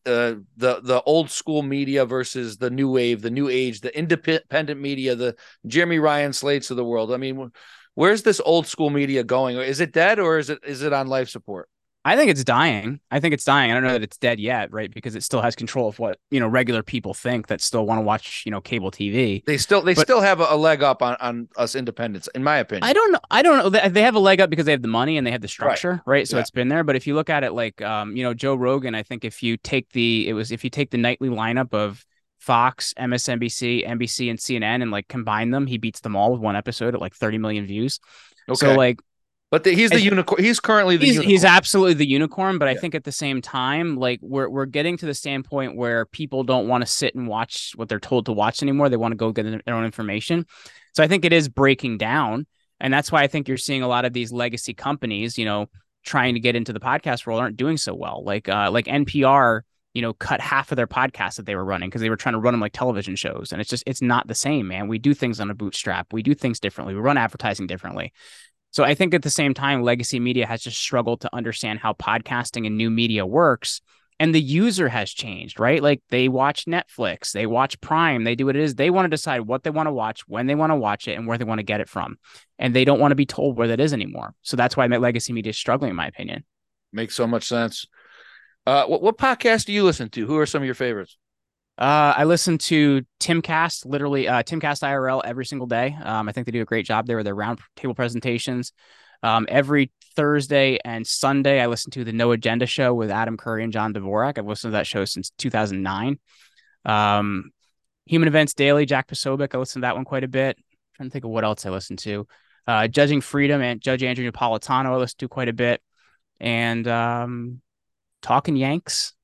uh, 0.07 0.35
the 0.57 0.81
the 0.83 1.03
old 1.05 1.31
school 1.31 1.61
media 1.61 2.07
versus 2.07 2.57
the 2.57 2.71
new 2.71 2.91
wave, 2.91 3.21
the 3.21 3.29
new 3.31 3.51
age, 3.51 3.83
the 3.83 3.95
independent 3.95 4.81
media, 4.81 5.15
the 5.15 5.37
Jeremy 5.67 5.99
Ryan 5.99 6.33
slates 6.33 6.71
of 6.71 6.79
the 6.79 6.85
world? 6.85 7.13
I 7.13 7.19
mean, 7.19 7.53
where's 7.97 8.23
this 8.23 8.41
old 8.43 8.67
school 8.67 8.89
media 8.89 9.23
going? 9.23 9.59
Is 9.59 9.81
it 9.81 9.93
dead 9.93 10.19
or 10.19 10.39
is 10.39 10.49
it 10.49 10.61
is 10.65 10.81
it 10.81 10.95
on 10.95 11.09
life 11.09 11.29
support? 11.29 11.69
I 12.03 12.17
think 12.17 12.31
it's 12.31 12.43
dying. 12.45 12.99
I 13.11 13.21
think 13.21 13.35
it's 13.35 13.45
dying. 13.45 13.71
I 13.71 13.75
don't 13.75 13.83
know 13.83 13.93
that 13.93 14.03
it's 14.03 14.17
dead 14.17 14.41
yet, 14.41 14.73
right? 14.73 14.91
Because 14.93 15.15
it 15.15 15.23
still 15.23 15.43
has 15.43 15.55
control 15.55 15.87
of 15.87 15.99
what, 15.99 16.19
you 16.31 16.41
know, 16.41 16.49
regular 16.49 16.83
people 16.83 17.13
think 17.13 17.49
that 17.49 17.61
still 17.61 17.85
want 17.85 17.99
to 17.99 18.03
watch, 18.03 18.43
you 18.47 18.51
know, 18.51 18.61
cable 18.63 18.91
TV. 18.91 19.45
They 19.45 19.59
still 19.59 19.83
they 19.83 19.93
But- 19.93 20.07
still 20.07 20.23
have 20.23 20.41
a, 20.41 20.57
leg 20.57 20.83
up 20.83 21.03
on 21.03 21.17
on 21.21 21.49
us 21.59 21.75
independents, 21.75 22.27
in 22.35 22.43
my 22.43 22.57
opinion. 22.57 22.85
I 22.85 22.95
don't 22.95 23.13
know. 23.13 23.19
I 23.31 23.43
don't 23.43 23.59
know. 23.59 23.69
They 23.69 23.87
they 23.91 24.03
have 24.03 24.15
a 24.15 24.19
leg 24.19 24.41
up 24.41 24.49
because 24.49 24.65
they 24.65 24.73
have 24.73 24.81
the 24.83 24.89
money 24.89 25.19
and 25.19 25.27
they 25.27 25.31
have 25.31 25.43
the 25.43 25.49
structure, 25.49 26.01
right? 26.07 26.27
So 26.27 26.37
Yeah. 26.37 26.41
it's 26.41 26.51
been 26.51 26.69
there. 26.69 26.85
But 26.85 26.97
if 26.97 27.07
you 27.07 27.15
look 27.15 27.29
at 27.29 27.45
it 27.45 27.53
like, 27.53 27.83
um, 27.83 28.17
you 28.17 28.23
know, 28.23 28.33
Joe 28.33 28.55
Rogan, 28.55 28.95
I 28.95 29.03
think 29.03 29.25
if 29.27 29.43
you 29.43 29.59
take 29.59 29.91
the, 29.91 30.27
it 30.27 30.33
was 30.33 30.51
if 30.53 30.65
you 30.65 30.71
take 30.71 30.91
the 30.91 30.99
nightly 30.99 31.29
lineup 31.29 31.75
of 31.75 32.05
Fox, 32.39 32.95
MSNBC, 32.99 33.87
NBC, 33.87 34.31
and 34.31 34.39
CNN 34.39 34.81
and 34.81 34.91
like 34.91 35.07
combine 35.09 35.51
them, 35.51 35.67
he 35.67 35.77
beats 35.77 36.01
them 36.01 36.17
all 36.17 36.33
with 36.33 36.41
one 36.41 36.57
episode 36.57 36.95
at 36.95 37.01
like 37.01 37.15
30 37.15 37.37
million 37.37 37.67
views. 37.67 38.01
okay, 38.49 38.57
So 38.57 38.75
like, 38.75 39.01
but 39.51 39.65
the, 39.65 39.73
he's 39.73 39.91
the 39.91 40.01
unicorn. 40.01 40.43
He's 40.43 40.61
currently 40.61 40.97
the 40.97 41.07
he's, 41.07 41.15
unicorn. 41.15 41.31
he's 41.31 41.45
absolutely 41.45 41.95
the 41.95 42.07
unicorn 42.07 42.59
but 42.59 42.69
i 42.69 42.75
think 42.75 42.95
at 42.95 43.05
the 43.05 43.13
same 43.13 43.43
time 43.43 43.97
like 43.97 44.21
we're 44.23 44.49
we're 44.49 44.67
getting 44.67 44.97
to 44.99 45.07
the 45.07 45.15
standpoint 45.15 45.77
where 45.77 46.07
people 46.07 46.45
don't 46.45 46.69
want 46.69 46.83
to 46.83 46.87
sit 46.87 47.15
and 47.15 47.27
watch 47.27 47.73
what 47.77 47.89
they're 47.89 48.01
told 48.01 48.27
to 48.27 48.33
watch 48.33 48.63
anymore. 48.63 48.89
They 48.89 48.97
want 48.97 49.13
to 49.13 49.17
go 49.17 49.33
get 49.33 49.65
their 49.65 49.75
own 49.75 49.85
information. 49.85 50.47
So 50.95 51.03
i 51.03 51.09
think 51.09 51.25
it 51.25 51.33
is 51.33 51.49
breaking 51.49 51.99
down 51.99 52.47
and 52.81 52.93
that's 52.93 53.13
why 53.13 53.23
i 53.23 53.27
think 53.27 53.49
you're 53.49 53.57
seeing 53.57 53.83
a 53.83 53.89
lot 53.89 54.05
of 54.05 54.13
these 54.13 54.33
legacy 54.33 54.75
companies 54.75 55.37
you 55.37 55.45
know 55.45 55.69
trying 56.05 56.35
to 56.35 56.41
get 56.41 56.57
into 56.57 56.73
the 56.73 56.81
podcast 56.81 57.27
world 57.27 57.41
aren't 57.41 57.57
doing 57.57 57.77
so 57.77 57.95
well. 57.95 58.25
Like 58.25 58.49
uh 58.49 58.71
like 58.71 58.87
npr 58.87 59.63
you 59.95 60.03
know 60.03 60.13
cut 60.13 60.41
half 60.41 60.71
of 60.71 60.77
their 60.77 60.87
podcasts 60.87 61.37
that 61.37 61.47
they 61.47 61.57
were 61.57 61.65
running 61.65 61.89
because 61.89 62.01
they 62.01 62.11
were 62.11 62.17
trying 62.17 62.35
to 62.35 62.39
run 62.39 62.55
them 62.55 62.61
like 62.61 62.73
television 62.73 63.17
shows 63.17 63.51
and 63.51 63.61
it's 63.61 63.71
just 63.71 63.83
it's 63.87 64.03
not 64.03 64.29
the 64.29 64.35
same 64.35 64.69
man. 64.69 64.89
We 64.89 64.99
do 64.99 65.15
things 65.15 65.41
on 65.41 65.51
a 65.51 65.55
bootstrap. 65.55 66.13
We 66.13 66.23
do 66.23 66.35
things 66.35 66.61
differently. 66.61 66.95
We 66.95 67.01
run 67.01 67.19
advertising 67.19 67.67
differently 67.67 68.13
so 68.71 68.85
I 68.85 68.95
think 68.95 69.15
at 69.15 69.23
the 69.23 69.31
same 69.31 69.55
time, 69.55 69.83
legacy 69.83 70.21
media 70.21 70.47
has 70.47 70.63
just 70.63 70.79
struggled 70.79 71.23
to 71.23 71.35
understand 71.35 71.81
how 71.81 71.93
podcasting 71.95 72.67
and 72.67 72.77
new 72.77 72.91
media 72.91 73.27
works. 73.27 73.81
And 74.21 74.35
the 74.35 74.41
user 74.41 74.87
has 74.91 75.11
changed, 75.11 75.59
right? 75.59 75.83
Like 75.83 76.03
they 76.11 76.29
watch 76.29 76.67
Netflix, 76.67 77.33
they 77.33 77.47
watch 77.47 77.81
Prime, 77.81 78.25
they 78.25 78.35
do 78.35 78.45
what 78.45 78.55
it 78.55 78.63
is. 78.63 78.75
They 78.75 78.91
want 78.91 79.07
to 79.07 79.09
decide 79.09 79.41
what 79.41 79.65
they 79.65 79.71
want 79.71 79.87
to 79.87 79.93
watch, 79.93 80.29
when 80.29 80.47
they 80.47 80.55
want 80.55 80.73
to 80.73 80.77
watch 80.77 81.09
it, 81.09 81.17
and 81.17 81.27
where 81.27 81.39
they 81.39 81.45
want 81.45 81.59
to 81.59 81.65
get 81.65 81.81
it 81.81 81.89
from. 81.89 82.19
And 82.59 82.77
they 82.77 82.85
don't 82.85 83.01
want 83.01 83.13
to 83.13 83.17
be 83.17 83.25
told 83.25 83.57
where 83.57 83.69
that 83.69 83.81
is 83.81 83.95
anymore. 83.95 84.35
So 84.43 84.59
that's 84.59 84.77
why 84.77 84.87
legacy 84.87 85.33
media 85.33 85.51
is 85.51 85.57
struggling, 85.57 85.89
in 85.89 85.97
my 85.97 86.07
opinion. 86.07 86.45
Makes 86.93 87.15
so 87.15 87.27
much 87.27 87.45
sense. 87.45 87.87
Uh, 88.67 88.85
what, 88.85 89.01
what 89.01 89.17
podcast 89.17 89.65
do 89.65 89.73
you 89.73 89.85
listen 89.85 90.11
to? 90.11 90.27
Who 90.27 90.37
are 90.37 90.45
some 90.45 90.61
of 90.61 90.67
your 90.67 90.75
favorites? 90.75 91.17
Uh, 91.81 92.13
I 92.15 92.25
listen 92.25 92.59
to 92.59 93.01
Timcast, 93.21 93.87
literally 93.87 94.29
uh, 94.29 94.43
Timcast 94.43 94.83
IRL 94.83 95.23
every 95.25 95.47
single 95.47 95.67
day. 95.67 95.97
Um, 96.03 96.29
I 96.29 96.33
think 96.33 96.45
they 96.45 96.53
do 96.53 96.61
a 96.61 96.67
great 96.67 96.85
job 96.85 97.07
there 97.07 97.17
with 97.17 97.25
their 97.25 97.35
roundtable 97.35 97.97
presentations. 97.97 98.75
Um, 99.23 99.47
every 99.49 99.91
Thursday 100.15 100.79
and 100.85 101.07
Sunday, 101.07 101.59
I 101.59 101.67
listen 101.67 101.91
to 101.93 102.05
the 102.05 102.13
No 102.13 102.33
Agenda 102.33 102.67
Show 102.67 102.93
with 102.93 103.11
Adam 103.11 103.39
Curry 103.39 103.65
and 103.65 103.73
John 103.73 103.95
Dvorak. 103.95 104.37
I've 104.37 104.47
listened 104.47 104.73
to 104.73 104.77
that 104.77 104.87
show 104.87 105.07
since 105.07 105.31
2009. 105.39 106.19
Um, 106.85 107.51
Human 108.05 108.29
Events 108.29 108.53
Daily, 108.53 108.85
Jack 108.85 109.09
Posobiec. 109.09 109.55
I 109.55 109.59
listen 109.59 109.81
to 109.81 109.87
that 109.87 109.97
one 109.97 110.05
quite 110.05 110.25
a 110.25 110.29
bit. 110.29 110.59
trying 110.97 111.09
to 111.09 111.13
think 111.13 111.25
of 111.25 111.31
what 111.31 111.45
else 111.45 111.65
I 111.65 111.71
listen 111.71 111.97
to. 111.99 112.27
Uh, 112.67 112.89
Judging 112.89 113.23
Freedom 113.23 113.63
and 113.63 113.81
Judge 113.81 114.03
Andrew 114.03 114.31
Napolitano, 114.31 114.87
I 114.87 114.97
listen 114.97 115.17
to 115.21 115.29
quite 115.29 115.49
a 115.49 115.55
bit. 115.55 115.81
And 116.41 116.87
um, 116.87 117.63
Talking 118.21 118.57
Yanks. 118.57 119.15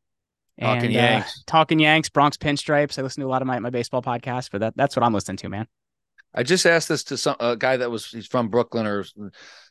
Talking 0.61 0.91
Yanks. 0.91 1.39
Uh, 1.39 1.43
Talking 1.47 1.79
Yanks, 1.79 2.09
Bronx 2.09 2.37
Pinstripes. 2.37 2.99
I 2.99 3.03
listen 3.03 3.21
to 3.21 3.27
a 3.27 3.29
lot 3.29 3.43
of 3.43 3.49
my, 3.49 3.59
my 3.59 3.71
baseball 3.71 4.03
podcasts, 4.03 4.51
but 4.51 4.61
that, 4.61 4.77
that's 4.77 4.97
what 4.97 5.03
I'm 5.03 5.13
listening 5.13 5.37
to, 5.39 5.49
man. 5.49 5.67
I 6.35 6.43
just 6.43 6.67
asked 6.67 6.89
this 6.89 7.05
to 7.05 7.17
some 7.17 7.37
a 7.41 7.57
guy 7.57 7.79
that 7.79 7.91
was 7.91 8.07
he's 8.11 8.27
from 8.27 8.49
Brooklyn 8.49 8.87
or 8.87 9.05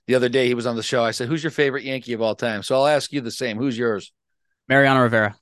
the 0.07 0.15
other 0.15 0.29
day 0.29 0.47
he 0.47 0.55
was 0.55 0.65
on 0.65 0.75
the 0.75 0.83
show. 0.83 1.03
I 1.03 1.11
said, 1.11 1.27
"Who's 1.27 1.43
your 1.43 1.51
favorite 1.51 1.83
Yankee 1.83 2.13
of 2.13 2.21
all 2.21 2.35
time?" 2.35 2.63
So 2.63 2.75
I'll 2.75 2.87
ask 2.87 3.13
you 3.13 3.21
the 3.21 3.29
same. 3.31 3.57
Who's 3.57 3.77
yours? 3.77 4.11
Mariano 4.67 5.01
Rivera. 5.01 5.35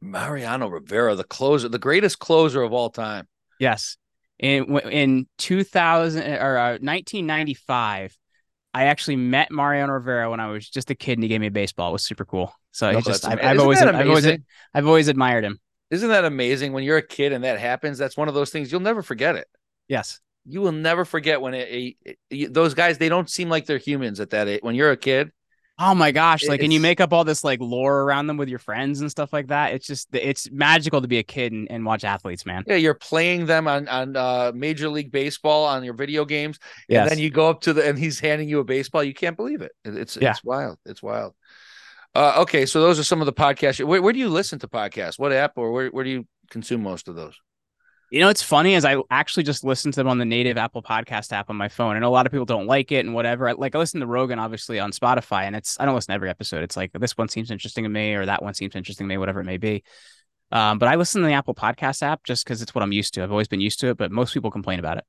Mariano 0.00 0.68
Rivera, 0.68 1.14
the 1.14 1.24
closer, 1.24 1.68
the 1.68 1.78
greatest 1.78 2.18
closer 2.18 2.62
of 2.62 2.74
all 2.74 2.90
time. 2.90 3.26
Yes. 3.58 3.96
In 4.38 4.76
in 4.78 5.26
2000 5.38 6.22
or 6.22 6.58
uh, 6.58 6.70
1995, 6.72 8.18
I 8.74 8.84
actually 8.84 9.16
met 9.16 9.50
Mariano 9.50 9.94
Rivera 9.94 10.30
when 10.30 10.40
I 10.40 10.48
was 10.48 10.68
just 10.68 10.90
a 10.90 10.94
kid 10.94 11.14
and 11.14 11.22
he 11.22 11.28
gave 11.28 11.40
me 11.40 11.46
a 11.46 11.52
baseball. 11.52 11.90
It 11.90 11.92
was 11.92 12.04
super 12.04 12.26
cool. 12.26 12.52
So 12.74 12.90
No, 12.90 13.00
just 13.00 13.24
I've, 13.26 13.38
I've 13.40 13.60
always 13.60 13.80
I've 13.80 14.08
always? 14.08 14.26
I've 14.74 14.86
always 14.86 15.06
admired 15.08 15.44
him. 15.44 15.60
Isn't 15.90 16.08
that 16.08 16.24
amazing? 16.24 16.72
When 16.72 16.82
you're 16.82 16.96
a 16.96 17.06
kid 17.06 17.32
and 17.32 17.44
that 17.44 17.60
happens, 17.60 17.98
that's 17.98 18.16
one 18.16 18.26
of 18.26 18.34
those 18.34 18.50
things 18.50 18.72
you'll 18.72 18.80
never 18.80 19.00
forget 19.00 19.36
it. 19.36 19.46
Yes. 19.86 20.20
You 20.44 20.60
will 20.60 20.72
never 20.72 21.04
forget 21.04 21.40
when 21.40 21.54
it, 21.54 21.96
it- 22.04 22.18
it- 22.30 22.52
those 22.52 22.74
guys 22.74 22.98
they 22.98 23.08
don't 23.08 23.30
seem 23.30 23.48
like 23.48 23.66
they're 23.66 23.78
humans 23.78 24.18
at 24.18 24.30
that 24.30 24.48
age. 24.48 24.58
When 24.62 24.74
you're 24.74 24.90
a 24.90 24.96
kid, 24.96 25.30
Oh 25.76 25.92
my 25.92 26.12
gosh! 26.12 26.46
Like, 26.46 26.62
and 26.62 26.72
you 26.72 26.78
make 26.78 27.00
up 27.00 27.12
all 27.12 27.24
this 27.24 27.42
like 27.42 27.58
lore 27.60 28.02
around 28.02 28.28
them 28.28 28.36
with 28.36 28.48
your 28.48 28.60
friends 28.60 29.00
and 29.00 29.10
stuff 29.10 29.32
like 29.32 29.48
that. 29.48 29.74
It's 29.74 29.88
just 29.88 30.06
it's 30.14 30.48
magical 30.52 31.02
to 31.02 31.08
be 31.08 31.18
a 31.18 31.24
kid 31.24 31.50
and, 31.50 31.68
and 31.68 31.84
watch 31.84 32.04
athletes, 32.04 32.46
man. 32.46 32.62
yeah, 32.68 32.76
you're 32.76 32.94
playing 32.94 33.46
them 33.46 33.66
on 33.66 33.88
on 33.88 34.14
uh, 34.16 34.52
Major 34.54 34.88
League 34.88 35.10
Baseball 35.10 35.64
on 35.64 35.82
your 35.82 35.94
video 35.94 36.24
games, 36.24 36.60
Yes. 36.88 37.02
and 37.02 37.10
then 37.10 37.18
you 37.18 37.28
go 37.28 37.50
up 37.50 37.62
to 37.62 37.72
the 37.72 37.88
and 37.88 37.98
he's 37.98 38.20
handing 38.20 38.48
you 38.48 38.60
a 38.60 38.64
baseball. 38.64 39.02
You 39.02 39.14
can't 39.14 39.36
believe 39.36 39.62
it. 39.62 39.72
It- 39.84 39.96
It's 39.96 40.16
Yeah. 40.16 40.30
it's 40.30 40.44
wild. 40.44 40.78
It's 40.86 41.02
wild. 41.02 41.34
Uh, 42.14 42.34
okay, 42.38 42.64
so 42.64 42.80
those 42.80 42.98
are 42.98 43.04
some 43.04 43.20
of 43.20 43.26
the 43.26 43.32
podcasts. 43.32 43.84
Where, 43.84 44.00
where 44.00 44.12
do 44.12 44.18
you 44.18 44.28
listen 44.28 44.58
to 44.60 44.68
podcasts? 44.68 45.18
What 45.18 45.32
app 45.32 45.52
or 45.56 45.72
where, 45.72 45.88
where 45.88 46.04
do 46.04 46.10
you 46.10 46.26
consume 46.50 46.82
most 46.82 47.08
of 47.08 47.16
those? 47.16 47.34
You 48.10 48.20
know, 48.20 48.28
it's 48.28 48.42
funny 48.42 48.74
is 48.74 48.84
I 48.84 48.96
actually 49.10 49.42
just 49.42 49.64
listen 49.64 49.90
to 49.90 50.00
them 50.00 50.06
on 50.06 50.18
the 50.18 50.24
native 50.24 50.56
Apple 50.56 50.82
Podcast 50.82 51.32
app 51.32 51.50
on 51.50 51.56
my 51.56 51.68
phone. 51.68 51.96
and 51.96 52.04
a 52.04 52.08
lot 52.08 52.26
of 52.26 52.32
people 52.32 52.44
don't 52.44 52.66
like 52.66 52.92
it 52.92 53.04
and 53.04 53.12
whatever. 53.12 53.48
I, 53.48 53.52
like 53.52 53.74
I 53.74 53.78
listen 53.78 53.98
to 54.00 54.06
Rogan 54.06 54.38
obviously 54.38 54.78
on 54.78 54.92
Spotify, 54.92 55.42
and 55.42 55.56
it's 55.56 55.80
I 55.80 55.84
don't 55.84 55.96
listen 55.96 56.12
to 56.12 56.14
every 56.14 56.30
episode. 56.30 56.62
It's 56.62 56.76
like 56.76 56.92
this 56.92 57.16
one 57.16 57.28
seems 57.28 57.50
interesting 57.50 57.82
to 57.82 57.90
me, 57.90 58.14
or 58.14 58.26
that 58.26 58.42
one 58.42 58.54
seems 58.54 58.76
interesting 58.76 59.06
to 59.06 59.08
me, 59.08 59.18
whatever 59.18 59.40
it 59.40 59.44
may 59.44 59.56
be. 59.56 59.82
Um, 60.52 60.78
but 60.78 60.88
I 60.88 60.94
listen 60.94 61.22
to 61.22 61.26
the 61.26 61.32
Apple 61.32 61.56
Podcast 61.56 62.02
app 62.02 62.22
just 62.22 62.44
because 62.44 62.62
it's 62.62 62.72
what 62.72 62.82
I'm 62.82 62.92
used 62.92 63.14
to. 63.14 63.24
I've 63.24 63.32
always 63.32 63.48
been 63.48 63.60
used 63.60 63.80
to 63.80 63.88
it, 63.88 63.96
but 63.96 64.12
most 64.12 64.32
people 64.32 64.52
complain 64.52 64.78
about 64.78 64.98
it. 64.98 65.04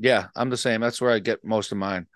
Yeah, 0.00 0.28
I'm 0.34 0.50
the 0.50 0.56
same. 0.56 0.80
That's 0.80 1.00
where 1.00 1.12
I 1.12 1.20
get 1.20 1.44
most 1.44 1.70
of 1.70 1.78
mine. 1.78 2.08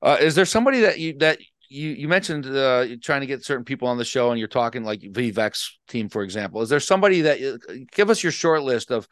Uh, 0.00 0.16
is 0.20 0.36
there 0.36 0.46
somebody 0.46 0.80
that 0.82 0.98
you 0.98 1.18
that 1.18 1.38
you 1.68 1.90
you 1.90 2.08
mentioned 2.08 2.46
uh, 2.46 2.86
trying 3.02 3.20
to 3.20 3.26
get 3.26 3.44
certain 3.44 3.64
people 3.64 3.88
on 3.88 3.98
the 3.98 4.04
show 4.04 4.30
and 4.30 4.38
you're 4.38 4.48
talking 4.48 4.84
like 4.84 5.00
Vivek's 5.00 5.78
team 5.88 6.08
for 6.08 6.22
example? 6.22 6.62
Is 6.62 6.68
there 6.68 6.80
somebody 6.80 7.22
that 7.22 7.86
give 7.92 8.10
us 8.10 8.22
your 8.22 8.32
short 8.32 8.62
list 8.62 8.90
of 8.90 9.08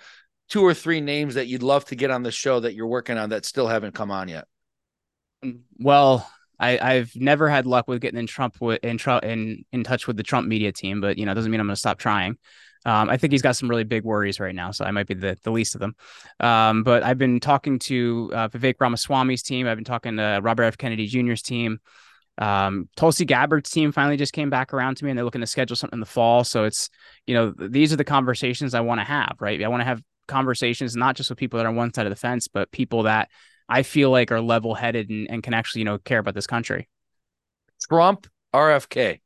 two 0.48 0.62
or 0.62 0.74
three 0.74 1.00
names 1.00 1.34
that 1.34 1.46
you'd 1.46 1.62
love 1.62 1.84
to 1.86 1.96
get 1.96 2.10
on 2.10 2.22
the 2.22 2.30
show 2.30 2.60
that 2.60 2.74
you're 2.74 2.86
working 2.86 3.18
on 3.18 3.30
that 3.30 3.44
still 3.44 3.68
haven't 3.68 3.94
come 3.94 4.10
on 4.10 4.28
yet? 4.28 4.46
Well, 5.78 6.28
I, 6.58 6.78
I've 6.78 7.12
never 7.14 7.48
had 7.48 7.66
luck 7.66 7.88
with 7.88 8.00
getting 8.00 8.18
in 8.18 8.26
Trump 8.26 8.56
with 8.60 8.82
in 8.82 8.98
in 9.22 9.64
in 9.72 9.84
touch 9.84 10.06
with 10.06 10.16
the 10.16 10.22
Trump 10.22 10.48
media 10.48 10.72
team, 10.72 11.00
but 11.00 11.18
you 11.18 11.26
know, 11.26 11.34
doesn't 11.34 11.50
mean 11.50 11.60
I'm 11.60 11.66
going 11.66 11.74
to 11.74 11.80
stop 11.80 11.98
trying. 11.98 12.38
Um, 12.86 13.10
I 13.10 13.16
think 13.16 13.32
he's 13.32 13.42
got 13.42 13.56
some 13.56 13.68
really 13.68 13.82
big 13.82 14.04
worries 14.04 14.38
right 14.38 14.54
now, 14.54 14.70
so 14.70 14.84
I 14.84 14.92
might 14.92 15.08
be 15.08 15.14
the, 15.14 15.36
the 15.42 15.50
least 15.50 15.74
of 15.74 15.80
them. 15.80 15.96
Um, 16.38 16.84
but 16.84 17.02
I've 17.02 17.18
been 17.18 17.40
talking 17.40 17.80
to 17.80 18.30
uh, 18.32 18.48
Vivek 18.48 18.76
Ramaswamy's 18.78 19.42
team. 19.42 19.66
I've 19.66 19.76
been 19.76 19.84
talking 19.84 20.16
to 20.18 20.38
Robert 20.40 20.62
F. 20.62 20.78
Kennedy 20.78 21.08
Jr.'s 21.08 21.42
team. 21.42 21.80
Um, 22.38 22.88
Tulsi 22.96 23.25
Gabbard's 23.25 23.70
team 23.70 23.92
finally 23.92 24.16
just 24.16 24.33
came 24.33 24.51
back 24.51 24.75
around 24.75 24.96
to 24.99 25.05
me, 25.05 25.11
and 25.11 25.18
they're 25.18 25.25
looking 25.25 25.40
to 25.40 25.46
schedule 25.46 25.77
something 25.77 25.96
in 25.96 26.01
the 26.01 26.07
fall. 26.07 26.44
So 26.44 26.64
it's 26.64 26.90
you 27.27 27.35
know 27.35 27.53
these 27.57 27.92
are 27.92 27.96
the 27.96 28.05
conversations 28.05 28.75
I 28.75 28.81
want 28.81 29.01
to 29.01 29.05
have. 29.05 29.37
Right, 29.40 29.62
I 29.62 29.68
want 29.68 29.81
to 29.81 29.87
have 29.87 30.03
conversations 30.29 30.96
not 30.96 31.16
just 31.16 31.31
with 31.31 31.38
people 31.38 31.59
that 31.59 31.66
are 31.66 31.70
on 31.70 31.77
one 31.77 31.92
side 31.94 32.07
of 32.07 32.11
the 32.11 32.16
fence, 32.16 32.49
but 32.49 32.70
people 32.72 33.05
that 33.05 33.31
I 33.68 33.83
feel 33.83 34.11
like 34.11 34.31
are 34.33 34.40
level 34.40 34.75
headed 34.75 35.11
and, 35.11 35.29
and 35.31 35.42
can 35.42 35.55
actually, 35.55 35.81
you 35.81 35.87
know, 35.87 35.99
care 35.99 36.18
about 36.18 36.35
this 36.35 36.46
country. 36.46 36.88
Trump, 37.88 38.27
RFK. 38.55 39.20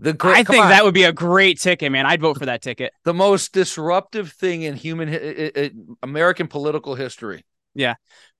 The 0.00 0.12
great, 0.12 0.36
I 0.36 0.44
think 0.44 0.64
on. 0.64 0.70
that 0.70 0.84
would 0.84 0.94
be 0.94 1.04
a 1.04 1.12
great 1.12 1.60
ticket, 1.60 1.90
man. 1.90 2.06
I'd 2.06 2.20
vote 2.20 2.38
for 2.38 2.46
that 2.46 2.62
ticket. 2.62 2.92
the 3.04 3.14
most 3.14 3.52
disruptive 3.52 4.30
thing 4.30 4.62
in 4.62 4.76
human 4.76 5.08
American 6.04 6.46
political 6.46 6.94
history. 6.94 7.44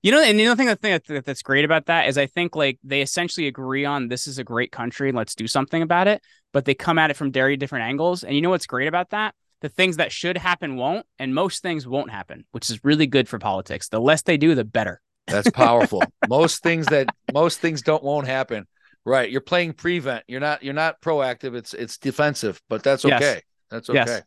You 0.03 0.13
know, 0.13 0.23
and 0.23 0.39
the 0.39 0.47
other 0.47 0.57
thing, 0.57 0.67
that 0.67 0.81
thing 0.81 1.01
that, 1.07 1.25
that's 1.25 1.43
great 1.43 1.65
about 1.65 1.87
that 1.87 2.09
is 2.09 2.17
I 2.17 2.27
think 2.27 2.55
like 2.55 2.79
they 2.85 3.03
essentially 3.03 3.49
agree 3.49 3.85
on 3.85 4.09
this 4.09 4.27
is 4.27 4.39
a 4.39 4.45
great 4.45 4.71
country 4.71 5.09
and 5.09 5.19
let's 5.19 5.35
do 5.35 5.49
something 5.49 5.83
about 5.83 6.07
it, 6.07 6.23
but 6.53 6.65
they 6.65 6.75
come 6.75 6.99
at 6.99 7.11
it 7.11 7.15
from 7.15 7.33
very 7.33 7.57
different 7.57 7.85
angles. 7.85 8.23
And 8.23 8.35
you 8.35 8.41
know 8.41 8.51
what's 8.51 8.67
great 8.67 8.87
about 8.87 9.11
that? 9.11 9.35
The 9.61 9.69
things 9.69 9.97
that 9.97 10.13
should 10.13 10.39
happen 10.39 10.77
won't, 10.77 11.05
and 11.19 11.35
most 11.35 11.63
things 11.63 11.87
won't 11.87 12.13
happen, 12.13 12.45
which 12.53 12.71
is 12.71 12.85
really 12.85 13.09
good 13.09 13.29
for 13.29 13.41
politics. 13.41 13.89
The 13.89 14.01
less 14.01 14.23
they 14.23 14.37
do, 14.37 14.55
the 14.55 14.65
better. 14.65 15.01
That's 15.27 15.51
powerful. 15.51 16.03
most 16.29 16.63
things 16.63 16.87
that 16.87 17.09
most 17.33 17.59
things 17.59 17.83
don't 17.83 18.05
won't 18.05 18.29
happen. 18.29 18.69
Right. 19.05 19.31
You're 19.31 19.41
playing 19.41 19.73
prevent. 19.73 20.25
You're 20.29 20.41
not 20.41 20.63
you're 20.63 20.75
not 20.75 21.01
proactive. 21.01 21.55
It's 21.57 21.75
it's 21.75 21.99
defensive, 21.99 22.61
but 22.69 22.85
that's 22.85 23.05
Yes. 23.05 23.21
okay. 23.21 23.43
That's 23.71 23.91
okay. 23.91 23.99
Yes. 23.99 24.23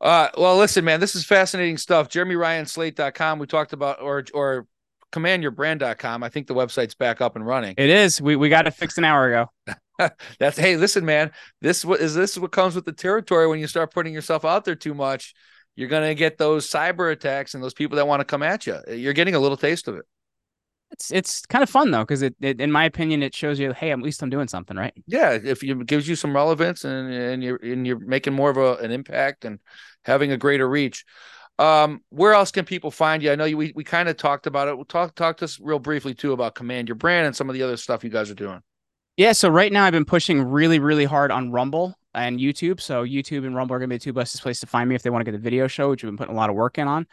Uh 0.00 0.28
well 0.36 0.56
listen, 0.56 0.84
man, 0.84 1.00
this 1.00 1.14
is 1.14 1.24
fascinating 1.24 1.76
stuff. 1.76 2.08
Jeremy 2.08 2.36
Ryan 2.36 2.66
Slate.com. 2.66 3.38
We 3.38 3.46
talked 3.46 3.72
about 3.72 4.00
or 4.00 4.24
or 4.32 4.66
commandyourbrand.com. 5.12 6.22
I 6.22 6.28
think 6.28 6.46
the 6.46 6.54
website's 6.54 6.94
back 6.94 7.20
up 7.20 7.36
and 7.36 7.46
running. 7.46 7.74
It 7.76 7.90
is. 7.90 8.20
We 8.20 8.36
we 8.36 8.48
got 8.48 8.66
it 8.66 8.72
fixed 8.72 8.98
an 8.98 9.04
hour 9.04 9.26
ago. 9.32 9.76
That's 10.38 10.58
hey, 10.58 10.76
listen, 10.76 11.04
man. 11.04 11.32
This 11.60 11.84
what 11.84 12.00
is 12.00 12.14
this 12.14 12.32
is 12.32 12.40
what 12.40 12.52
comes 12.52 12.74
with 12.74 12.84
the 12.84 12.92
territory 12.92 13.46
when 13.46 13.60
you 13.60 13.66
start 13.66 13.92
putting 13.92 14.14
yourself 14.14 14.44
out 14.44 14.64
there 14.64 14.74
too 14.74 14.94
much. 14.94 15.34
You're 15.76 15.88
gonna 15.88 16.14
get 16.14 16.38
those 16.38 16.68
cyber 16.68 17.12
attacks 17.12 17.54
and 17.54 17.62
those 17.62 17.74
people 17.74 17.96
that 17.96 18.06
want 18.06 18.20
to 18.20 18.24
come 18.24 18.42
at 18.42 18.66
you. 18.66 18.78
You're 18.88 19.12
getting 19.12 19.34
a 19.34 19.40
little 19.40 19.56
taste 19.56 19.88
of 19.88 19.96
it. 19.96 20.04
It's 20.92 21.10
it's 21.12 21.46
kind 21.46 21.62
of 21.62 21.70
fun 21.70 21.90
though, 21.90 22.00
because 22.00 22.22
it, 22.22 22.34
it, 22.40 22.60
in 22.60 22.72
my 22.72 22.84
opinion, 22.84 23.22
it 23.22 23.34
shows 23.34 23.58
you, 23.60 23.72
hey, 23.72 23.92
at 23.92 24.00
least 24.00 24.22
I'm 24.22 24.30
doing 24.30 24.48
something 24.48 24.76
right. 24.76 24.94
yeah 25.06 25.32
if 25.32 25.62
it 25.62 25.86
gives 25.86 26.08
you 26.08 26.16
some 26.16 26.34
relevance 26.34 26.84
and 26.84 27.12
and 27.12 27.42
you're 27.42 27.56
and 27.62 27.86
you're 27.86 27.98
making 27.98 28.32
more 28.32 28.50
of 28.50 28.56
a, 28.56 28.76
an 28.76 28.90
impact 28.90 29.44
and 29.44 29.58
having 30.04 30.32
a 30.32 30.36
greater 30.36 30.68
reach 30.68 31.04
um 31.58 32.00
where 32.10 32.32
else 32.32 32.50
can 32.50 32.64
people 32.64 32.90
find 32.90 33.22
you 33.22 33.30
i 33.30 33.34
know 33.36 33.44
you, 33.44 33.56
we, 33.56 33.72
we 33.74 33.84
kind 33.84 34.08
of 34.08 34.16
talked 34.16 34.46
about 34.46 34.68
it 34.68 34.76
we'll 34.76 34.84
talk 34.84 35.14
talk 35.14 35.36
to 35.36 35.44
us 35.44 35.58
real 35.60 35.78
briefly 35.78 36.14
too 36.14 36.32
about 36.32 36.54
command 36.54 36.88
your 36.88 36.94
brand 36.94 37.26
and 37.26 37.36
some 37.36 37.48
of 37.50 37.54
the 37.54 37.62
other 37.62 37.76
stuff 37.76 38.02
you 38.02 38.10
guys 38.10 38.30
are 38.30 38.34
doing 38.34 38.60
Yeah, 39.16 39.32
so 39.32 39.48
right 39.50 39.70
now 39.70 39.84
I've 39.84 39.92
been 39.92 40.04
pushing 40.06 40.42
really, 40.42 40.78
really 40.78 41.04
hard 41.04 41.30
on 41.30 41.50
Rumble 41.52 41.94
and 42.14 42.38
YouTube. 42.40 42.80
So 42.80 43.04
YouTube 43.04 43.44
and 43.46 43.54
Rumble 43.54 43.74
are 43.76 43.78
gonna 43.78 43.88
be 43.88 43.96
the 43.96 44.00
two 44.04 44.12
best 44.14 44.40
places 44.40 44.60
to 44.60 44.66
find 44.66 44.88
me 44.88 44.94
if 44.94 45.02
they 45.02 45.10
want 45.10 45.24
to 45.24 45.30
get 45.30 45.38
a 45.38 45.42
video 45.42 45.66
show, 45.66 45.90
which 45.90 46.02
we've 46.02 46.10
been 46.10 46.16
putting 46.16 46.34
a 46.34 46.36
lot 46.36 46.48
of 46.48 46.56
work 46.56 46.78
in 46.78 46.88
on. 46.88 47.06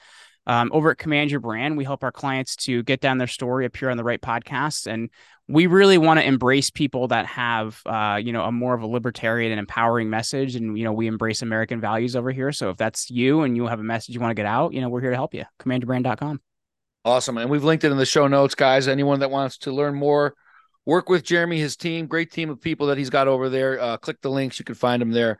Um, 0.47 0.71
over 0.73 0.91
at 0.91 0.97
Command 0.97 1.29
Your 1.29 1.41
Brand, 1.41 1.75
we 1.75 1.83
help 1.83 2.05
our 2.05 2.11
clients 2.11 2.55
to 2.55 2.81
get 2.83 3.01
down 3.01 3.17
their 3.17 3.27
story, 3.27 3.65
appear 3.65 3.89
on 3.89 3.97
the 3.97 4.03
right 4.03 4.21
podcasts, 4.21 4.87
and 4.87 5.09
we 5.49 5.67
really 5.67 5.97
want 5.97 6.21
to 6.21 6.25
embrace 6.25 6.69
people 6.69 7.09
that 7.09 7.25
have, 7.25 7.81
uh, 7.85 8.19
you 8.21 8.31
know, 8.31 8.43
a 8.43 8.51
more 8.51 8.73
of 8.73 8.81
a 8.81 8.87
libertarian 8.87 9.51
and 9.51 9.59
empowering 9.59 10.09
message. 10.09 10.55
And 10.55 10.77
you 10.77 10.85
know, 10.85 10.93
we 10.93 11.07
embrace 11.07 11.41
American 11.41 11.81
values 11.81 12.15
over 12.15 12.31
here. 12.31 12.53
So 12.53 12.69
if 12.69 12.77
that's 12.77 13.09
you 13.09 13.41
and 13.41 13.57
you 13.57 13.67
have 13.67 13.81
a 13.81 13.83
message 13.83 14.15
you 14.15 14.21
want 14.21 14.31
to 14.31 14.35
get 14.35 14.45
out, 14.45 14.73
you 14.73 14.79
know, 14.79 14.87
we're 14.87 15.01
here 15.01 15.11
to 15.11 15.15
help 15.17 15.33
you. 15.33 15.43
CommandYourBrand.com. 15.59 16.41
awesome 17.03 17.37
and 17.37 17.49
we've 17.49 17.63
linked 17.63 17.83
it 17.83 17.91
in 17.91 17.97
the 17.97 18.05
show 18.05 18.27
notes 18.27 18.55
guys 18.55 18.87
anyone 18.87 19.19
that 19.19 19.31
wants 19.31 19.57
to 19.57 19.71
learn 19.71 19.95
more 19.95 20.33
work 20.85 21.07
with 21.07 21.23
jeremy 21.23 21.57
his 21.57 21.77
team 21.77 22.05
great 22.05 22.31
team 22.31 22.49
of 22.49 22.59
people 22.59 22.87
that 22.87 22.97
he's 22.97 23.09
got 23.09 23.27
over 23.27 23.47
there 23.49 23.79
uh, 23.79 23.97
click 23.97 24.19
the 24.21 24.29
links 24.29 24.59
you 24.59 24.65
can 24.65 24.75
find 24.75 25.01
them 25.01 25.11
there 25.11 25.37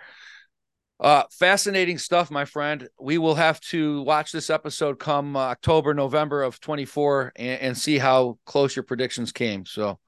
uh 0.99 1.23
fascinating 1.31 1.97
stuff 1.97 2.31
my 2.31 2.45
friend 2.45 2.89
we 2.99 3.17
will 3.17 3.35
have 3.35 3.59
to 3.61 4.01
watch 4.01 4.31
this 4.31 4.49
episode 4.49 4.97
come 4.99 5.35
uh, 5.35 5.39
october 5.39 5.93
november 5.93 6.41
of 6.41 6.59
24 6.59 7.33
and, 7.35 7.61
and 7.61 7.77
see 7.77 7.97
how 7.97 8.37
close 8.45 8.75
your 8.75 8.83
predictions 8.83 9.31
came 9.31 9.65
so 9.65 9.99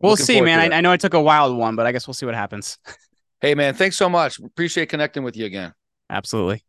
We'll 0.00 0.16
see, 0.16 0.40
man. 0.40 0.60
I, 0.60 0.76
I 0.76 0.80
know 0.80 0.92
I 0.92 0.96
took 0.96 1.14
a 1.14 1.20
wild 1.20 1.56
one, 1.56 1.74
but 1.74 1.84
I 1.84 1.90
guess 1.90 2.06
we'll 2.06 2.14
see 2.14 2.24
what 2.24 2.36
happens. 2.36 2.78
hey 3.40 3.54
man 3.54 3.74
thanks 3.74 3.96
so 3.96 4.08
much 4.08 4.38
appreciate 4.38 4.88
connecting 4.88 5.22
with 5.22 5.36
you 5.36 5.46
again 5.46 5.72
Absolutely. 6.10 6.64